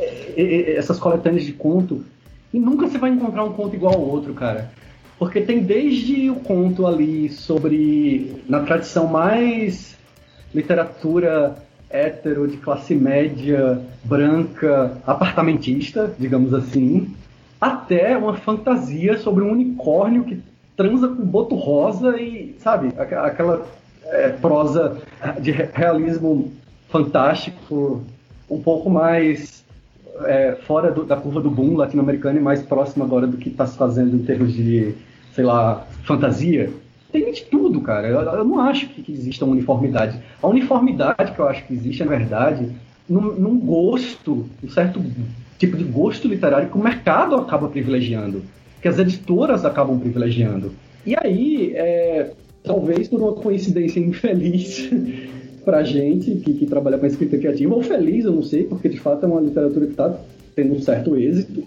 e, 0.00 0.42
e, 0.42 0.70
essas 0.76 0.98
coletâneas 0.98 1.44
de 1.44 1.52
conto 1.52 2.04
e 2.52 2.58
nunca 2.58 2.86
você 2.86 2.98
vai 2.98 3.10
encontrar 3.10 3.44
um 3.44 3.52
conto 3.52 3.74
igual 3.74 3.94
ao 3.94 4.00
outro, 4.00 4.34
cara. 4.34 4.70
Porque 5.18 5.40
tem 5.40 5.62
desde 5.62 6.30
o 6.30 6.36
conto 6.36 6.86
ali 6.86 7.28
sobre, 7.28 8.42
na 8.48 8.60
tradição 8.60 9.06
mais 9.06 9.96
literatura 10.54 11.56
hétero, 11.88 12.48
de 12.48 12.56
classe 12.56 12.94
média, 12.94 13.80
branca, 14.04 14.98
apartamentista, 15.06 16.12
digamos 16.18 16.52
assim, 16.52 17.14
até 17.60 18.16
uma 18.16 18.34
fantasia 18.34 19.16
sobre 19.18 19.44
um 19.44 19.52
unicórnio 19.52 20.24
que 20.24 20.42
transa 20.76 21.08
com 21.08 21.24
boto 21.24 21.54
rosa 21.54 22.20
e, 22.20 22.56
sabe, 22.58 22.92
aquela 22.98 23.64
é, 24.06 24.28
prosa 24.28 24.98
de 25.40 25.52
realismo 25.52 26.52
fantástico, 26.94 28.04
um 28.48 28.60
pouco 28.60 28.88
mais 28.88 29.64
é, 30.26 30.56
fora 30.64 30.92
do, 30.92 31.04
da 31.04 31.16
curva 31.16 31.40
do 31.40 31.50
boom 31.50 31.74
latino-americano 31.74 32.38
e 32.38 32.40
mais 32.42 32.62
próximo 32.62 33.02
agora 33.02 33.26
do 33.26 33.36
que 33.36 33.48
está 33.48 33.66
se 33.66 33.76
fazendo 33.76 34.14
em 34.14 34.22
termos 34.22 34.52
de, 34.52 34.94
sei 35.34 35.42
lá, 35.42 35.84
fantasia. 36.04 36.70
Tem 37.10 37.32
de 37.32 37.42
tudo, 37.46 37.80
cara. 37.80 38.06
Eu, 38.06 38.20
eu 38.20 38.44
não 38.44 38.60
acho 38.60 38.88
que, 38.90 39.02
que 39.02 39.10
exista 39.10 39.44
uma 39.44 39.54
uniformidade. 39.54 40.20
A 40.40 40.46
uniformidade 40.46 41.32
que 41.32 41.38
eu 41.40 41.48
acho 41.48 41.66
que 41.66 41.74
existe, 41.74 42.04
na 42.04 42.10
verdade, 42.10 42.70
num, 43.08 43.32
num 43.32 43.58
gosto, 43.58 44.48
um 44.62 44.68
certo 44.68 45.02
tipo 45.58 45.76
de 45.76 45.82
gosto 45.82 46.28
literário 46.28 46.68
que 46.68 46.78
o 46.78 46.82
mercado 46.82 47.34
acaba 47.34 47.68
privilegiando, 47.68 48.44
que 48.80 48.86
as 48.86 49.00
editoras 49.00 49.64
acabam 49.64 49.98
privilegiando. 49.98 50.72
E 51.04 51.16
aí, 51.18 51.72
é, 51.74 52.30
talvez 52.62 53.08
por 53.08 53.20
uma 53.20 53.32
coincidência 53.32 53.98
infeliz, 53.98 54.90
pra 55.64 55.82
gente 55.82 56.36
que, 56.36 56.52
que 56.54 56.66
trabalha 56.66 56.98
com 56.98 57.06
escrita 57.06 57.38
criativa, 57.38 57.74
ou 57.74 57.82
feliz, 57.82 58.24
eu 58.24 58.32
não 58.32 58.42
sei, 58.42 58.64
porque 58.64 58.88
de 58.88 58.98
fato 58.98 59.24
é 59.24 59.28
uma 59.28 59.40
literatura 59.40 59.86
que 59.86 59.92
está 59.92 60.18
tendo 60.54 60.74
um 60.74 60.80
certo 60.80 61.16
êxito. 61.16 61.64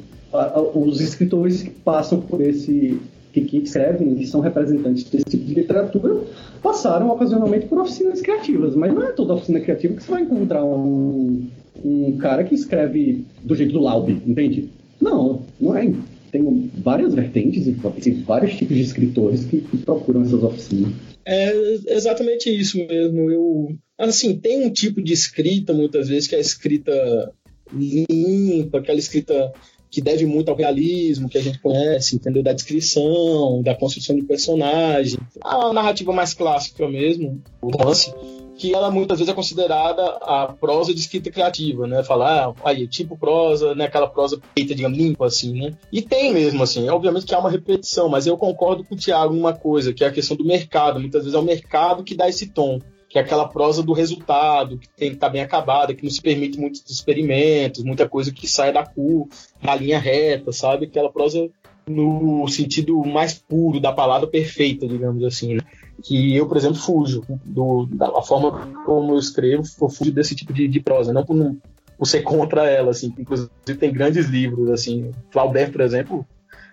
Os 0.76 1.02
escritores 1.02 1.64
que 1.64 1.70
passam 1.70 2.20
por 2.22 2.41
esse, 2.41 3.00
que, 3.34 3.58
escrevem, 3.58 4.16
que 4.16 4.26
são 4.26 4.41
representantes 4.41 5.04
desse 5.06 5.26
tipo 5.26 5.45
de 5.45 5.54
literatura, 5.54 6.22
passaram 6.62 7.10
ocasionalmente 7.10 7.66
por 7.68 7.80
oficinas 7.80 8.22
criativas, 8.22 8.76
mas 8.76 8.93
não 8.93 9.04
é 9.04 9.12
toda 9.12 9.34
oficina 9.34 9.60
criativa 9.60 9.95
que 9.95 10.04
você 10.04 10.12
vai 10.12 10.22
encontrar 10.24 10.64
um, 10.64 11.48
um 11.84 12.18
cara 12.18 12.43
que 12.43 12.56
escreve 12.56 13.26
do 13.43 13.56
jeito 13.56 13.74
do 13.74 13.80
Laube, 13.80 14.22
entende? 14.26 14.70
Não, 15.00 15.41
não 15.60 15.76
é. 15.76 15.91
Tem 16.32 16.70
várias 16.84 17.14
vertentes 17.14 17.68
e 17.68 18.12
vários 18.26 18.56
tipos 18.56 18.76
de 18.76 18.82
escritores 18.82 19.45
que, 19.45 19.62
que 19.62 19.78
procuram 19.78 20.24
essas 20.24 20.43
oficinas. 20.43 20.91
É 21.30 21.51
exatamente 21.88 22.49
isso 22.49 22.78
mesmo. 22.88 23.30
Eu, 23.30 23.75
assim, 23.97 24.39
tem 24.39 24.65
um 24.65 24.71
tipo 24.71 25.01
de 25.01 25.11
escrita, 25.11 25.73
muitas 25.73 26.07
vezes, 26.07 26.25
que 26.25 26.36
é 26.36 26.38
a 26.38 26.41
escrita 26.41 27.34
limpa, 27.73 28.78
aquela 28.78 28.97
escrita 28.97 29.51
que 29.91 30.01
deve 30.01 30.25
muito 30.25 30.49
ao 30.49 30.55
realismo 30.55 31.28
que 31.28 31.38
a 31.38 31.41
gente 31.41 31.59
conhece, 31.59 32.15
entendeu? 32.15 32.41
Da 32.41 32.53
descrição, 32.53 33.61
da 33.61 33.75
construção 33.75 34.15
de 34.15 34.23
personagem, 34.23 35.19
a 35.41 35.73
narrativa 35.73 36.13
mais 36.13 36.34
clássica 36.34 36.88
mesmo, 36.88 37.41
o 37.61 37.69
romance 37.69 38.13
que 38.58 38.74
ela 38.74 38.89
muitas 38.89 39.20
vezes 39.20 39.32
é 39.32 39.36
considerada 39.36 40.03
a 40.22 40.53
prosa 40.60 40.93
de 40.93 40.99
escrita 40.99 41.30
criativa, 41.30 41.86
né? 41.86 42.03
Falar, 42.03 42.49
ah, 42.49 42.53
aí, 42.64 42.88
tipo 42.88 43.18
prosa, 43.18 43.76
né? 43.76 43.86
Aquela 43.86 44.08
prosa 44.08 44.39
feita, 44.55 44.74
digamos, 44.74 44.97
limpa, 44.97 45.28
assim, 45.28 45.53
né? 45.53 45.74
E 45.91 46.01
tem 46.01 46.34
mesmo, 46.34 46.64
assim, 46.64 46.89
obviamente 46.89 47.26
que 47.26 47.36
há 47.36 47.39
uma 47.39 47.51
repetição, 47.51 48.10
mas 48.10 48.26
eu 48.26 48.38
concordo 48.38 48.84
com 48.84 48.95
o 48.95 48.97
Tiago 48.97 49.34
numa 49.34 49.53
coisa, 49.53 49.93
que 49.93 50.03
é 50.03 50.08
a 50.08 50.12
questão 50.12 50.36
do 50.36 50.43
mercado. 50.43 50.99
Muitas 50.99 51.24
vezes 51.24 51.36
é 51.36 51.39
o 51.39 51.43
mercado 51.43 52.03
que 52.03 52.16
dá 52.16 52.28
esse 52.28 52.47
tom, 52.47 52.80
que 53.08 53.20
é 53.20 53.22
aquela 53.22 53.47
prosa 53.47 53.84
do 53.84 53.93
resultado, 53.93 54.78
que 54.78 54.89
tem 54.89 55.10
que 55.10 55.16
estar 55.16 55.28
tá 55.28 55.34
bem 55.34 55.41
acabada, 55.41 55.93
que 55.93 56.03
não 56.03 56.10
se 56.10 56.22
permite 56.22 56.60
muitos 56.60 56.84
experimentos, 56.89 57.84
muita 57.84 58.10
coisa 58.10 58.34
que 58.34 58.47
sai 58.47 58.74
da 58.74 58.86
curva, 58.86 59.30
da 59.62 59.76
linha 59.76 59.99
reta, 59.99 60.51
sabe? 60.51 60.86
Aquela 60.86 61.12
prosa 61.12 61.49
no 61.88 62.47
sentido 62.49 62.97
mais 63.05 63.34
puro 63.34 63.80
da 63.80 63.93
palavra 63.93 64.28
perfeita, 64.28 64.88
digamos 64.88 65.24
assim, 65.24 65.55
né? 65.55 65.62
Que 66.04 66.36
eu, 66.36 66.48
por 66.48 66.58
exemplo, 66.58 66.78
fujo 66.78 67.24
do, 67.43 67.88
da 67.88 68.22
forma 68.22 68.84
como 68.86 69.14
eu 69.14 69.20
escrevo, 69.20 69.64
eu 69.82 69.89
fujo 69.89 70.12
desse 70.12 70.36
tipo 70.36 70.54
de, 70.54 70.68
de 70.68 70.80
prosa, 70.80 71.12
não 71.12 71.26
por, 71.26 71.56
por, 71.98 72.06
ser 72.06 72.22
contra 72.22 72.70
ela, 72.70 72.91
assim, 72.91 73.14
inclusive 73.18 73.50
tem 73.80 73.91
grandes 73.91 74.28
livros, 74.28 74.70
assim, 74.70 75.12
Flaubert, 75.32 75.72
por 75.72 75.82
exemplo, 75.82 76.26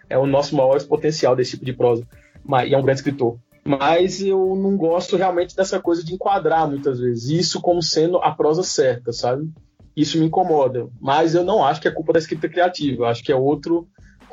é 0.08 0.18
o 0.18 0.26
nosso 0.26 0.54
maior 0.54 0.82
potencial 0.84 1.34
desse 1.34 1.52
tipo 1.52 1.64
de 1.64 1.72
prosa, 1.72 2.06
mas, 2.44 2.70
e 2.70 2.74
é 2.74 2.78
um 2.78 2.82
grande 2.82 3.00
escritor. 3.00 3.38
Mas 3.64 4.20
eu 4.20 4.54
não 4.54 4.76
gosto 4.76 5.16
realmente 5.16 5.56
dessa 5.56 5.80
coisa 5.80 6.04
de 6.04 6.12
enquadrar 6.12 6.68
muitas 6.68 7.00
vezes 7.00 7.30
isso 7.30 7.62
como 7.62 7.82
sendo 7.82 8.18
a 8.18 8.30
prosa 8.30 8.62
certa, 8.62 9.10
sabe? 9.10 9.48
Isso 9.96 10.18
me 10.18 10.26
incomoda. 10.26 10.88
Mas 11.00 11.34
eu 11.34 11.42
não 11.42 11.64
acho 11.64 11.80
que 11.80 11.88
é 11.88 11.90
culpa 11.90 12.12
da 12.12 12.18
escrita 12.18 12.46
criativa. 12.46 13.08
Acho 13.08 13.24
que 13.24 13.32
é 13.32 13.36
outro 13.36 13.88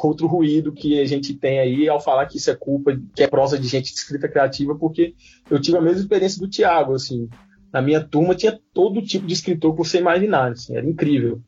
outro 0.07 0.27
ruído 0.27 0.71
que 0.71 0.99
a 0.99 1.05
gente 1.05 1.33
tem 1.33 1.59
aí 1.59 1.87
ao 1.87 1.99
falar 1.99 2.25
que 2.25 2.37
isso 2.37 2.49
é 2.49 2.55
culpa, 2.55 2.99
que 3.15 3.23
é 3.23 3.27
prosa 3.27 3.57
de 3.57 3.67
gente 3.67 3.93
de 3.93 3.99
escrita 3.99 4.27
criativa, 4.27 4.75
porque 4.75 5.13
eu 5.49 5.59
tive 5.59 5.77
a 5.77 5.81
mesma 5.81 6.01
experiência 6.01 6.39
do 6.39 6.49
Tiago, 6.49 6.93
assim. 6.93 7.29
Na 7.71 7.81
minha 7.81 8.03
turma 8.03 8.35
tinha 8.35 8.59
todo 8.73 9.01
tipo 9.01 9.25
de 9.25 9.33
escritor 9.33 9.71
que 9.73 9.77
você 9.77 9.99
imaginar, 9.99 10.51
assim, 10.51 10.75
era 10.75 10.85
incrível. 10.85 11.41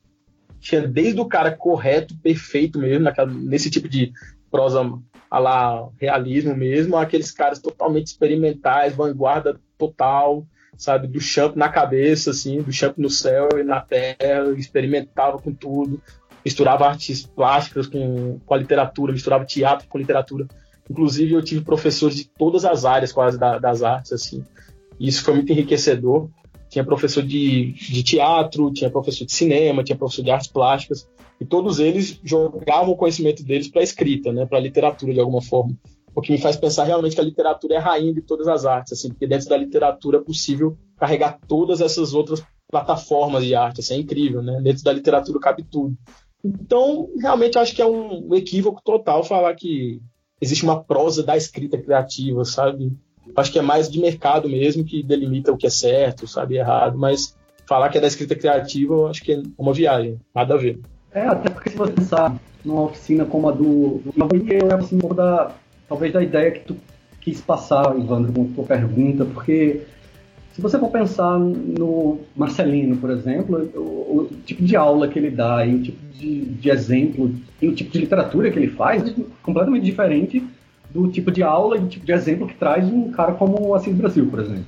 Tinha 0.59 0.87
desde 0.87 1.19
o 1.19 1.25
cara 1.25 1.51
correto, 1.51 2.17
perfeito 2.19 2.79
mesmo, 2.79 3.03
naquela, 3.03 3.31
nesse 3.31 3.69
tipo 3.69 3.89
de 3.89 4.13
prosa 4.49 4.81
a 5.29 5.39
lá 5.39 5.89
realismo 5.99 6.55
mesmo, 6.55 6.95
aqueles 6.95 7.31
caras 7.31 7.59
totalmente 7.59 8.07
experimentais, 8.07 8.95
vanguarda 8.95 9.59
total, 9.79 10.45
sabe, 10.77 11.07
do 11.07 11.19
champ 11.19 11.55
na 11.55 11.69
cabeça, 11.69 12.29
assim, 12.29 12.61
do 12.61 12.71
champ 12.71 12.97
no 12.99 13.09
céu 13.09 13.49
e 13.57 13.63
na 13.63 13.81
terra, 13.81 14.51
experimentava 14.55 15.39
com 15.39 15.51
tudo, 15.51 16.01
misturava 16.43 16.87
artes 16.87 17.25
plásticas 17.25 17.87
com, 17.87 18.39
com 18.45 18.53
a 18.53 18.57
literatura, 18.57 19.13
misturava 19.13 19.45
teatro 19.45 19.87
com 19.87 19.97
literatura. 19.97 20.47
Inclusive, 20.89 21.33
eu 21.33 21.41
tive 21.41 21.61
professores 21.61 22.17
de 22.17 22.25
todas 22.25 22.65
as 22.65 22.85
áreas 22.85 23.11
quase 23.11 23.37
da, 23.37 23.57
das 23.57 23.83
artes, 23.83 24.11
assim. 24.11 24.43
E 24.99 25.07
isso 25.07 25.23
foi 25.23 25.33
muito 25.35 25.51
enriquecedor. 25.51 26.29
Tinha 26.69 26.83
professor 26.83 27.23
de, 27.23 27.71
de 27.73 28.03
teatro, 28.03 28.71
tinha 28.73 28.89
professor 28.89 29.25
de 29.25 29.33
cinema, 29.33 29.83
tinha 29.83 29.97
professor 29.97 30.23
de 30.23 30.31
artes 30.31 30.47
plásticas, 30.47 31.07
e 31.39 31.45
todos 31.45 31.79
eles 31.79 32.19
jogavam 32.23 32.93
o 32.93 32.97
conhecimento 32.97 33.43
deles 33.43 33.67
para 33.67 33.81
a 33.81 33.83
escrita, 33.83 34.31
né, 34.31 34.45
para 34.45 34.57
a 34.57 34.61
literatura 34.61 35.13
de 35.13 35.19
alguma 35.19 35.41
forma. 35.41 35.77
O 36.15 36.21
que 36.21 36.31
me 36.31 36.37
faz 36.37 36.55
pensar 36.55 36.83
realmente 36.83 37.15
que 37.15 37.21
a 37.21 37.23
literatura 37.23 37.75
é 37.75 37.77
a 37.77 37.81
rainha 37.81 38.13
de 38.13 38.21
todas 38.21 38.47
as 38.47 38.65
artes, 38.65 38.93
assim, 38.93 39.09
porque 39.09 39.27
dentro 39.27 39.49
da 39.49 39.57
literatura 39.57 40.19
é 40.19 40.21
possível 40.21 40.77
carregar 40.97 41.39
todas 41.47 41.81
essas 41.81 42.13
outras 42.13 42.43
plataformas 42.71 43.43
de 43.43 43.53
arte, 43.53 43.81
assim, 43.81 43.95
é 43.95 43.97
incrível, 43.97 44.41
né? 44.41 44.59
Dentro 44.61 44.83
da 44.83 44.93
literatura 44.93 45.39
cabe 45.39 45.63
tudo. 45.63 45.95
Então, 46.43 47.09
realmente 47.21 47.57
acho 47.57 47.73
que 47.73 47.81
é 47.81 47.85
um 47.85 48.33
equívoco 48.35 48.81
total 48.83 49.23
falar 49.23 49.55
que 49.55 50.01
existe 50.41 50.63
uma 50.63 50.83
prosa 50.83 51.23
da 51.23 51.37
escrita 51.37 51.77
criativa, 51.77 52.43
sabe? 52.43 52.91
Acho 53.35 53.51
que 53.51 53.59
é 53.59 53.61
mais 53.61 53.89
de 53.89 53.99
mercado 53.99 54.49
mesmo 54.49 54.83
que 54.83 55.01
delimita 55.01 55.51
o 55.51 55.57
que 55.57 55.67
é 55.67 55.69
certo, 55.69 56.27
sabe, 56.27 56.57
errado, 56.57 56.97
mas 56.97 57.35
falar 57.65 57.89
que 57.89 57.97
é 57.97 58.01
da 58.01 58.07
escrita 58.07 58.35
criativa, 58.35 58.93
eu 58.93 59.07
acho 59.07 59.23
que 59.23 59.31
é 59.31 59.41
uma 59.57 59.73
viagem, 59.73 60.19
nada 60.35 60.55
a 60.55 60.57
ver. 60.57 60.79
É, 61.13 61.21
até 61.27 61.49
porque 61.49 61.69
se 61.69 61.77
você 61.77 61.93
pensar 61.93 62.37
numa 62.65 62.83
oficina 62.83 63.25
como 63.25 63.47
a 63.49 63.51
do. 63.51 64.01
Eu 64.49 64.69
é 64.69 64.73
assim, 64.73 64.97
da. 65.15 65.51
Talvez 65.87 66.11
da 66.11 66.23
ideia 66.23 66.51
que 66.51 66.61
tu 66.61 66.77
quis 67.21 67.39
passar, 67.39 67.97
Ivandro, 67.97 68.33
com 68.33 68.43
a 68.43 68.55
tua 68.55 68.63
pergunta, 68.65 69.25
porque 69.25 69.81
se 70.53 70.61
você 70.61 70.77
for 70.77 70.89
pensar 70.89 71.37
no 71.39 72.19
Marcelino, 72.35 72.95
por 72.97 73.09
exemplo, 73.09 73.69
o, 73.75 74.29
o 74.29 74.29
tipo 74.45 74.63
de 74.63 74.75
aula 74.75 75.07
que 75.07 75.17
ele 75.17 75.31
dá 75.31 75.65
e 75.65 75.75
o 75.75 75.81
tipo 75.81 76.05
de, 76.13 76.45
de, 76.45 76.69
exemplo 76.69 77.33
e 77.59 77.67
o 77.67 77.73
tipo 77.73 77.91
de 77.91 77.99
literatura 77.99 78.51
que 78.51 78.59
ele 78.59 78.69
faz 78.69 79.07
é 79.07 79.15
completamente 79.41 79.83
diferente 79.83 80.43
do 80.91 81.07
tipo 81.07 81.31
de 81.31 81.41
aula 81.41 81.77
e 81.77 81.79
do 81.79 81.87
tipo 81.87 82.05
de 82.05 82.11
exemplo 82.11 82.47
que 82.47 82.53
traz 82.53 82.85
um 82.87 83.11
cara 83.11 83.33
como 83.33 83.67
o 83.67 83.73
Assis 83.73 83.95
Brasil, 83.95 84.27
por 84.27 84.39
exemplo. 84.39 84.65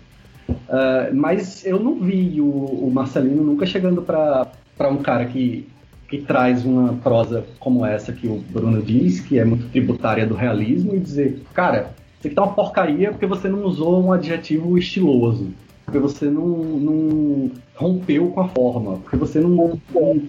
Uh, 0.49 1.13
mas 1.13 1.63
eu 1.65 1.79
não 1.79 1.99
vi 1.99 2.41
o, 2.41 2.45
o 2.45 2.91
Marcelino 2.91 3.43
nunca 3.43 3.65
chegando 3.65 4.01
para 4.01 4.89
um 4.89 4.97
cara 4.97 5.25
que 5.25 5.67
que 6.07 6.19
traz 6.19 6.63
uma 6.63 6.93
prosa 6.93 7.45
como 7.59 7.86
essa 7.86 8.13
que 8.13 8.27
o 8.27 8.38
Bruno 8.38 8.81
diz, 8.81 9.19
que 9.19 9.39
é 9.39 9.45
muito 9.45 9.69
tributária 9.69 10.25
do 10.25 10.36
realismo, 10.36 10.95
e 10.95 10.99
dizer, 10.99 11.41
cara, 11.53 11.93
isso 12.19 12.27
aqui 12.27 12.36
tá 12.36 12.43
uma 12.43 12.53
porcaria 12.53 13.11
porque 13.11 13.25
você 13.25 13.47
não 13.47 13.63
usou 13.63 14.03
um 14.03 14.11
adjetivo 14.11 14.77
estiloso, 14.77 15.49
porque 15.86 15.99
você 15.99 16.25
não, 16.25 16.47
não 16.47 17.51
rompeu 17.75 18.29
com 18.31 18.41
a 18.41 18.47
forma, 18.49 18.97
porque 18.97 19.15
você 19.15 19.39
não, 19.39 19.79
não, 19.93 20.21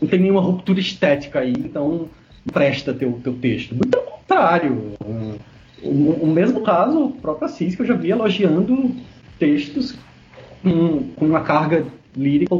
não 0.00 0.08
tem 0.08 0.20
nenhuma 0.20 0.40
ruptura 0.40 0.78
estética 0.78 1.40
aí, 1.40 1.52
então 1.52 2.08
presta 2.52 2.94
teu, 2.94 3.18
teu 3.22 3.34
texto. 3.34 3.74
Muito 3.74 3.94
ao 3.96 4.02
contrário. 4.04 4.92
O, 5.82 5.90
o 6.22 6.26
mesmo 6.26 6.62
caso, 6.62 7.06
o 7.06 7.12
próprio 7.12 7.46
Assis, 7.46 7.74
que 7.74 7.82
eu 7.82 7.86
já 7.86 7.94
vi 7.94 8.10
elogiando 8.10 8.94
textos 9.38 9.96
com, 10.62 11.08
com 11.16 11.26
uma 11.26 11.40
carga 11.40 11.84
lírica 12.16 12.54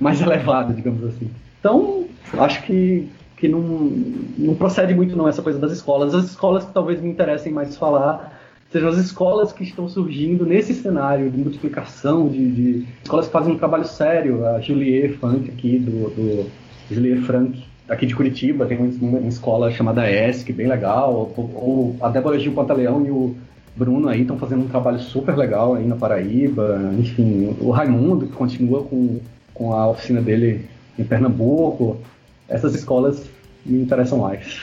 mais 0.00 0.20
elevada, 0.20 0.72
digamos 0.72 1.04
assim. 1.04 1.30
Então, 1.58 2.06
acho 2.38 2.62
que, 2.62 3.08
que 3.36 3.48
não, 3.48 3.60
não 3.60 4.54
procede 4.54 4.94
muito 4.94 5.16
não 5.16 5.28
essa 5.28 5.42
coisa 5.42 5.58
das 5.58 5.72
escolas. 5.72 6.14
As 6.14 6.24
escolas 6.26 6.64
que 6.64 6.72
talvez 6.72 7.00
me 7.00 7.10
interessem 7.10 7.52
mais 7.52 7.76
falar 7.76 8.39
sejam 8.72 8.88
as 8.88 8.98
escolas 8.98 9.52
que 9.52 9.64
estão 9.64 9.88
surgindo 9.88 10.46
nesse 10.46 10.74
cenário 10.74 11.30
de 11.30 11.38
multiplicação, 11.38 12.28
de, 12.28 12.50
de 12.50 12.86
escolas 13.02 13.26
que 13.26 13.32
fazem 13.32 13.54
um 13.54 13.58
trabalho 13.58 13.84
sério. 13.84 14.46
A 14.46 14.60
Julie 14.60 15.08
Funk 15.08 15.50
aqui, 15.50 15.78
do, 15.78 16.10
do 16.10 17.22
Frank, 17.26 17.62
aqui 17.88 18.06
de 18.06 18.14
Curitiba, 18.14 18.66
tem 18.66 18.78
uma, 18.78 19.28
escola 19.28 19.70
chamada 19.70 20.08
ESC, 20.10 20.52
bem 20.52 20.68
legal. 20.68 21.32
Ou, 21.36 21.96
a 22.00 22.08
Débora 22.08 22.38
Gil 22.38 22.52
Pantaleão 22.52 23.04
e 23.04 23.10
o 23.10 23.34
Bruno 23.76 24.08
aí 24.08 24.22
estão 24.22 24.38
fazendo 24.38 24.64
um 24.64 24.68
trabalho 24.68 25.00
super 25.00 25.36
legal 25.36 25.74
aí 25.74 25.86
na 25.86 25.96
Paraíba. 25.96 26.92
Enfim, 26.98 27.56
o 27.60 27.70
Raimundo, 27.70 28.26
que 28.26 28.32
continua 28.32 28.84
com, 28.84 29.20
com 29.52 29.72
a 29.72 29.88
oficina 29.88 30.20
dele 30.20 30.64
em 30.98 31.04
Pernambuco, 31.04 31.96
essas 32.48 32.74
escolas 32.74 33.28
me 33.64 33.82
interessam 33.82 34.18
mais. 34.18 34.60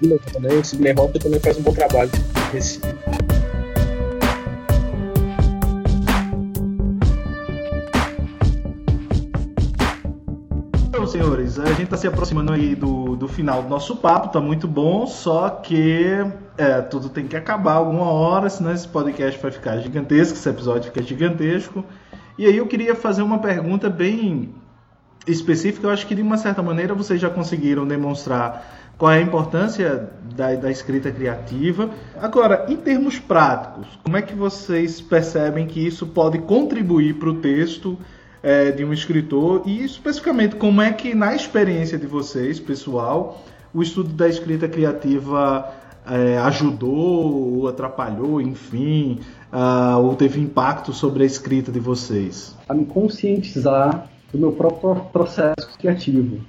o 0.00 0.64
Sidney 0.64 0.92
Hopper 0.92 1.22
também 1.22 1.40
faz 1.40 1.58
um 1.58 1.62
bom 1.62 1.72
trabalho. 1.72 2.10
Esse. 2.54 2.80
Senhores, 11.14 11.60
a 11.60 11.66
gente 11.66 11.84
está 11.84 11.96
se 11.96 12.08
aproximando 12.08 12.52
aí 12.52 12.74
do, 12.74 13.14
do 13.14 13.28
final 13.28 13.62
do 13.62 13.68
nosso 13.68 13.94
papo, 13.94 14.32
tá 14.32 14.40
muito 14.40 14.66
bom, 14.66 15.06
só 15.06 15.48
que 15.48 16.26
é, 16.58 16.80
tudo 16.80 17.08
tem 17.08 17.28
que 17.28 17.36
acabar 17.36 17.74
alguma 17.74 18.10
hora, 18.10 18.50
senão 18.50 18.72
esse 18.72 18.88
podcast 18.88 19.40
vai 19.40 19.52
ficar 19.52 19.78
gigantesco, 19.78 20.36
esse 20.36 20.48
episódio 20.48 20.90
fica 20.90 21.00
gigantesco. 21.00 21.84
E 22.36 22.46
aí 22.46 22.56
eu 22.56 22.66
queria 22.66 22.96
fazer 22.96 23.22
uma 23.22 23.38
pergunta 23.38 23.88
bem 23.88 24.56
específica, 25.24 25.86
eu 25.86 25.90
acho 25.92 26.04
que 26.04 26.16
de 26.16 26.22
uma 26.22 26.36
certa 26.36 26.60
maneira 26.64 26.94
vocês 26.94 27.20
já 27.20 27.30
conseguiram 27.30 27.86
demonstrar 27.86 28.92
qual 28.98 29.12
é 29.12 29.18
a 29.18 29.22
importância 29.22 30.10
da, 30.34 30.52
da, 30.56 30.70
escrita 30.70 31.12
criativa. 31.12 31.90
Agora, 32.20 32.66
em 32.68 32.76
termos 32.76 33.20
práticos, 33.20 33.86
como 34.02 34.16
é 34.16 34.22
que 34.22 34.34
vocês 34.34 35.00
percebem 35.00 35.68
que 35.68 35.78
isso 35.78 36.08
pode 36.08 36.38
contribuir 36.38 37.14
para 37.20 37.28
o 37.28 37.34
texto 37.34 37.96
é, 38.44 38.70
de 38.70 38.84
um 38.84 38.92
escritor 38.92 39.62
e, 39.64 39.82
especificamente, 39.82 40.56
como 40.56 40.82
é 40.82 40.92
que, 40.92 41.14
na 41.14 41.34
experiência 41.34 41.96
de 41.96 42.06
vocês, 42.06 42.60
pessoal, 42.60 43.42
o 43.72 43.82
estudo 43.82 44.10
da 44.10 44.28
escrita 44.28 44.68
criativa 44.68 45.72
é, 46.06 46.36
ajudou 46.36 47.56
ou 47.56 47.68
atrapalhou, 47.68 48.42
enfim, 48.42 49.18
uh, 49.50 49.98
ou 49.98 50.14
teve 50.14 50.38
impacto 50.40 50.92
sobre 50.92 51.22
a 51.22 51.26
escrita 51.26 51.72
de 51.72 51.80
vocês? 51.80 52.54
A 52.68 52.74
me 52.74 52.84
conscientizar 52.84 54.10
do 54.30 54.38
meu 54.38 54.52
próprio 54.52 54.96
processo 55.10 55.78
criativo. 55.78 56.40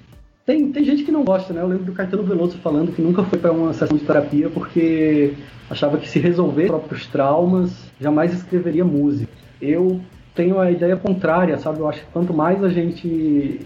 Tem, 0.45 0.71
tem 0.71 0.83
gente 0.83 1.03
que 1.03 1.11
não 1.11 1.23
gosta, 1.23 1.53
né? 1.53 1.61
Eu 1.61 1.67
lembro 1.67 1.85
do 1.85 1.93
Caetano 1.93 2.23
Veloso 2.23 2.57
falando 2.57 2.91
que 2.91 3.01
nunca 3.01 3.23
foi 3.23 3.39
para 3.39 3.53
uma 3.53 3.73
sessão 3.73 3.97
de 3.97 4.03
terapia 4.03 4.49
porque 4.49 5.33
achava 5.69 5.97
que 5.97 6.09
se 6.09 6.19
resolver 6.19 6.67
próprios 6.67 7.07
traumas, 7.07 7.71
jamais 7.99 8.33
escreveria 8.33 8.83
música. 8.83 9.31
Eu 9.61 10.01
tenho 10.35 10.59
a 10.59 10.69
ideia 10.69 10.95
contrária, 10.97 11.57
sabe? 11.57 11.79
Eu 11.79 11.87
acho 11.87 12.01
que 12.01 12.11
quanto 12.11 12.33
mais 12.33 12.63
a 12.63 12.69
gente 12.69 13.61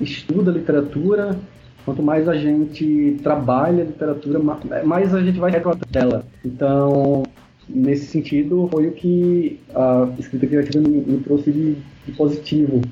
estuda 0.00 0.50
literatura, 0.50 1.38
quanto 1.84 2.02
mais 2.02 2.28
a 2.28 2.36
gente 2.36 3.16
trabalha 3.22 3.84
literatura, 3.84 4.38
mais 4.84 5.14
a 5.14 5.22
gente 5.22 5.38
vai 5.38 5.50
reclamar 5.50 5.86
dela. 5.88 6.24
Então, 6.44 7.22
nesse 7.68 8.06
sentido, 8.06 8.68
foi 8.70 8.88
o 8.88 8.92
que 8.92 9.60
a 9.74 10.08
escrita 10.18 10.46
criativa 10.46 10.86
me, 10.86 11.00
me 11.00 11.18
trouxe 11.20 11.50
de, 11.50 11.76
de 12.06 12.12
positivo 12.12 12.82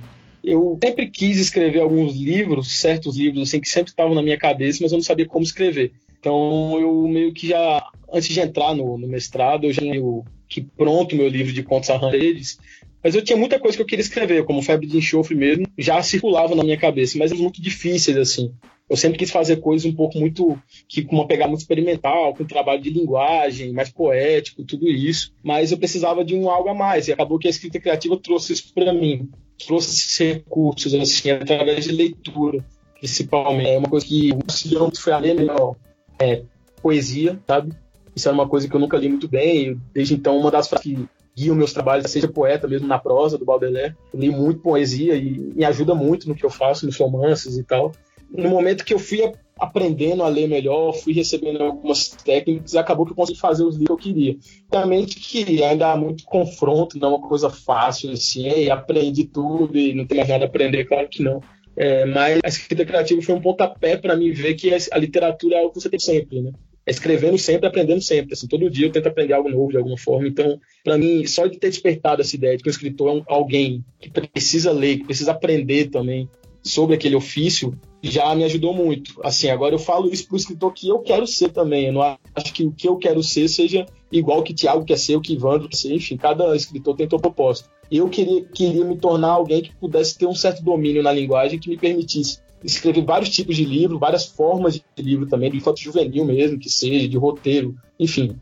eu 0.42 0.78
sempre 0.82 1.10
quis 1.10 1.38
escrever 1.38 1.80
alguns 1.80 2.16
livros, 2.16 2.80
certos 2.80 3.16
livros 3.18 3.48
assim 3.48 3.60
que 3.60 3.68
sempre 3.68 3.90
estavam 3.90 4.14
na 4.14 4.22
minha 4.22 4.38
cabeça, 4.38 4.78
mas 4.80 4.92
eu 4.92 4.96
não 4.96 5.04
sabia 5.04 5.26
como 5.26 5.44
escrever. 5.44 5.92
Então 6.18 6.78
eu 6.80 7.06
meio 7.06 7.32
que 7.34 7.48
já 7.48 7.84
antes 8.12 8.28
de 8.28 8.40
entrar 8.40 8.74
no, 8.74 8.96
no 8.96 9.06
mestrado, 9.06 9.64
eu 9.64 9.72
já 9.72 9.82
tinha 9.82 10.00
que 10.48 10.62
pronto 10.62 11.14
meu 11.14 11.28
livro 11.28 11.52
de 11.52 11.62
contos 11.62 11.90
arranjados, 11.90 12.58
mas 13.02 13.14
eu 13.14 13.22
tinha 13.22 13.36
muita 13.36 13.58
coisa 13.58 13.76
que 13.76 13.82
eu 13.82 13.86
queria 13.86 14.02
escrever, 14.02 14.44
como 14.44 14.62
Febre 14.62 14.86
de 14.86 14.98
Enxofre 14.98 15.34
mesmo, 15.34 15.66
já 15.76 16.02
circulava 16.02 16.54
na 16.54 16.64
minha 16.64 16.76
cabeça, 16.76 17.18
mas 17.18 17.32
muito 17.32 17.60
difíceis 17.62 18.16
assim. 18.16 18.52
Eu 18.88 18.96
sempre 18.96 19.18
quis 19.18 19.30
fazer 19.30 19.56
coisas 19.56 19.84
um 19.84 19.94
pouco 19.94 20.18
muito 20.18 20.58
que 20.88 21.02
com 21.02 21.16
uma 21.16 21.26
pegada 21.26 21.48
muito 21.48 21.60
experimental, 21.60 22.34
com 22.34 22.44
trabalho 22.44 22.80
de 22.80 22.88
linguagem, 22.88 23.70
mais 23.72 23.90
poético, 23.90 24.64
tudo 24.64 24.88
isso. 24.88 25.30
Mas 25.42 25.70
eu 25.70 25.78
precisava 25.78 26.24
de 26.24 26.34
um 26.34 26.48
algo 26.48 26.70
a 26.70 26.74
mais 26.74 27.06
e 27.06 27.12
acabou 27.12 27.38
que 27.38 27.46
a 27.46 27.50
escrita 27.50 27.78
criativa 27.78 28.16
trouxe 28.16 28.54
isso 28.54 28.72
para 28.72 28.92
mim 28.92 29.28
trouxe 29.66 29.90
esses 29.90 30.18
recursos 30.18 30.94
assim, 30.94 31.30
através 31.30 31.84
de 31.84 31.92
leitura, 31.92 32.64
principalmente. 32.98 33.70
É 33.70 33.78
uma 33.78 33.88
coisa 33.88 34.06
que 34.06 34.32
o 34.32 34.52
Cilhão 34.52 34.90
foi 34.94 35.12
a 35.12 35.20
melhor 35.20 35.74
é 36.18 36.42
poesia, 36.80 37.38
sabe? 37.46 37.72
Isso 38.14 38.28
era 38.28 38.34
uma 38.34 38.48
coisa 38.48 38.68
que 38.68 38.74
eu 38.74 38.80
nunca 38.80 38.96
li 38.96 39.08
muito 39.08 39.28
bem. 39.28 39.70
E 39.70 39.74
desde 39.92 40.14
então, 40.14 40.38
uma 40.38 40.50
das 40.50 40.68
frases 40.68 40.84
que 40.84 41.08
guiam 41.38 41.54
meus 41.54 41.72
trabalhos, 41.72 42.10
seja 42.10 42.26
poeta 42.26 42.66
mesmo 42.66 42.88
na 42.88 42.98
prosa 42.98 43.38
do 43.38 43.44
Baudelaire. 43.44 43.94
Eu 44.12 44.18
li 44.18 44.30
muito 44.30 44.60
poesia 44.60 45.14
e 45.14 45.38
me 45.38 45.64
ajuda 45.64 45.94
muito 45.94 46.28
no 46.28 46.34
que 46.34 46.44
eu 46.44 46.50
faço, 46.50 46.84
nos 46.84 46.96
romances 46.96 47.56
e 47.56 47.62
tal. 47.62 47.92
No 48.30 48.50
momento 48.50 48.84
que 48.84 48.92
eu 48.92 48.98
fui 48.98 49.32
aprendendo 49.58 50.22
a 50.22 50.28
ler 50.28 50.48
melhor, 50.48 50.92
fui 50.92 51.12
recebendo 51.12 51.62
algumas 51.62 52.08
técnicas, 52.08 52.76
acabou 52.76 53.06
que 53.06 53.12
eu 53.12 53.16
consegui 53.16 53.38
fazer 53.38 53.64
os 53.64 53.76
livros 53.76 53.86
que 53.86 54.08
eu 54.08 54.14
queria. 54.14 54.36
Obviamente 54.72 55.18
que 55.18 55.62
ainda 55.62 55.92
há 55.92 55.96
muito 55.96 56.24
confronto, 56.24 56.98
não 56.98 57.08
é 57.08 57.16
uma 57.16 57.28
coisa 57.28 57.48
fácil 57.48 58.10
assim, 58.10 58.48
e 58.48 58.70
aprendi 58.70 59.24
tudo 59.24 59.78
e 59.78 59.94
não 59.94 60.06
tem 60.06 60.18
mais 60.18 60.28
nada 60.28 60.44
a 60.44 60.48
aprender, 60.48 60.84
claro 60.84 61.08
que 61.08 61.22
não. 61.22 61.40
É, 61.76 62.04
mas 62.04 62.40
a 62.44 62.48
escrita 62.48 62.84
criativa 62.84 63.22
foi 63.22 63.34
um 63.34 63.40
pontapé 63.40 63.96
para 63.96 64.16
mim 64.16 64.32
ver 64.32 64.54
que 64.54 64.70
a 64.90 64.98
literatura 64.98 65.56
é 65.56 65.58
algo 65.60 65.72
que 65.72 65.80
você 65.80 65.88
tem 65.88 66.00
sempre, 66.00 66.42
né? 66.42 66.52
É 66.88 66.90
escrevendo 66.90 67.36
sempre, 67.36 67.68
aprendendo 67.68 68.00
sempre. 68.00 68.32
Assim, 68.32 68.48
todo 68.48 68.70
dia 68.70 68.86
eu 68.86 68.90
tento 68.90 69.08
aprender 69.08 69.34
algo 69.34 69.50
novo 69.50 69.70
de 69.70 69.76
alguma 69.76 69.98
forma. 69.98 70.26
Então, 70.26 70.58
para 70.82 70.96
mim, 70.96 71.26
só 71.26 71.46
de 71.46 71.58
ter 71.58 71.68
despertado 71.68 72.22
essa 72.22 72.34
ideia 72.34 72.56
de 72.56 72.62
que 72.62 72.68
o 72.68 72.70
escritor 72.70 73.10
é 73.10 73.12
um, 73.12 73.22
alguém 73.26 73.84
que 74.00 74.10
precisa 74.10 74.72
ler, 74.72 74.96
que 74.96 75.04
precisa 75.04 75.32
aprender 75.32 75.90
também, 75.90 76.26
sobre 76.62 76.94
aquele 76.94 77.14
ofício 77.14 77.78
já 78.02 78.34
me 78.34 78.42
ajudou 78.44 78.72
muito. 78.72 79.20
Assim, 79.22 79.50
agora 79.50 79.74
eu 79.74 79.78
falo 79.78 80.10
isso 80.10 80.26
para 80.26 80.34
o 80.34 80.38
escritor 80.38 80.72
que 80.72 80.88
eu 80.88 81.00
quero 81.00 81.26
ser 81.26 81.50
também. 81.50 81.88
Eu 81.88 81.92
não 81.92 82.00
acho 82.02 82.54
que 82.54 82.64
o 82.64 82.72
que 82.72 82.88
eu 82.88 82.96
quero 82.96 83.22
ser 83.22 83.48
seja 83.48 83.84
igual 84.10 84.42
que 84.42 84.54
Tiago 84.54 84.82
quer 84.82 84.98
ser, 84.98 85.14
o 85.14 85.20
que 85.20 85.34
Ivandro 85.34 85.68
quer 85.68 85.76
ser. 85.76 85.92
Enfim, 85.92 86.16
cada 86.16 86.56
escritor 86.56 86.96
tem 86.96 87.06
sua 87.06 87.18
proposta. 87.18 87.68
Eu 87.90 88.08
queria, 88.08 88.42
queria 88.46 88.84
me 88.84 88.96
tornar 88.96 89.32
alguém 89.32 89.60
que 89.60 89.76
pudesse 89.76 90.16
ter 90.16 90.24
um 90.24 90.34
certo 90.34 90.64
domínio 90.64 91.02
na 91.02 91.12
linguagem 91.12 91.58
que 91.58 91.68
me 91.68 91.76
permitisse 91.76 92.38
escrever 92.62 93.04
vários 93.04 93.30
tipos 93.30 93.56
de 93.56 93.64
livro, 93.64 93.98
várias 93.98 94.26
formas 94.26 94.74
de 94.74 95.02
livro 95.02 95.26
também, 95.26 95.50
de 95.50 95.56
infanto 95.58 95.80
juvenil 95.80 96.24
mesmo, 96.24 96.58
que 96.58 96.70
seja, 96.70 97.08
de 97.08 97.16
roteiro, 97.16 97.74
enfim. 97.98 98.36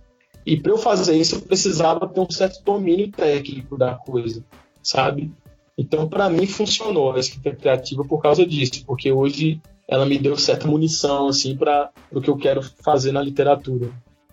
E 0.45 0.57
para 0.57 0.73
eu 0.73 0.79
fazer 0.79 1.17
isso, 1.17 1.37
eu 1.37 1.41
precisava 1.41 2.07
ter 2.07 2.21
um 2.21 2.31
certo 2.31 2.63
domínio 2.65 3.11
técnico 3.11 3.77
da 3.77 3.95
coisa, 3.95 4.45
sabe? 4.83 5.33
Então, 5.77 6.09
para 6.09 6.31
mim, 6.31 6.47
funcionou 6.47 7.13
a 7.13 7.19
escrita 7.19 7.55
criativa 7.55 8.05
por 8.05 8.23
causa 8.23 8.47
disso, 8.47 8.85
porque 8.87 9.13
hoje 9.13 9.61
ela 9.89 10.07
me 10.07 10.19
deu 10.19 10.37
certa 10.37 10.67
munição 10.67 11.29
assim 11.29 11.57
para 11.57 11.91
o 12.11 12.21
que 12.21 12.31
eu 12.31 12.37
quero 12.37 12.63
fazer 12.63 13.13
na 13.13 13.21
literatura. 13.21 13.91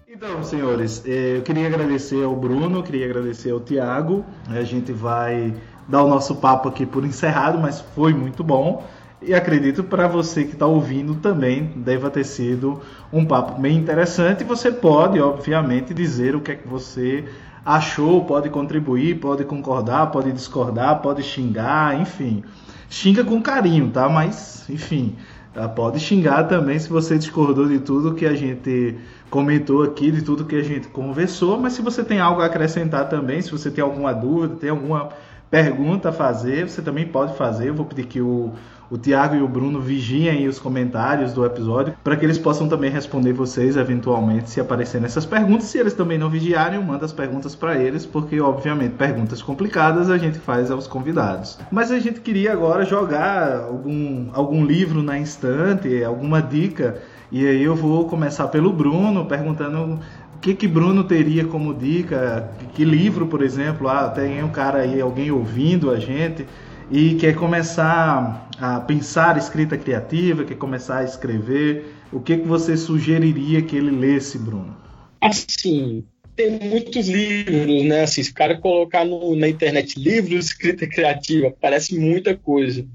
Então, 0.07 0.43
senhores, 0.43 1.03
eh, 1.05 1.37
eu 1.37 1.41
queria 1.41 1.65
agradecer 1.65 2.23
ao 2.23 2.35
Bruno, 2.35 2.83
queria 2.83 3.05
agradecer 3.05 3.49
ao 3.49 3.59
Tiago. 3.59 4.23
A 4.47 4.63
gente 4.63 4.91
vai 4.91 5.53
dar 5.87 6.03
o 6.03 6.07
nosso 6.07 6.35
papo 6.35 6.69
aqui 6.69 6.85
por 6.85 7.03
encerrado, 7.03 7.57
mas 7.57 7.81
foi 7.81 8.13
muito 8.13 8.43
bom. 8.43 8.83
E 9.25 9.33
acredito 9.33 9.83
para 9.83 10.07
você 10.07 10.43
que 10.43 10.53
está 10.53 10.65
ouvindo 10.65 11.15
também 11.15 11.71
deva 11.75 12.09
ter 12.09 12.23
sido 12.25 12.81
um 13.11 13.25
papo 13.25 13.59
bem 13.59 13.77
interessante. 13.77 14.43
Você 14.43 14.71
pode, 14.71 15.19
obviamente, 15.19 15.93
dizer 15.93 16.35
o 16.35 16.41
que 16.41 16.51
é 16.51 16.55
que 16.55 16.67
você 16.67 17.23
achou, 17.65 18.25
pode 18.25 18.49
contribuir, 18.49 19.19
pode 19.19 19.45
concordar, 19.45 20.11
pode 20.11 20.31
discordar, 20.31 21.01
pode 21.01 21.23
xingar, 21.23 21.99
enfim. 21.99 22.43
Xinga 22.89 23.23
com 23.23 23.41
carinho, 23.41 23.89
tá? 23.89 24.09
Mas, 24.09 24.69
enfim, 24.69 25.15
tá? 25.53 25.69
pode 25.69 25.99
xingar 25.99 26.43
também 26.43 26.77
se 26.77 26.89
você 26.89 27.17
discordou 27.17 27.67
de 27.67 27.79
tudo 27.79 28.13
que 28.15 28.25
a 28.25 28.35
gente 28.35 28.97
comentou 29.29 29.83
aqui, 29.83 30.11
de 30.11 30.21
tudo 30.21 30.45
que 30.45 30.55
a 30.55 30.63
gente 30.63 30.89
conversou. 30.89 31.57
Mas 31.57 31.73
se 31.73 31.81
você 31.81 32.03
tem 32.03 32.19
algo 32.19 32.41
a 32.41 32.45
acrescentar 32.45 33.07
também, 33.07 33.41
se 33.41 33.51
você 33.51 33.71
tem 33.71 33.83
alguma 33.83 34.13
dúvida, 34.13 34.55
tem 34.57 34.69
alguma 34.69 35.09
pergunta 35.49 36.09
a 36.09 36.11
fazer, 36.11 36.67
você 36.67 36.81
também 36.81 37.07
pode 37.07 37.37
fazer. 37.37 37.69
Eu 37.69 37.75
vou 37.75 37.85
pedir 37.85 38.05
que 38.05 38.19
o 38.19 38.53
o 38.93 38.97
Tiago 38.99 39.35
e 39.35 39.41
o 39.41 39.47
Bruno 39.47 39.81
vigiem 39.81 40.47
os 40.47 40.59
comentários 40.59 41.33
do 41.33 41.43
episódio 41.43 41.95
para 42.03 42.15
que 42.15 42.23
eles 42.23 42.37
possam 42.37 42.69
também 42.69 42.91
responder 42.91 43.33
vocês 43.33 43.75
eventualmente 43.75 44.51
se 44.51 44.61
aparecerem 44.61 45.07
essas 45.07 45.25
perguntas. 45.25 45.65
Se 45.65 45.79
eles 45.79 45.95
também 45.95 46.19
não 46.19 46.29
vigiarem, 46.29 46.75
eu 46.75 46.83
mando 46.85 47.03
as 47.03 47.11
perguntas 47.11 47.55
para 47.55 47.75
eles, 47.75 48.05
porque 48.05 48.39
obviamente 48.39 48.91
perguntas 48.91 49.41
complicadas 49.41 50.11
a 50.11 50.17
gente 50.19 50.37
faz 50.37 50.69
aos 50.69 50.85
convidados. 50.85 51.57
Mas 51.71 51.89
a 51.89 51.97
gente 51.97 52.21
queria 52.21 52.53
agora 52.53 52.85
jogar 52.85 53.61
algum, 53.63 54.27
algum 54.31 54.63
livro 54.63 55.01
na 55.01 55.17
instante, 55.17 56.03
alguma 56.03 56.39
dica. 56.39 57.01
E 57.31 57.47
aí 57.47 57.63
eu 57.63 57.75
vou 57.75 58.07
começar 58.07 58.47
pelo 58.49 58.71
Bruno, 58.71 59.25
perguntando 59.25 59.99
o 60.35 60.39
que 60.39 60.53
que 60.53 60.67
Bruno 60.67 61.03
teria 61.03 61.45
como 61.45 61.73
dica, 61.73 62.47
que 62.75 62.85
livro, 62.85 63.25
por 63.25 63.41
exemplo, 63.41 63.89
ah, 63.89 64.07
tem 64.09 64.43
um 64.43 64.49
cara 64.49 64.81
aí, 64.81 65.01
alguém 65.01 65.31
ouvindo 65.31 65.89
a 65.89 65.99
gente 65.99 66.45
e 66.93 67.15
quer 67.15 67.33
começar 67.33 68.47
a 68.59 68.79
pensar 68.79 69.35
escrita 69.35 69.75
criativa, 69.75 70.45
quer 70.45 70.53
começar 70.53 70.99
a 70.99 71.03
escrever, 71.03 71.91
o 72.11 72.19
que, 72.19 72.37
que 72.37 72.47
você 72.47 72.77
sugeriria 72.77 73.63
que 73.63 73.75
ele 73.75 73.89
lesse, 73.89 74.37
Bruno? 74.37 74.77
Assim, 75.19 76.05
tem 76.35 76.51
muitos 76.51 77.07
livros, 77.07 77.83
né? 77.83 78.03
Assim, 78.03 78.21
se 78.21 78.29
o 78.29 78.33
cara 78.35 78.59
colocar 78.59 79.03
no, 79.03 79.35
na 79.35 79.49
internet 79.49 79.99
livros 79.99 80.45
escrita 80.45 80.85
criativa, 80.85 81.51
parece 81.59 81.97
muita 81.97 82.37
coisa. 82.37 82.85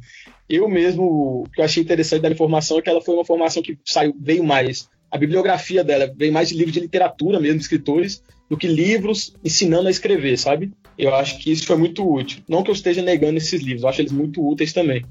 Eu 0.48 0.68
mesmo, 0.68 1.42
o 1.42 1.50
que 1.52 1.60
eu 1.60 1.64
achei 1.64 1.82
interessante 1.82 2.22
da 2.22 2.30
informação 2.30 2.78
é 2.78 2.82
que 2.82 2.88
ela 2.88 3.00
foi 3.00 3.16
uma 3.16 3.24
formação 3.24 3.60
que 3.60 3.76
saiu, 3.84 4.14
veio 4.16 4.44
mais. 4.44 4.88
A 5.10 5.18
bibliografia 5.18 5.82
dela 5.82 6.08
veio 6.16 6.32
mais 6.32 6.50
de 6.50 6.54
livros 6.54 6.72
de 6.72 6.80
literatura 6.80 7.40
mesmo, 7.40 7.58
de 7.58 7.64
escritores, 7.64 8.22
do 8.48 8.56
que 8.56 8.68
livros 8.68 9.34
ensinando 9.44 9.88
a 9.88 9.90
escrever, 9.90 10.38
sabe? 10.38 10.70
Eu 10.98 11.14
acho 11.14 11.38
que 11.38 11.52
isso 11.52 11.64
foi 11.64 11.76
muito 11.76 12.04
útil. 12.04 12.42
Não 12.48 12.62
que 12.62 12.70
eu 12.70 12.74
esteja 12.74 13.00
negando 13.00 13.38
esses 13.38 13.62
livros, 13.62 13.84
eu 13.84 13.88
acho 13.88 14.00
eles 14.00 14.12
muito 14.12 14.46
úteis 14.46 14.72
também. 14.72 15.04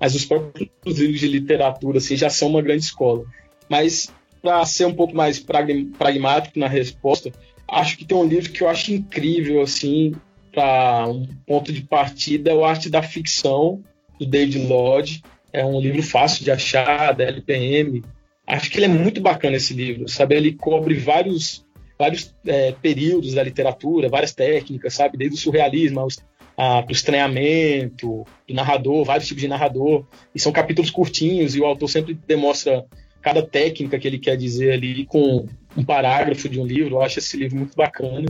Mas 0.00 0.14
os 0.14 0.24
próprios 0.24 0.98
livros 0.98 1.20
de 1.20 1.28
literatura 1.28 1.98
assim, 1.98 2.16
já 2.16 2.28
são 2.28 2.48
uma 2.48 2.62
grande 2.62 2.82
escola. 2.82 3.24
Mas, 3.68 4.08
para 4.42 4.64
ser 4.66 4.86
um 4.86 4.94
pouco 4.94 5.14
mais 5.14 5.38
pragmático 5.38 6.58
na 6.58 6.68
resposta, 6.68 7.32
acho 7.68 7.96
que 7.96 8.04
tem 8.04 8.16
um 8.16 8.26
livro 8.26 8.50
que 8.50 8.62
eu 8.62 8.68
acho 8.68 8.92
incrível, 8.92 9.60
assim, 9.60 10.14
para 10.52 11.06
um 11.08 11.26
ponto 11.46 11.72
de 11.72 11.82
partida, 11.82 12.50
é 12.50 12.54
o 12.54 12.64
Arte 12.64 12.88
da 12.88 13.02
Ficção, 13.02 13.82
do 14.18 14.26
David 14.26 14.66
Lodge. 14.66 15.22
É 15.52 15.64
um 15.64 15.80
livro 15.80 16.02
fácil 16.02 16.44
de 16.44 16.50
achar, 16.50 17.12
da 17.12 17.24
LPM. 17.24 18.02
Acho 18.46 18.70
que 18.70 18.78
ele 18.78 18.86
é 18.86 18.88
muito 18.88 19.20
bacana 19.20 19.56
esse 19.56 19.74
livro, 19.74 20.08
sabe? 20.08 20.34
Ele 20.34 20.52
cobre 20.52 20.94
vários 20.94 21.64
vários 21.98 22.34
é, 22.46 22.72
períodos 22.72 23.34
da 23.34 23.42
literatura, 23.42 24.08
várias 24.08 24.32
técnicas, 24.32 24.94
sabe? 24.94 25.18
Desde 25.18 25.36
o 25.36 25.40
surrealismo 25.40 26.00
aos, 26.00 26.18
a, 26.56 26.84
o 26.88 26.92
estranhamento, 26.92 28.24
do 28.46 28.54
narrador, 28.54 29.04
vários 29.04 29.26
tipos 29.26 29.42
de 29.42 29.48
narrador. 29.48 30.04
E 30.34 30.40
são 30.40 30.52
capítulos 30.52 30.90
curtinhos 30.90 31.56
e 31.56 31.60
o 31.60 31.66
autor 31.66 31.88
sempre 31.88 32.18
demonstra 32.26 32.86
cada 33.20 33.42
técnica 33.42 33.98
que 33.98 34.06
ele 34.06 34.18
quer 34.18 34.36
dizer 34.36 34.72
ali 34.72 35.04
com 35.04 35.46
um 35.76 35.84
parágrafo 35.84 36.48
de 36.48 36.60
um 36.60 36.66
livro. 36.66 36.96
Eu 36.96 37.02
acho 37.02 37.18
esse 37.18 37.36
livro 37.36 37.56
muito 37.56 37.76
bacana. 37.76 38.26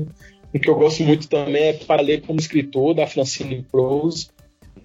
O 0.53 0.59
que 0.59 0.69
eu 0.69 0.75
gosto 0.75 1.03
muito 1.03 1.29
também 1.29 1.65
é 1.65 1.73
Para 1.75 2.03
Ler 2.03 2.23
como 2.23 2.41
Escritor, 2.41 2.95
da 2.95 3.07
Francine 3.07 3.63
Prose. 3.71 4.29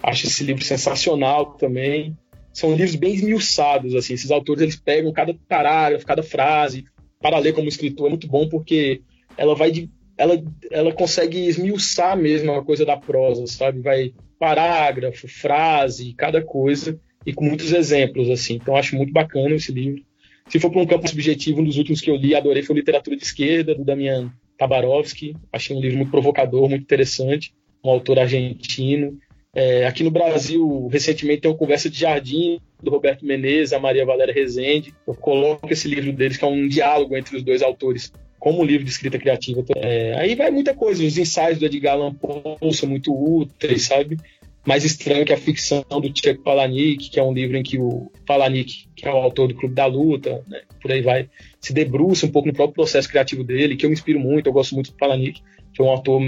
Acho 0.01 0.27
esse 0.27 0.43
livro 0.43 0.63
sensacional 0.63 1.53
também. 1.53 2.17
São 2.51 2.71
livros 2.71 2.95
bem 2.95 3.13
esmiuçados, 3.13 3.95
assim. 3.95 4.13
Esses 4.13 4.29
autores, 4.29 4.61
eles 4.61 4.75
pegam 4.75 5.11
cada 5.13 5.34
parágrafo, 5.47 6.05
cada 6.05 6.21
frase, 6.21 6.86
para 7.24 7.39
ler 7.39 7.53
como 7.53 7.69
escritor 7.69 8.07
é 8.07 8.09
muito 8.09 8.28
bom 8.28 8.49
porque 8.49 9.01
ela 9.38 9.55
vai 9.55 9.71
de, 9.71 9.89
ela, 10.17 10.43
ela 10.69 10.91
consegue 10.91 11.47
esmiuçar 11.47 12.17
mesmo 12.17 12.51
a 12.51 12.63
coisa 12.63 12.86
da 12.86 12.97
prosa, 12.97 13.47
sabe? 13.47 13.80
Vai 13.80 14.13
parágrafo, 14.38 15.26
frase, 15.26 16.13
cada 16.15 16.41
coisa 16.41 16.99
e 17.26 17.32
com 17.32 17.45
muitos 17.45 17.71
exemplos 17.71 18.30
assim. 18.30 18.55
Então 18.55 18.76
acho 18.76 18.97
muito 18.97 19.13
bacana 19.13 19.55
esse 19.55 19.71
livro. 19.71 20.03
Se 20.49 20.59
for 20.59 20.69
para 20.69 20.82
um 20.82 20.86
campo 20.86 21.07
subjetivo, 21.07 21.61
um 21.61 21.63
dos 21.63 21.78
últimos 21.78 22.01
que 22.01 22.11
eu 22.11 22.17
li, 22.17 22.36
adorei 22.36 22.61
foi 22.61 22.76
Literatura 22.76 23.15
de 23.15 23.24
Esquerda 23.24 23.74
do 23.74 23.86
Damian 23.86 24.30
Tabarovsky. 24.57 25.34
Achei 25.51 25.74
um 25.74 25.80
livro 25.80 25.97
muito 25.97 26.11
provocador, 26.11 26.67
muito 26.67 26.84
interessante, 26.84 27.55
um 27.82 27.89
autor 27.89 28.19
argentino. 28.19 29.17
É, 29.56 29.86
aqui 29.86 30.04
no 30.04 30.10
Brasil, 30.10 30.88
recentemente 30.91 31.41
tem 31.41 31.51
uma 31.51 31.58
conversa 31.58 31.88
de 31.88 31.99
jardim 31.99 32.60
do 32.82 32.89
Roberto 32.89 33.24
Menezes, 33.24 33.72
a 33.72 33.80
Maria 33.80 34.06
Valéria 34.06 34.34
Rezende. 34.34 34.93
Eu 35.08 35.14
coloco 35.14 35.72
esse 35.72 35.88
livro 35.88 36.12
deles, 36.12 36.38
que 36.38 36.43
é 36.43 36.47
um 36.47 36.68
diálogo 36.68 37.16
entre 37.16 37.38
os 37.38 37.43
dois 37.43 37.62
autores, 37.62 38.12
como 38.39 38.62
um 38.62 38.66
livro 38.66 38.84
de 38.84 38.89
escrita 38.89 39.20
criativa. 39.20 39.64
É, 39.76 40.16
aí 40.18 40.34
vai 40.34 40.49
muita 40.49 40.74
coisa. 40.74 41.04
Os 41.04 41.18
ensaios 41.18 41.60
do 41.60 41.66
Edgar 41.66 41.93
Allan 41.93 42.16
Poe 42.16 42.74
são 42.74 42.89
muito 42.89 43.14
úteis, 43.14 43.84
sabe? 43.84 44.18
Mais 44.66 44.84
estranho 44.84 45.26
que 45.26 45.34
a 45.34 45.38
ficção 45.38 45.84
do 45.88 46.08
Chuck 46.08 46.39
Palahniuk, 46.39 47.10
que 47.12 47.20
é 47.20 47.24
um 47.24 47.34
livro 47.34 47.56
em 47.56 47.64
que 47.64 47.78
o 47.78 48.12
Palahniuk, 48.26 48.88
que 48.95 49.08
é 49.08 49.14
o 49.14 49.18
autor 49.18 49.49
do 49.49 49.56
Clube 49.56 49.76
da 49.76 49.86
Luta, 49.86 50.43
né, 50.47 50.62
por 50.82 50.91
aí 50.91 51.01
vai, 51.01 51.30
se 51.60 51.74
debruça 51.74 52.26
um 52.26 52.32
pouco 52.32 52.47
no 52.47 52.54
próprio 52.54 52.76
processo 52.76 53.10
criativo 53.10 53.43
dele, 53.43 53.76
que 53.76 53.86
eu 53.86 53.89
me 53.89 53.93
inspiro 53.93 54.20
muito, 54.20 54.47
eu 54.47 54.54
gosto 54.54 54.74
muito 54.74 54.91
do 54.91 54.97
Palahniuk, 54.97 55.41
que 55.74 55.82
é 55.82 55.86
um 55.86 55.89
autor 55.89 56.22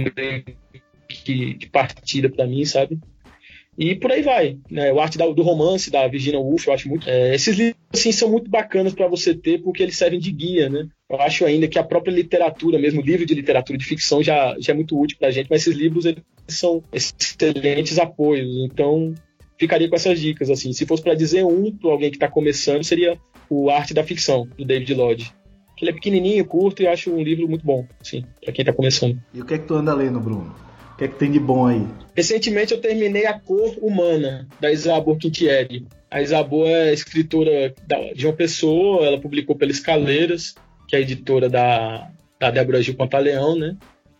que, 1.08 1.54
de 1.54 1.68
partida 1.68 2.30
para 2.30 2.46
mim, 2.46 2.66
sabe? 2.66 3.00
E 3.78 3.96
por 3.96 4.12
aí 4.12 4.22
vai. 4.22 4.58
Né? 4.70 4.92
O 4.92 5.00
arte 5.00 5.18
do 5.18 5.42
romance 5.42 5.92
da 5.92 6.08
Virginia 6.08 6.40
Woolf, 6.40 6.66
eu 6.66 6.74
acho 6.74 6.88
muito. 6.88 7.10
É, 7.10 7.36
esses 7.36 7.56
livros 7.58 7.76
assim, 7.94 8.12
são 8.12 8.30
muito 8.30 8.50
bacanas 8.50 8.94
para 8.94 9.08
você 9.08 9.34
ter 9.34 9.62
porque 9.62 9.84
eles 9.84 9.98
servem 9.98 10.20
de 10.20 10.32
guia, 10.32 10.70
né? 10.70 10.88
Eu 11.10 11.22
acho 11.22 11.46
ainda 11.46 11.68
que 11.68 11.78
a 11.78 11.84
própria 11.84 12.12
literatura, 12.12 12.80
mesmo 12.80 13.02
livro 13.02 13.26
de 13.26 13.34
literatura 13.34 13.78
de 13.78 13.86
ficção, 13.86 14.24
já, 14.24 14.56
já 14.60 14.74
é 14.74 14.76
muito 14.76 15.00
útil 15.00 15.18
para 15.18 15.28
a 15.28 15.32
gente, 15.32 15.48
mas 15.50 15.62
esses 15.62 15.76
livros 15.76 16.06
eles 16.06 16.24
são 16.48 16.84
excelentes 16.92 18.00
apoios. 18.00 18.48
Então, 18.66 19.14
ficaria 19.58 19.90
com 19.90 19.96
essas 19.96 20.20
dicas. 20.20 20.50
assim. 20.50 20.74
Se 20.74 20.86
fosse 20.86 21.04
para 21.04 21.14
dizer 21.14 21.44
um 21.44 21.72
para 21.72 21.92
alguém 21.92 22.10
que 22.10 22.18
está 22.18 22.30
começando, 22.30 22.84
seria 22.84 23.18
o 23.50 23.70
Arte 23.70 23.94
da 23.94 24.04
Ficção, 24.04 24.48
do 24.58 24.66
David 24.66 24.94
Lodge. 24.94 25.32
Ele 25.82 25.92
é 25.92 25.94
pequenininho, 25.94 26.46
curto 26.46 26.82
e 26.82 26.88
acho 26.88 27.12
um 27.12 27.22
livro 27.22 27.50
muito 27.50 27.66
bom, 27.66 27.86
sim, 28.02 28.24
para 28.42 28.54
quem 28.54 28.64
está 28.64 28.72
começando. 28.72 29.20
E 29.34 29.42
o 29.42 29.46
que 29.46 29.56
é 29.56 29.58
que 29.58 29.68
tu 29.68 29.76
anda 29.76 29.94
lendo, 29.94 30.20
Bruno? 30.22 30.56
O 30.96 30.98
que 30.98 31.04
é 31.04 31.08
que 31.10 31.20
tem 31.20 31.30
de 31.30 31.41
bom 31.41 31.68
aí? 31.68 31.86
Recentemente 32.16 32.72
eu 32.72 32.80
terminei 32.80 33.26
A 33.26 33.38
Cor 33.38 33.76
Humana, 33.82 34.48
da 34.62 34.72
Isabor 34.72 35.18
Quintieri. 35.18 35.86
A 36.10 36.22
Isabor 36.22 36.70
é 36.70 36.93
escritora 36.93 37.76
de 38.16 38.26
uma 38.26 38.32
pessoa, 38.32 39.06
ela 39.06 39.20
publicou 39.20 39.58
pela 39.58 39.72
Escaleiras, 39.72 40.56
que 40.88 40.96
é 40.96 41.02
editora 41.02 41.50
da, 41.50 42.10
da 42.39 42.50
Débora 42.50 42.82
Gil 42.82 42.96
Pantaleão, 42.96 43.58
né? 43.58 43.76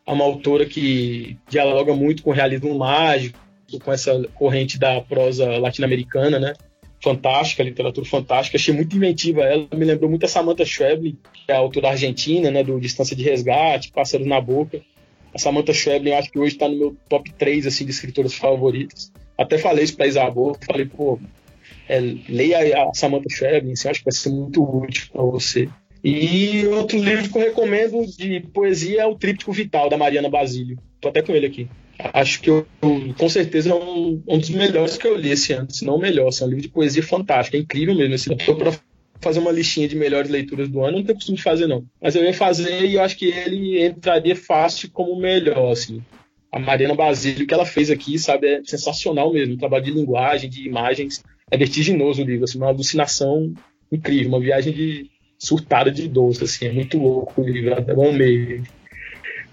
É 0.06 0.12
uma 0.12 0.26
autora 0.26 0.66
que 0.66 1.38
dialoga 1.50 1.96
muito 1.96 2.22
com 2.22 2.32
o 2.32 2.34
realismo 2.34 2.78
mágico, 2.78 3.40
com 3.82 3.94
essa 3.94 4.22
corrente 4.34 4.78
da 4.78 5.00
prosa 5.00 5.58
latino-americana, 5.58 6.38
né? 6.38 6.54
Fantástica, 7.02 7.64
literatura 7.64 8.06
fantástica. 8.06 8.58
Achei 8.58 8.74
muito 8.74 8.98
inventiva 8.98 9.44
ela. 9.44 9.66
Me 9.74 9.86
lembrou 9.86 10.10
muito 10.10 10.26
a 10.26 10.30
Samantha 10.30 10.66
Schweblin, 10.66 11.18
que 11.46 11.54
é 11.54 11.56
a 11.56 11.60
autora 11.60 11.92
argentina, 11.92 12.52
né? 12.52 12.66
Do 12.66 12.82
Distância 12.82 13.16
de 13.16 13.24
Resgate, 13.24 13.94
Pássaros 13.94 14.28
na 14.28 14.42
Boca. 14.42 14.82
A 15.36 15.38
Samantha 15.38 15.74
Schweblin, 15.74 16.12
eu 16.12 16.18
acho 16.18 16.32
que 16.32 16.40
hoje 16.40 16.54
está 16.54 16.70
no 16.70 16.78
meu 16.78 16.98
top 17.10 17.30
3 17.34 17.68
assim, 17.68 17.84
de 17.84 17.92
escritoras 17.92 18.34
favoritas. 18.34 19.12
Até 19.38 19.58
falei 19.58 19.84
isso 19.84 19.98
para 19.98 20.08
Isabel, 20.08 20.56
falei, 20.66 20.86
pô, 20.86 21.20
É, 21.90 22.00
leia 22.00 22.84
a 22.84 22.94
Samantha 22.94 23.28
Schweblin, 23.30 23.74
assim, 23.74 23.90
acho 23.90 24.00
que 24.00 24.06
vai 24.06 24.14
ser 24.14 24.30
muito 24.30 24.64
útil 24.64 25.08
para 25.12 25.22
você. 25.24 25.70
E 26.04 26.66
outro 26.68 26.98
livro 26.98 27.30
que 27.30 27.38
eu 27.38 27.42
recomendo 27.42 28.06
de 28.06 28.40
poesia 28.54 29.02
é 29.02 29.06
o 29.06 29.16
Tríptico 29.16 29.52
Vital, 29.52 29.90
da 29.90 29.98
Mariana 29.98 30.30
Basílio. 30.30 30.80
Tô 31.02 31.10
até 31.10 31.22
com 31.22 31.34
ele 31.34 31.48
aqui. 31.48 31.68
Acho 32.00 32.42
que 32.42 32.50
eu, 32.50 32.66
com 33.18 33.30
certeza 33.30 33.72
é 33.72 33.76
um, 33.76 34.22
um 34.28 34.38
dos 34.38 34.50
melhores 34.50 34.98
que 34.98 35.08
eu 35.08 35.18
li 35.18 35.32
esse 35.32 35.52
ano, 35.54 35.70
se 35.70 35.84
não 35.84 35.96
o 35.96 36.00
melhor. 36.00 36.30
Assim, 36.30 36.44
é 36.44 36.48
um 36.48 36.50
livro 36.50 36.64
de 36.64 36.70
poesia 36.70 37.04
fantástico, 37.04 37.58
é 37.58 37.60
incrível 37.60 37.96
mesmo. 37.96 38.16
Assim, 38.16 38.32
eu 38.32 38.38
tô 38.38 38.56
pra 38.56 38.72
fazer 39.26 39.40
uma 39.40 39.52
listinha 39.52 39.88
de 39.88 39.96
melhores 39.96 40.30
leituras 40.30 40.70
do 40.70 40.84
ano, 40.84 40.98
não 40.98 41.04
tenho 41.04 41.16
costume 41.16 41.38
de 41.38 41.44
fazer, 41.44 41.66
não. 41.66 41.84
Mas 42.00 42.16
eu 42.16 42.24
ia 42.24 42.34
fazer 42.34 42.86
e 42.86 42.94
eu 42.94 43.02
acho 43.02 43.18
que 43.18 43.26
ele 43.26 43.84
entraria 43.84 44.36
fácil 44.36 44.90
como 44.92 45.20
melhor, 45.20 45.72
assim. 45.72 46.00
A 46.52 46.60
Mariana 46.60 46.94
Basílio, 46.94 47.48
que 47.48 47.54
ela 47.54 47.66
fez 47.66 47.90
aqui, 47.90 48.20
sabe, 48.20 48.48
é 48.48 48.64
sensacional 48.64 49.34
mesmo. 49.34 49.56
O 49.56 49.58
trabalho 49.58 49.84
de 49.84 49.92
linguagem, 49.92 50.48
de 50.48 50.68
imagens, 50.68 51.24
é 51.50 51.58
vertiginoso 51.58 52.22
o 52.22 52.26
livro, 52.26 52.44
assim, 52.44 52.60
uma 52.60 52.68
alucinação 52.68 53.52
incrível, 53.92 54.30
uma 54.30 54.40
viagem 54.40 54.72
de, 54.72 55.10
surtada 55.40 55.92
de 55.92 56.08
doce, 56.08 56.44
assim, 56.44 56.68
é 56.68 56.72
muito 56.72 56.98
louco 57.00 57.42
o 57.42 57.44
livro, 57.44 57.76
eu 57.88 58.10
amei. 58.10 58.62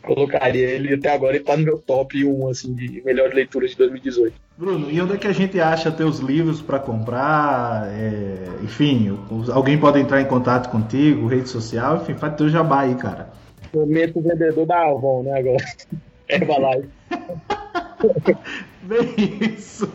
Colocaria 0.02 0.68
ele 0.68 0.94
até 0.94 1.10
agora, 1.10 1.36
ele 1.36 1.44
tá 1.44 1.56
no 1.56 1.64
meu 1.64 1.78
top 1.78 2.22
1, 2.22 2.48
assim, 2.48 2.74
de 2.74 3.02
melhores 3.02 3.34
leituras 3.34 3.70
de 3.70 3.78
2018. 3.78 4.34
Bruno, 4.56 4.90
e 4.90 5.00
onde 5.00 5.14
é 5.14 5.16
que 5.16 5.26
a 5.26 5.32
gente 5.32 5.58
acha 5.58 5.90
teus 5.90 6.18
livros 6.18 6.60
para 6.60 6.78
comprar? 6.78 7.88
É, 7.88 8.62
enfim, 8.62 9.18
alguém 9.52 9.78
pode 9.78 9.98
entrar 9.98 10.20
em 10.20 10.26
contato 10.26 10.70
contigo, 10.70 11.26
rede 11.26 11.48
social, 11.48 11.96
enfim, 11.96 12.14
faz 12.14 12.36
teu 12.36 12.48
jabá 12.48 12.80
aí, 12.80 12.94
cara. 12.94 13.30
Momento 13.74 14.20
vendedor 14.20 14.66
da 14.66 14.88
Avon, 14.88 15.22
né, 15.22 15.38
agora. 15.38 15.64
Herbalife. 16.28 16.88
Bem 18.82 19.54
isso. 19.54 19.88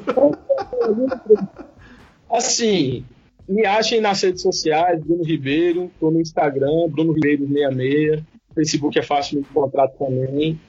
Assim, 2.29 3.05
me 3.47 3.65
achem 3.65 4.01
nas 4.01 4.21
redes 4.21 4.41
sociais, 4.41 5.01
Bruno 5.01 5.23
Ribeiro, 5.23 5.85
estou 5.93 6.11
no 6.11 6.19
Instagram, 6.19 6.89
Bruno 6.89 7.13
Ribeiro66, 7.13 8.23
Facebook 8.53 8.97
é 8.97 9.03
fácil 9.03 9.39
de 9.39 9.47
encontrar 9.47 9.87
também. 9.89 10.59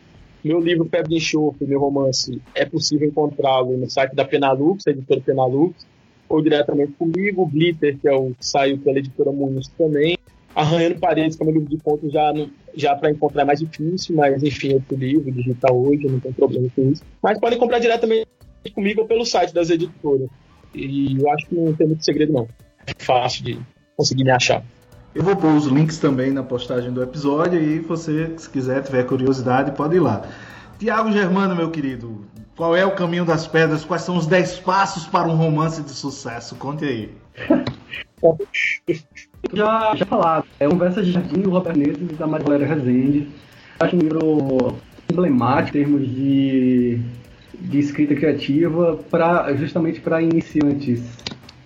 Meu 0.44 0.60
livro 0.60 0.88
Febre 0.88 1.10
de 1.10 1.16
Enxofre, 1.16 1.66
meu 1.66 1.80
romance, 1.80 2.40
é 2.54 2.64
possível 2.64 3.08
encontrá-lo 3.08 3.76
no 3.76 3.90
site 3.90 4.14
da 4.14 4.24
Penalux, 4.24 4.86
editora 4.86 5.20
Penalux, 5.20 5.86
ou 6.28 6.42
diretamente 6.42 6.92
comigo, 6.92 7.42
o 7.42 7.46
Glitter, 7.46 7.98
que 7.98 8.08
é 8.08 8.14
o 8.14 8.30
que 8.30 8.46
saiu 8.46 8.78
pela 8.78 8.98
editora 8.98 9.32
Muniz 9.32 9.68
também. 9.68 10.16
Arranhando 10.54 10.98
Paredes, 10.98 11.36
que 11.36 11.42
é 11.42 11.46
meu 11.46 11.54
livro 11.54 11.68
de 11.68 11.78
contos, 11.78 12.12
já, 12.12 12.32
já 12.74 12.94
para 12.94 13.10
encontrar 13.10 13.42
é 13.42 13.44
mais 13.44 13.60
difícil, 13.60 14.16
mas 14.16 14.42
enfim, 14.42 14.74
outro 14.74 14.96
livro, 14.96 15.30
digital 15.30 15.76
hoje, 15.76 16.06
não 16.06 16.20
tem 16.20 16.32
problema 16.32 16.68
com 16.74 16.90
isso. 16.90 17.02
Mas 17.22 17.38
podem 17.38 17.58
comprar 17.58 17.78
diretamente 17.78 18.26
comigo 18.74 19.02
ou 19.02 19.06
pelo 19.06 19.24
site 19.24 19.52
das 19.52 19.70
editoras. 19.70 20.28
E 20.74 21.16
eu 21.18 21.30
acho 21.30 21.46
que 21.46 21.54
não 21.54 21.72
tem 21.74 21.86
muito 21.86 22.04
segredo, 22.04 22.32
não 22.32 22.48
fácil 22.98 23.44
de 23.44 23.58
conseguir 23.96 24.24
me 24.24 24.30
achar. 24.30 24.62
Eu 25.18 25.24
vou 25.24 25.34
pôr 25.34 25.52
os 25.52 25.66
links 25.66 25.98
também 25.98 26.30
na 26.30 26.44
postagem 26.44 26.92
do 26.92 27.02
episódio 27.02 27.60
e 27.60 27.80
você, 27.80 28.32
se 28.36 28.48
quiser, 28.48 28.84
tiver 28.84 29.04
curiosidade, 29.04 29.72
pode 29.72 29.96
ir 29.96 29.98
lá. 29.98 30.22
Tiago 30.78 31.10
Germano, 31.10 31.56
meu 31.56 31.72
querido, 31.72 32.24
qual 32.56 32.76
é 32.76 32.86
o 32.86 32.94
caminho 32.94 33.24
das 33.24 33.44
pedras? 33.44 33.84
Quais 33.84 34.02
são 34.02 34.16
os 34.16 34.28
10 34.28 34.60
passos 34.60 35.08
para 35.08 35.26
um 35.26 35.34
romance 35.34 35.82
de 35.82 35.90
sucesso? 35.90 36.54
Conte 36.54 36.84
aí. 36.84 37.10
já, 39.52 39.92
já 39.96 40.06
falado. 40.06 40.46
É 40.60 40.68
Conversa 40.68 41.02
de 41.02 41.10
Jardim 41.10 41.40
do 41.40 41.50
Robert 41.50 41.76
Neto 41.76 41.98
e 42.00 42.14
da 42.14 42.28
Maria 42.28 42.64
Rezende. 42.64 43.28
Acho 43.80 43.96
um 43.96 43.98
livro 43.98 44.78
emblemático 45.10 45.76
em 45.76 45.82
termos 45.82 46.06
de, 46.06 47.00
de 47.58 47.78
escrita 47.80 48.14
criativa, 48.14 49.00
pra, 49.10 49.52
justamente 49.56 50.00
para 50.00 50.22
iniciantes 50.22 51.02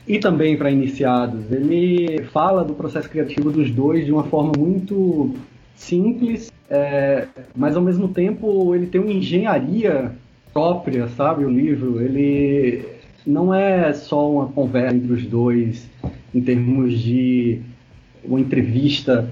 e 0.07 0.19
também 0.19 0.57
para 0.57 0.71
iniciados. 0.71 1.51
Ele 1.51 2.23
fala 2.33 2.65
do 2.65 2.75
processo 2.75 3.09
criativo 3.09 3.51
dos 3.51 3.71
dois 3.71 4.05
de 4.05 4.13
uma 4.13 4.25
forma 4.25 4.53
muito 4.57 5.35
simples, 5.77 6.53
é, 6.69 7.27
mas 7.55 7.77
ao 7.77 7.83
mesmo 7.83 8.09
tempo 8.09 8.75
ele 8.75 8.87
tem 8.87 9.01
uma 9.01 9.13
engenharia 9.13 10.13
própria, 10.53 11.09
sabe? 11.09 11.45
O 11.45 11.51
livro 11.51 12.01
ele 12.01 12.85
não 13.27 13.55
é 13.55 13.93
só 13.93 14.31
uma 14.31 14.47
conversa 14.47 14.97
entre 14.97 15.13
os 15.13 15.25
dois 15.25 15.89
em 16.35 16.41
termos 16.41 16.99
de 16.99 17.61
uma 18.25 18.41
entrevista 18.41 19.29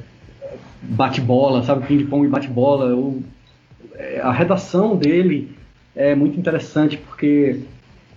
bate-bola, 0.82 1.62
sabe? 1.62 1.86
Ping-pong 1.86 2.26
e 2.26 2.30
bate-bola. 2.30 3.14
É, 3.94 4.20
a 4.20 4.32
redação 4.32 4.96
dele 4.96 5.50
é 5.94 6.14
muito 6.14 6.38
interessante 6.38 6.96
porque 6.96 7.60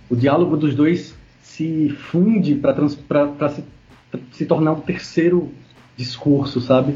o 0.10 0.16
diálogo 0.16 0.56
dos 0.56 0.76
dois 0.76 1.13
se 1.44 1.90
funde 1.90 2.56
para 2.56 2.88
se, 3.50 3.64
se 4.32 4.46
tornar 4.46 4.72
um 4.72 4.80
terceiro 4.80 5.52
discurso, 5.96 6.62
sabe? 6.62 6.96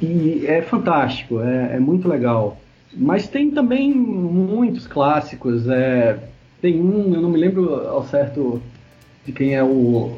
E 0.00 0.46
é 0.46 0.62
fantástico, 0.62 1.40
é, 1.40 1.74
é, 1.74 1.80
muito 1.80 2.08
legal. 2.08 2.58
Mas 2.96 3.28
tem 3.28 3.50
também 3.50 3.92
muitos 3.92 4.86
clássicos. 4.86 5.68
É, 5.68 6.16
tem 6.62 6.80
um, 6.80 7.12
eu 7.12 7.20
não 7.20 7.28
me 7.28 7.36
lembro 7.36 7.74
ao 7.88 8.04
certo 8.04 8.62
de 9.26 9.32
quem 9.32 9.54
é 9.54 9.62
o 9.62 10.16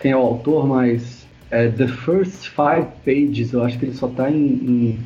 quem 0.00 0.10
é 0.10 0.16
o 0.16 0.20
autor, 0.20 0.66
mas 0.66 1.28
é 1.50 1.68
The 1.68 1.86
First 1.86 2.48
Five 2.48 2.88
Pages. 3.04 3.52
Eu 3.52 3.62
acho 3.62 3.78
que 3.78 3.84
ele 3.84 3.94
só 3.94 4.08
está 4.08 4.28
em, 4.30 4.36
em, 4.36 4.98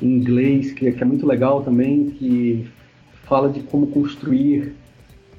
em, 0.00 0.06
inglês, 0.06 0.72
que, 0.72 0.90
que 0.90 1.02
é 1.02 1.06
muito 1.06 1.26
legal 1.26 1.62
também, 1.62 2.10
que 2.10 2.66
fala 3.24 3.50
de 3.50 3.60
como 3.60 3.88
construir 3.88 4.72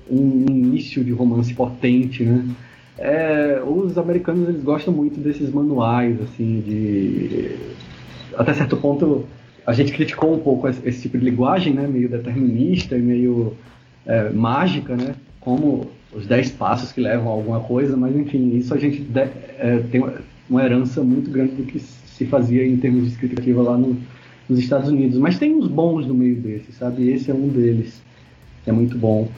um 0.09 0.45
início 0.49 1.03
de 1.03 1.11
romance 1.11 1.53
potente, 1.53 2.23
né? 2.23 2.45
É, 2.97 3.61
os 3.65 3.97
americanos 3.97 4.47
eles 4.49 4.63
gostam 4.63 4.93
muito 4.93 5.19
desses 5.19 5.49
manuais, 5.51 6.21
assim, 6.21 6.61
de 6.61 7.55
até 8.37 8.53
certo 8.53 8.77
ponto 8.77 9.25
a 9.65 9.73
gente 9.73 9.91
criticou 9.93 10.33
um 10.33 10.39
pouco 10.39 10.67
esse, 10.67 11.01
tipo 11.01 11.17
de 11.17 11.25
linguagem, 11.25 11.73
né? 11.73 11.87
Meio 11.87 12.09
determinista 12.09 12.97
e 12.97 13.01
meio 13.01 13.53
é, 14.05 14.29
mágica, 14.29 14.95
né? 14.95 15.15
Como 15.39 15.87
os 16.13 16.27
dez 16.27 16.51
passos 16.51 16.91
que 16.91 16.99
levam 16.99 17.29
a 17.29 17.31
alguma 17.31 17.59
coisa, 17.61 17.95
mas 17.95 18.15
enfim, 18.15 18.55
isso 18.55 18.73
a 18.73 18.77
gente 18.77 19.01
de, 19.01 19.19
é, 19.19 19.83
tem 19.91 20.03
uma 20.49 20.63
herança 20.63 21.01
muito 21.01 21.31
grande 21.31 21.55
do 21.55 21.63
que 21.63 21.79
se 21.79 22.25
fazia 22.25 22.65
em 22.65 22.77
termos 22.77 23.03
de 23.03 23.09
escrita 23.09 23.35
criativa 23.35 23.61
lá 23.61 23.77
no, 23.77 23.97
nos 24.49 24.59
Estados 24.59 24.89
Unidos. 24.89 25.17
Mas 25.17 25.39
tem 25.39 25.55
uns 25.55 25.67
bons 25.67 26.05
no 26.05 26.13
meio 26.13 26.35
desses, 26.35 26.75
sabe? 26.75 27.09
Esse 27.09 27.31
é 27.31 27.33
um 27.33 27.47
deles, 27.47 28.01
é 28.65 28.71
muito 28.71 28.97
bom. 28.97 29.29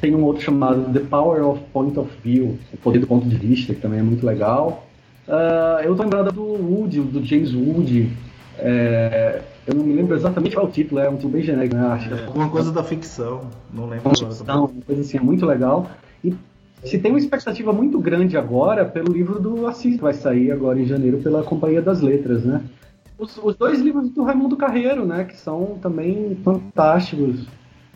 Tem 0.00 0.14
um 0.14 0.24
outro 0.24 0.42
chamado 0.42 0.92
The 0.92 1.00
Power 1.00 1.46
of 1.46 1.60
Point 1.72 1.98
of 1.98 2.10
View, 2.22 2.58
o 2.72 2.76
poder 2.76 2.98
do 2.98 3.06
ponto 3.06 3.28
de 3.28 3.36
vista, 3.36 3.74
que 3.74 3.80
também 3.80 4.00
é 4.00 4.02
muito 4.02 4.24
legal. 4.24 4.86
Uh, 5.26 5.82
eu 5.82 5.94
tô 5.96 6.02
lembrado 6.02 6.32
do 6.32 6.42
Woody, 6.42 7.00
do 7.00 7.24
James 7.24 7.52
Woody. 7.52 8.10
É, 8.58 9.42
eu 9.66 9.74
não 9.74 9.84
me 9.84 9.92
lembro 9.92 10.14
exatamente 10.14 10.54
qual 10.54 10.66
é 10.66 10.68
o 10.68 10.72
título, 10.72 11.00
é 11.00 11.08
um 11.08 11.16
título 11.16 11.32
bem 11.34 11.42
genérico, 11.42 11.74
né? 11.74 11.86
Acho. 11.88 12.14
É, 12.14 12.26
alguma 12.26 12.48
coisa 12.48 12.72
da 12.72 12.82
ficção, 12.82 13.42
não 13.72 13.86
lembro. 13.88 14.10
Ficção, 14.10 14.64
uma 14.64 14.82
coisa 14.86 15.02
assim, 15.02 15.18
é 15.18 15.20
muito 15.20 15.44
legal. 15.44 15.90
E 16.24 16.34
se 16.84 16.98
tem 16.98 17.10
uma 17.10 17.18
expectativa 17.18 17.72
muito 17.72 17.98
grande 17.98 18.36
agora 18.36 18.84
pelo 18.84 19.12
livro 19.12 19.40
do 19.40 19.66
Assis, 19.66 19.96
que 19.96 20.02
vai 20.02 20.14
sair 20.14 20.52
agora 20.52 20.80
em 20.80 20.86
janeiro 20.86 21.18
pela 21.18 21.42
Companhia 21.42 21.82
das 21.82 22.00
Letras, 22.00 22.44
né? 22.44 22.62
Os, 23.18 23.36
os 23.42 23.56
dois 23.56 23.80
livros 23.80 24.10
do 24.10 24.22
Raimundo 24.22 24.56
Carreiro, 24.56 25.04
né? 25.04 25.24
Que 25.24 25.36
são 25.36 25.78
também 25.82 26.36
fantásticos. 26.44 27.46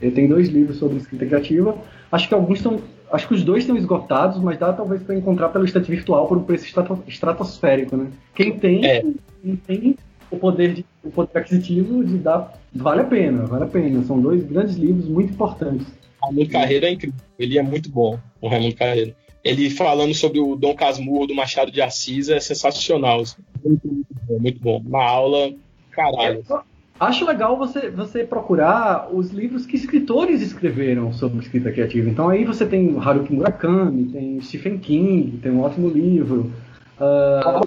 Ele 0.00 0.12
tem 0.12 0.28
dois 0.28 0.48
livros 0.48 0.78
sobre 0.78 0.98
escrita 0.98 1.26
criativa. 1.26 1.76
Acho 2.10 2.28
que 2.28 2.34
alguns 2.34 2.58
estão. 2.58 2.80
Acho 3.12 3.26
que 3.26 3.34
os 3.34 3.42
dois 3.42 3.64
estão 3.64 3.76
esgotados, 3.76 4.40
mas 4.40 4.58
dá 4.58 4.72
talvez 4.72 5.02
para 5.02 5.16
encontrar 5.16 5.48
pelo 5.48 5.64
estante 5.64 5.90
virtual 5.90 6.28
por 6.28 6.38
um 6.38 6.44
preço 6.44 6.66
estratosférico, 7.08 7.96
né? 7.96 8.06
Quem 8.34 8.56
tem, 8.56 8.86
é. 8.86 9.02
quem 9.42 9.56
tem 9.56 9.96
o 10.30 10.36
poder, 10.36 10.74
de, 10.74 10.86
o 11.02 11.10
poder 11.10 11.38
aquisitivo 11.38 12.04
de 12.04 12.18
dar. 12.18 12.58
Vale 12.72 13.00
a 13.00 13.04
pena, 13.04 13.46
vale 13.46 13.64
a 13.64 13.66
pena. 13.66 14.02
São 14.04 14.20
dois 14.20 14.44
grandes 14.44 14.76
livros 14.76 15.06
muito 15.06 15.32
importantes. 15.32 15.86
O 16.22 16.26
Raimundo 16.26 16.50
Carreiro 16.50 16.86
é 16.86 16.90
incrível. 16.90 17.18
Ele 17.38 17.58
é 17.58 17.62
muito 17.62 17.90
bom, 17.90 18.18
o 18.40 18.48
Raimundo 18.48 18.76
Carreiro. 18.76 19.14
Ele 19.42 19.70
falando 19.70 20.14
sobre 20.14 20.38
o 20.38 20.54
Dom 20.54 20.74
Casmurro 20.74 21.26
do 21.26 21.34
Machado 21.34 21.72
de 21.72 21.80
Assis 21.80 22.28
é 22.28 22.38
sensacional. 22.38 23.24
Muito, 23.64 23.88
muito 23.88 24.06
bom, 24.28 24.38
muito 24.38 24.60
bom. 24.60 24.82
Uma 24.86 25.02
aula, 25.02 25.52
caralho. 25.90 26.44
É, 26.48 26.69
acho 27.00 27.24
legal 27.24 27.56
você, 27.56 27.90
você 27.90 28.22
procurar 28.22 29.08
os 29.10 29.30
livros 29.30 29.64
que 29.64 29.74
escritores 29.74 30.42
escreveram 30.42 31.12
sobre 31.12 31.38
escrita 31.40 31.72
criativa. 31.72 32.08
Então 32.08 32.28
aí 32.28 32.44
você 32.44 32.66
tem 32.66 32.96
Haruki 32.98 33.32
Murakami, 33.32 34.04
tem 34.04 34.40
Stephen 34.42 34.78
King, 34.78 35.38
tem 35.38 35.50
um 35.50 35.62
ótimo 35.62 35.88
livro. 35.88 36.52
Uh, 37.00 37.66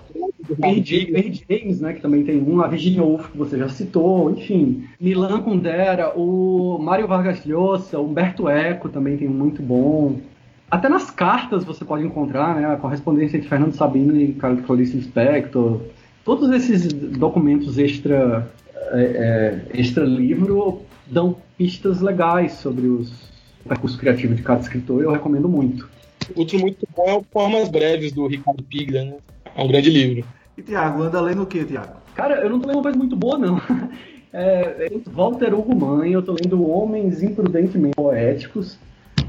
Mary 0.59 0.83
James, 0.83 1.81
né, 1.81 1.93
que 1.93 2.01
também 2.01 2.23
tem 2.23 2.39
um, 2.39 2.61
a 2.61 2.67
Virginia 2.67 3.01
Woolf, 3.01 3.31
que 3.31 3.37
você 3.37 3.57
já 3.57 3.67
citou, 3.67 4.29
enfim. 4.29 4.83
Milan 5.01 5.41
Kundera, 5.41 6.13
o 6.15 6.77
Mário 6.77 7.07
Vargas 7.07 7.43
Llosa, 7.43 7.99
Humberto 7.99 8.47
Eco 8.47 8.89
também 8.89 9.17
tem 9.17 9.27
um 9.27 9.33
muito 9.33 9.63
bom. 9.63 10.19
Até 10.69 10.87
nas 10.87 11.09
cartas 11.09 11.63
você 11.63 11.83
pode 11.83 12.05
encontrar 12.05 12.55
né, 12.55 12.65
a 12.67 12.75
correspondência 12.75 13.37
entre 13.37 13.49
Fernando 13.49 13.73
Sabino 13.73 14.15
e 14.15 14.33
Clarice 14.33 14.97
Lispector. 14.97 15.81
Todos 16.23 16.51
esses 16.51 16.87
documentos 16.93 17.79
extra 17.79 18.47
é, 18.91 19.61
é, 19.73 19.79
extra 19.79 20.03
livro 20.03 20.81
dão 21.07 21.37
pistas 21.57 22.01
legais 22.01 22.53
sobre 22.53 22.87
os, 22.87 23.11
o 23.65 23.69
percurso 23.69 23.97
criativo 23.97 24.35
de 24.35 24.41
cada 24.41 24.61
escritor 24.61 25.01
e 25.01 25.05
eu 25.05 25.11
recomendo 25.11 25.47
muito. 25.47 25.89
Outro 26.35 26.59
muito 26.59 26.87
bom 26.95 27.05
é 27.07 27.13
o 27.13 27.25
Formas 27.31 27.69
Breves, 27.69 28.11
do 28.11 28.27
Ricardo 28.27 28.63
Piglia, 28.63 29.03
né? 29.03 29.17
É 29.55 29.63
um 29.63 29.67
grande 29.67 29.89
livro. 29.89 30.25
E 30.57 30.61
Tiago, 30.61 31.03
anda 31.03 31.19
lendo 31.19 31.43
o 31.43 31.45
que, 31.45 31.65
Tiago? 31.65 31.93
Cara, 32.15 32.35
eu 32.35 32.49
não 32.49 32.59
tô 32.59 32.67
lendo 32.67 32.77
uma 32.77 32.83
coisa 32.83 32.97
muito 32.97 33.15
boa, 33.15 33.37
não. 33.37 33.59
É, 34.35 34.87
é 34.87 34.91
Walter 35.11 35.53
Hugo 35.53 35.75
Mãe, 35.75 36.11
eu 36.11 36.23
tô 36.23 36.31
lendo 36.33 36.67
Homens 36.67 37.21
Imprudentemente 37.21 37.93
Poéticos. 37.95 38.79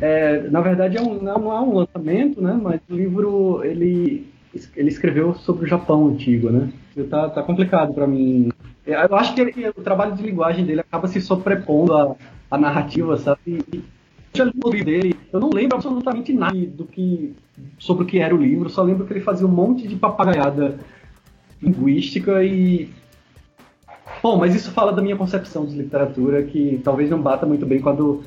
É, 0.01 0.49
na 0.49 0.63
verdade, 0.63 0.97
é 0.97 1.03
um, 1.03 1.23
não 1.23 1.53
é 1.53 1.61
um 1.61 1.75
lançamento, 1.75 2.41
né? 2.41 2.59
Mas 2.61 2.81
o 2.89 2.95
livro, 2.95 3.63
ele, 3.63 4.27
ele 4.75 4.89
escreveu 4.89 5.35
sobre 5.35 5.67
o 5.67 5.69
Japão 5.69 6.09
antigo, 6.09 6.49
né? 6.49 6.73
Tá, 7.11 7.29
tá 7.29 7.43
complicado 7.43 7.93
para 7.93 8.07
mim. 8.07 8.51
Eu 8.87 9.17
acho 9.17 9.35
que 9.35 9.41
ele, 9.41 9.69
o 9.69 9.83
trabalho 9.83 10.15
de 10.15 10.23
linguagem 10.23 10.65
dele 10.65 10.81
acaba 10.81 11.09
se 11.09 11.21
sobrepondo 11.21 12.17
à, 12.51 12.59
narrativa, 12.59 13.17
sabe? 13.17 13.65
E, 13.73 13.83
livro 14.37 14.85
dele, 14.85 15.17
eu 15.33 15.41
não 15.41 15.51
lembro 15.51 15.77
absolutamente 15.77 16.33
nada 16.33 16.55
do 16.67 16.85
que 16.85 17.35
sobre 17.79 18.05
o 18.05 18.07
que 18.07 18.19
era 18.19 18.35
o 18.35 18.39
livro, 18.39 18.69
só 18.69 18.83
lembro 18.83 19.07
que 19.07 19.13
ele 19.13 19.21
fazia 19.21 19.47
um 19.47 19.51
monte 19.51 19.87
de 19.87 19.97
papagaiada 19.97 20.79
linguística 21.63 22.43
e 22.45 22.91
bom, 24.23 24.37
mas 24.37 24.55
isso 24.55 24.71
fala 24.73 24.93
da 24.93 25.01
minha 25.01 25.17
concepção 25.17 25.65
de 25.65 25.77
literatura 25.77 26.43
que 26.43 26.81
talvez 26.85 27.09
não 27.09 27.23
bata 27.23 27.47
muito 27.47 27.65
bem 27.65 27.81
com 27.81 27.91
a 27.91 27.93
do, 27.93 28.23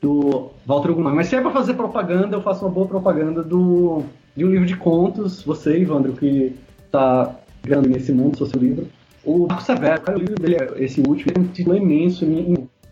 do 0.00 0.50
Walter 0.66 0.90
Ugumã. 0.90 1.14
Mas 1.14 1.28
se 1.28 1.36
é 1.36 1.40
para 1.40 1.50
fazer 1.50 1.74
propaganda, 1.74 2.34
eu 2.34 2.42
faço 2.42 2.64
uma 2.64 2.72
boa 2.72 2.88
propaganda 2.88 3.42
do 3.42 4.02
de 4.36 4.44
um 4.44 4.50
livro 4.50 4.66
de 4.66 4.76
contos, 4.76 5.42
você, 5.42 5.78
Ivandro, 5.78 6.12
que 6.14 6.56
está 6.84 7.36
grande 7.62 7.88
nesse 7.88 8.12
mundo, 8.12 8.44
seu 8.46 8.60
livro. 8.60 8.88
O 9.24 9.46
Marco 9.46 9.62
Severo, 9.62 10.00
cara, 10.02 10.18
o 10.18 10.20
livro 10.20 10.34
dele, 10.34 10.56
esse 10.76 11.00
último, 11.00 11.32
é 11.34 11.40
um 11.40 11.46
título 11.46 11.76
imenso. 11.76 12.26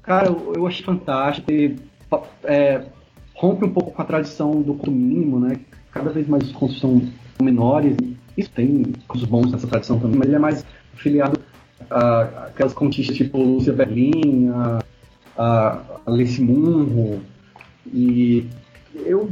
Cara, 0.03 0.29
eu 0.29 0.67
achei 0.67 0.85
fantástico. 0.85 1.51
Ele, 1.51 1.79
é, 2.45 2.83
rompe 3.35 3.65
um 3.65 3.73
pouco 3.73 3.91
com 3.91 4.03
a 4.03 4.05
tradição 4.05 4.63
do 4.63 4.75
conto 4.75 4.91
mínimo, 4.91 5.39
né? 5.41 5.59
Cada 5.91 6.11
vez 6.11 6.27
mais 6.27 6.45
os 6.45 6.53
contos 6.53 6.81
são 6.81 7.03
menores. 7.41 7.97
Isso 8.37 8.51
tem 8.51 8.93
coisas 9.07 9.29
bons 9.29 9.53
nessa 9.53 9.67
tradição 9.67 9.99
também, 9.99 10.17
mas 10.17 10.29
ele 10.29 10.37
é 10.37 10.39
mais 10.39 10.65
afiliado 10.95 11.39
a 11.91 12.47
aquelas 12.47 12.73
contistas 12.73 13.17
tipo 13.17 13.39
Lúcia 13.39 13.73
Berlim, 13.73 14.49
a, 14.49 14.83
a 15.37 16.11
Munro. 16.41 17.21
E 17.93 18.47
eu, 18.95 19.31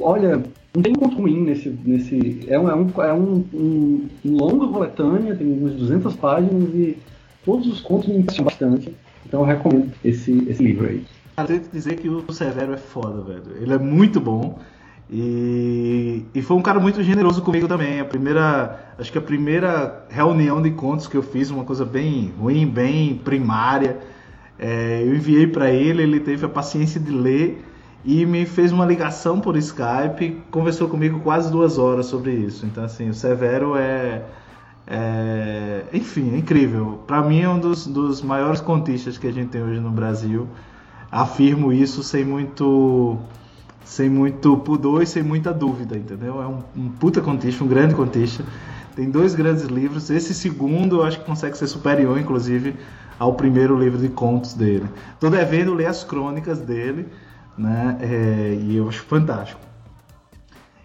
olha, 0.00 0.42
não 0.74 0.82
tem 0.82 0.94
conto 0.94 1.16
ruim 1.16 1.42
nesse. 1.42 1.68
nesse 1.84 2.44
é 2.48 2.58
um, 2.58 2.68
é 2.68 2.74
um, 2.74 3.02
é 3.02 3.12
um, 3.12 3.44
um, 3.52 4.08
um 4.24 4.36
longa 4.36 4.68
coletânea, 4.68 5.34
tem 5.34 5.46
umas 5.46 5.74
200 5.74 6.14
páginas 6.16 6.74
e 6.74 6.96
todos 7.44 7.66
os 7.66 7.80
contos 7.80 8.08
me 8.08 8.18
impressionam 8.18 8.50
bastante. 8.50 8.94
Então 9.26 9.40
eu 9.40 9.46
recomendo 9.46 9.92
esse, 10.04 10.32
esse 10.48 10.62
livro 10.62 10.86
aí. 10.86 11.04
Eu 11.38 11.44
tenho 11.46 11.60
que 11.60 11.68
dizer 11.70 11.96
que 11.96 12.08
o 12.08 12.32
Severo 12.32 12.72
é 12.74 12.76
foda, 12.76 13.22
velho. 13.22 13.56
Ele 13.60 13.72
é 13.72 13.78
muito 13.78 14.20
bom. 14.20 14.58
E, 15.12 16.24
e 16.32 16.42
foi 16.42 16.56
um 16.56 16.62
cara 16.62 16.78
muito 16.78 17.02
generoso 17.02 17.42
comigo 17.42 17.66
também. 17.66 17.98
A 17.98 18.04
primeira, 18.04 18.94
acho 18.98 19.10
que 19.10 19.18
a 19.18 19.22
primeira 19.22 20.06
reunião 20.08 20.62
de 20.62 20.70
contos 20.70 21.08
que 21.08 21.16
eu 21.16 21.22
fiz, 21.22 21.50
uma 21.50 21.64
coisa 21.64 21.84
bem 21.84 22.32
ruim, 22.38 22.66
bem 22.66 23.16
primária, 23.16 23.98
é, 24.58 25.02
eu 25.02 25.14
enviei 25.14 25.46
para 25.46 25.70
ele, 25.70 26.02
ele 26.02 26.20
teve 26.20 26.46
a 26.46 26.48
paciência 26.48 27.00
de 27.00 27.10
ler 27.10 27.64
e 28.04 28.24
me 28.24 28.46
fez 28.46 28.72
uma 28.72 28.86
ligação 28.86 29.40
por 29.40 29.56
Skype, 29.56 30.42
conversou 30.50 30.88
comigo 30.88 31.20
quase 31.20 31.50
duas 31.50 31.78
horas 31.78 32.06
sobre 32.06 32.32
isso. 32.32 32.64
Então, 32.64 32.84
assim, 32.84 33.10
o 33.10 33.14
Severo 33.14 33.76
é. 33.76 34.22
é 34.86 35.84
enfim, 35.92 36.34
é 36.34 36.38
incrível. 36.38 37.00
Para 37.06 37.22
mim, 37.22 37.42
é 37.42 37.48
um 37.48 37.58
dos, 37.58 37.86
dos 37.86 38.22
maiores 38.22 38.60
contistas 38.60 39.18
que 39.18 39.26
a 39.26 39.32
gente 39.32 39.50
tem 39.50 39.62
hoje 39.62 39.80
no 39.80 39.90
Brasil. 39.90 40.48
Afirmo 41.10 41.72
isso 41.72 42.02
sem 42.02 42.24
muito 42.24 43.18
sem 43.84 44.08
muito 44.08 44.56
pudor 44.58 45.02
e 45.02 45.06
sem 45.06 45.22
muita 45.22 45.52
dúvida, 45.52 45.96
entendeu? 45.96 46.40
É 46.40 46.46
um, 46.46 46.62
um 46.76 46.88
puta 46.90 47.20
contista, 47.20 47.64
um 47.64 47.66
grande 47.66 47.94
contista. 47.94 48.44
Tem 48.94 49.10
dois 49.10 49.34
grandes 49.34 49.64
livros. 49.64 50.10
Esse 50.10 50.32
segundo 50.32 50.98
eu 50.98 51.04
acho 51.04 51.18
que 51.18 51.24
consegue 51.24 51.58
ser 51.58 51.66
superior, 51.66 52.18
inclusive, 52.18 52.76
ao 53.18 53.34
primeiro 53.34 53.76
livro 53.76 53.98
de 53.98 54.08
contos 54.08 54.54
dele. 54.54 54.86
Tô 55.18 55.28
devendo 55.28 55.74
ler 55.74 55.86
as 55.86 56.04
crônicas 56.04 56.60
dele 56.60 57.06
né? 57.56 57.98
É, 58.00 58.58
e 58.60 58.76
eu 58.76 58.88
acho 58.88 59.02
fantástico. 59.02 59.60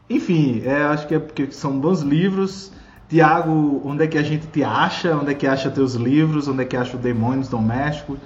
Enfim, 0.09 0.61
é, 0.65 0.83
acho 0.83 1.07
que 1.07 1.15
é 1.15 1.19
porque 1.19 1.51
são 1.51 1.79
bons 1.79 2.01
livros. 2.01 2.71
Tiago, 3.09 3.81
onde 3.85 4.03
é 4.03 4.07
que 4.07 4.17
a 4.17 4.23
gente 4.23 4.47
te 4.47 4.63
acha? 4.63 5.15
Onde 5.15 5.31
é 5.31 5.33
que 5.33 5.47
acha 5.47 5.69
teus 5.69 5.95
livros? 5.95 6.47
Onde 6.47 6.63
é 6.63 6.65
que 6.65 6.77
acha 6.77 6.95
o 6.95 6.99
Demônios 6.99 7.47
Domésticos? 7.47 8.17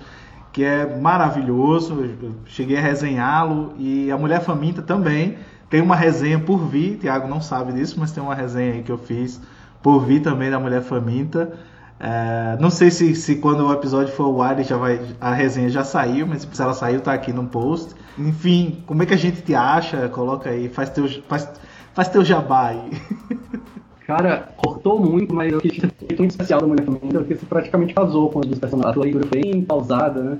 Que 0.51 0.63
é 0.63 0.99
maravilhoso. 0.99 1.93
Eu 2.21 2.35
cheguei 2.45 2.77
a 2.77 2.81
resenhá-lo 2.81 3.73
e 3.77 4.11
a 4.11 4.17
Mulher 4.17 4.41
Faminta 4.41 4.81
também. 4.81 5.37
Tem 5.69 5.81
uma 5.81 5.95
resenha 5.95 6.39
por 6.39 6.57
vir, 6.57 6.97
Tiago 6.97 7.27
não 7.27 7.39
sabe 7.39 7.73
disso, 7.73 7.97
mas 7.99 8.11
tem 8.11 8.23
uma 8.23 8.33
resenha 8.33 8.73
aí 8.73 8.81
que 8.81 8.91
eu 8.91 8.97
fiz 8.97 9.39
por 9.83 9.99
vir 9.99 10.21
também 10.21 10.49
da 10.49 10.59
Mulher 10.59 10.81
Faminta. 10.81 11.53
É, 11.99 12.57
não 12.59 12.69
sei 12.69 12.89
se, 12.89 13.13
se 13.15 13.35
quando 13.35 13.67
o 13.67 13.73
episódio 13.73 14.13
for 14.13 14.23
ao 14.23 14.41
ar 14.41 14.61
já 14.63 14.77
vai, 14.77 14.99
a 15.19 15.33
resenha 15.33 15.69
já 15.69 15.83
saiu, 15.83 16.25
mas 16.25 16.47
se 16.49 16.61
ela 16.61 16.73
saiu, 16.73 17.01
tá 17.01 17.13
aqui 17.13 17.31
no 17.31 17.45
post. 17.45 17.93
Enfim, 18.17 18.83
como 18.85 19.03
é 19.03 19.05
que 19.05 19.13
a 19.13 19.17
gente 19.17 19.41
te 19.41 19.55
acha? 19.55 20.09
Coloca 20.09 20.49
aí, 20.49 20.67
faz 20.69 20.89
teu, 20.89 21.07
faz, 21.27 21.49
faz 21.93 22.09
teu 22.09 22.23
jabá 22.23 22.69
aí. 22.69 22.89
Cara, 24.05 24.49
cortou 24.57 24.99
muito, 24.99 25.35
mas 25.35 25.53
eu 25.53 25.61
quis 25.61 25.83
muito 26.17 26.31
especial 26.31 26.61
da 26.61 26.67
Mulher 26.67 26.83
Família, 26.83 27.19
porque 27.19 27.35
você 27.35 27.45
praticamente 27.45 27.93
casou 27.93 28.29
com 28.29 28.39
os 28.39 28.57
personagens. 28.57 28.97
A 28.97 28.99
leitura 28.99 29.27
foi 29.27 29.39
bem 29.39 29.61
pausada, 29.61 30.21
né? 30.21 30.37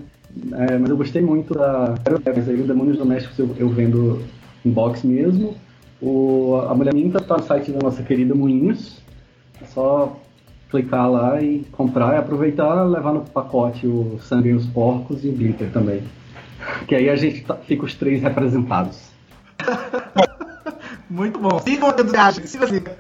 É, 0.54 0.78
mas 0.78 0.90
eu 0.90 0.98
gostei 0.98 1.22
muito 1.22 1.54
da. 1.54 1.96
Aí, 2.06 2.62
o 2.62 2.68
Demônios 2.68 2.98
Domésticos 2.98 3.38
eu, 3.38 3.56
eu 3.58 3.70
vendo 3.70 4.24
em 4.66 4.72
box 4.72 5.06
mesmo. 5.06 5.56
O, 6.02 6.60
a 6.68 6.74
Mulher 6.74 6.94
Minta 6.94 7.20
tá 7.20 7.38
no 7.38 7.44
site 7.44 7.72
da 7.72 7.80
nossa 7.80 8.02
querida 8.02 8.34
Moinhos. 8.34 9.02
É 9.62 9.66
só 9.66 10.18
clicar 10.70 11.10
lá 11.10 11.42
e 11.42 11.66
comprar 11.72 12.16
e 12.16 12.18
aproveitar 12.18 12.84
levar 12.84 13.14
no 13.14 13.22
pacote 13.22 13.86
o 13.86 14.20
Sangue 14.22 14.50
e 14.50 14.54
os 14.54 14.66
Porcos 14.66 15.24
e 15.24 15.30
o 15.30 15.34
Glitter 15.34 15.72
também. 15.72 16.02
Que 16.88 16.96
aí 16.96 17.10
a 17.10 17.16
gente 17.16 17.42
tá, 17.42 17.56
fica 17.56 17.86
os 17.86 17.96
três 17.96 18.22
representados. 18.22 19.10
Muito 21.10 21.40
bom. 21.40 21.60
Sigam 21.60 21.90
o 21.90 21.94
que 21.94 22.04
você 22.04 22.18
acha. 22.18 22.48
Siga, 22.48 22.68
siga. 22.68 22.98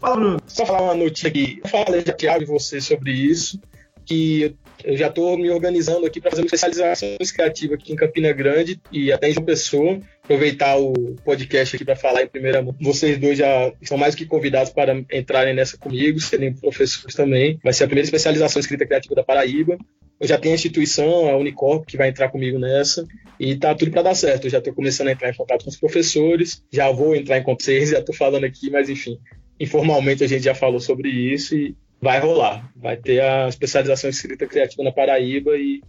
Fala, 0.00 0.16
Bruno. 0.16 0.40
Só 0.46 0.64
falar 0.64 0.82
uma 0.82 0.94
notícia 0.94 1.28
aqui. 1.28 1.60
Eu 1.62 1.70
falei 1.70 2.04
já 2.20 2.38
de 2.38 2.44
você 2.44 2.80
sobre 2.80 3.12
isso, 3.12 3.60
que 4.06 4.56
eu 4.84 4.96
já 4.96 5.08
estou 5.08 5.36
me 5.36 5.50
organizando 5.50 6.06
aqui 6.06 6.20
para 6.20 6.30
fazer 6.30 6.42
uma 6.42 6.46
especialização 6.46 7.08
criativa 7.34 7.74
aqui 7.74 7.92
em 7.92 7.96
Campina 7.96 8.32
Grande 8.32 8.80
e 8.90 9.12
até 9.12 9.28
em 9.28 9.32
João 9.32 9.44
Pessoa. 9.44 10.00
Aproveitar 10.28 10.76
o 10.76 10.92
podcast 11.24 11.74
aqui 11.74 11.86
para 11.86 11.96
falar 11.96 12.22
em 12.22 12.28
primeira 12.28 12.60
mão. 12.60 12.76
Vocês 12.78 13.16
dois 13.16 13.38
já 13.38 13.72
são 13.82 13.96
mais 13.96 14.14
que 14.14 14.26
convidados 14.26 14.70
para 14.70 14.94
entrarem 15.10 15.54
nessa 15.54 15.78
comigo, 15.78 16.20
serem 16.20 16.52
professores 16.52 17.14
também. 17.14 17.58
Vai 17.64 17.72
ser 17.72 17.84
a 17.84 17.86
primeira 17.86 18.04
especialização 18.04 18.60
escrita 18.60 18.84
criativa 18.84 19.14
da 19.14 19.24
Paraíba. 19.24 19.78
Eu 20.20 20.28
já 20.28 20.36
tenho 20.36 20.52
a 20.52 20.56
instituição, 20.56 21.30
a 21.30 21.36
Unicorp, 21.38 21.86
que 21.86 21.96
vai 21.96 22.10
entrar 22.10 22.28
comigo 22.28 22.58
nessa, 22.58 23.06
e 23.40 23.56
tá 23.56 23.74
tudo 23.74 23.90
para 23.90 24.02
dar 24.02 24.14
certo. 24.14 24.44
Eu 24.44 24.50
já 24.50 24.58
estou 24.58 24.74
começando 24.74 25.08
a 25.08 25.12
entrar 25.12 25.30
em 25.30 25.34
contato 25.34 25.64
com 25.64 25.70
os 25.70 25.78
professores, 25.78 26.62
já 26.70 26.90
vou 26.90 27.16
entrar 27.16 27.38
em 27.38 27.42
contato 27.42 27.60
com 27.60 27.64
vocês, 27.64 27.88
já 27.88 28.00
estou 28.00 28.14
falando 28.14 28.44
aqui, 28.44 28.68
mas 28.68 28.90
enfim, 28.90 29.18
informalmente 29.58 30.22
a 30.22 30.26
gente 30.26 30.42
já 30.42 30.54
falou 30.54 30.78
sobre 30.78 31.08
isso 31.08 31.56
e 31.56 31.74
vai 32.02 32.20
rolar. 32.20 32.70
Vai 32.76 32.98
ter 32.98 33.22
a 33.22 33.48
especialização 33.48 34.10
escrita 34.10 34.46
criativa 34.46 34.82
na 34.82 34.92
Paraíba 34.92 35.56
e 35.56 35.80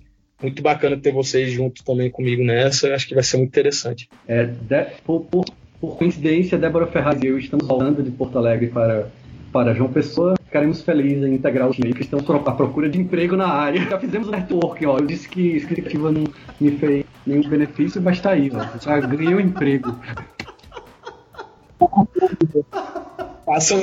muito 0.41 0.61
bacana 0.61 0.97
ter 0.97 1.11
vocês 1.11 1.51
junto 1.51 1.83
também 1.83 2.09
comigo 2.09 2.43
nessa. 2.43 2.93
Acho 2.93 3.07
que 3.07 3.13
vai 3.13 3.23
ser 3.23 3.37
muito 3.37 3.49
interessante. 3.49 4.09
É, 4.27 4.45
de, 4.45 4.85
por, 5.05 5.21
por, 5.25 5.45
por, 5.79 5.97
coincidência, 5.97 6.57
Débora 6.57 6.87
Ferraz 6.87 7.21
e 7.21 7.27
eu 7.27 7.37
estamos 7.37 7.67
voltando 7.67 8.01
de 8.01 8.11
Porto 8.11 8.37
Alegre 8.37 8.67
para, 8.67 9.09
para 9.51 9.73
João 9.73 9.91
Pessoa. 9.91 10.35
Ficaremos 10.45 10.81
felizes 10.81 11.23
em 11.23 11.35
integrar 11.35 11.69
o 11.69 11.73
time 11.73 11.93
que 11.93 12.01
estão 12.01 12.19
à 12.19 12.51
procura 12.51 12.89
de 12.89 12.99
emprego 12.99 13.35
na 13.35 13.47
área. 13.47 13.81
Já 13.81 13.99
fizemos 13.99 14.27
o 14.27 14.31
networking, 14.31 14.85
ó. 14.85 14.97
Eu 14.97 15.05
disse 15.05 15.29
que 15.29 15.57
escrita 15.57 15.81
criativa 15.81 16.11
não 16.11 16.23
me 16.59 16.71
fez 16.71 17.05
nenhum 17.25 17.47
benefício, 17.47 18.01
mas 18.01 18.17
está 18.17 18.31
aí, 18.31 18.51
ó. 18.53 18.79
Já 18.79 18.99
ganhei 18.99 19.35
um 19.35 19.39
emprego. 19.39 19.95
faça, 23.45 23.75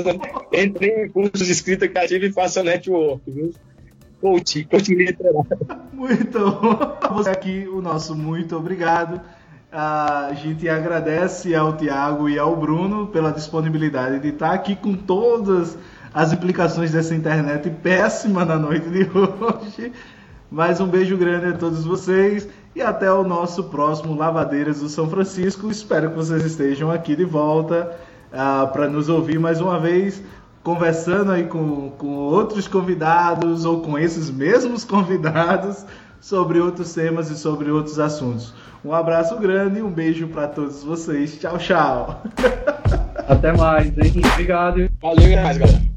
entre 0.53 1.05
em 1.05 1.09
cursos 1.09 1.47
de 1.47 1.53
escrita 1.53 1.89
criativa 1.89 2.25
e 2.25 2.33
faça 2.33 2.63
network, 2.63 3.31
viu? 3.31 3.53
Coaching, 4.27 4.64
coaching 4.64 4.95
literário. 4.95 5.47
Muito 5.93 6.39
bom. 6.39 7.14
Você 7.14 7.31
aqui, 7.31 7.68
o 7.72 7.81
nosso 7.81 8.12
muito 8.16 8.57
obrigado. 8.57 9.20
A 9.70 10.33
gente 10.35 10.68
agradece 10.68 11.55
ao 11.55 11.77
Tiago 11.77 12.29
e 12.29 12.37
ao 12.37 12.57
Bruno 12.57 13.07
pela 13.07 13.31
disponibilidade 13.31 14.18
de 14.18 14.29
estar 14.31 14.51
aqui 14.53 14.74
com 14.74 14.95
todas 14.95 15.79
as 16.12 16.33
implicações 16.33 16.91
dessa 16.91 17.14
internet 17.14 17.70
péssima 17.70 18.45
na 18.45 18.59
noite 18.59 18.89
de 18.89 19.09
hoje. 19.16 19.93
Mais 20.51 20.81
um 20.81 20.89
beijo 20.89 21.16
grande 21.16 21.47
a 21.47 21.53
todos 21.53 21.85
vocês 21.85 22.49
e 22.74 22.83
até 22.83 23.12
o 23.12 23.22
nosso 23.22 23.64
próximo 23.64 24.16
Lavadeiras 24.16 24.81
do 24.81 24.89
São 24.89 25.09
Francisco. 25.09 25.70
Espero 25.70 26.11
que 26.11 26.16
vocês 26.16 26.45
estejam 26.45 26.91
aqui 26.91 27.14
de 27.14 27.24
volta 27.24 27.97
uh, 28.33 28.72
para 28.72 28.89
nos 28.89 29.09
ouvir 29.09 29.39
mais 29.39 29.61
uma 29.61 29.79
vez, 29.79 30.20
conversando 30.67 31.31
aí 31.31 31.45
com, 31.45 31.91
com 31.91 32.09
outros 32.09 32.67
convidados 32.67 33.64
ou 33.64 33.83
com 33.83 33.97
esses 33.97 34.29
mesmos 34.29 34.83
convidados 34.83 35.87
sobre 36.21 36.59
outros 36.59 36.93
temas 36.93 37.31
e 37.31 37.39
sobre 37.39 37.71
outros 37.71 38.01
assuntos. 38.01 38.53
Um 38.85 38.93
abraço 38.93 39.39
grande 39.39 39.79
e 39.79 39.83
um 39.83 39.91
beijo 39.93 40.27
para 40.27 40.49
todos 40.49 40.83
vocês. 40.83 41.39
Tchau, 41.39 41.57
tchau. 41.57 42.21
Até 43.29 43.53
mais, 43.53 43.97
hein? 43.97 44.12
Obrigado. 44.33 44.91
Valeu, 45.01 45.41
mais, 45.41 45.57
galera. 45.57 45.95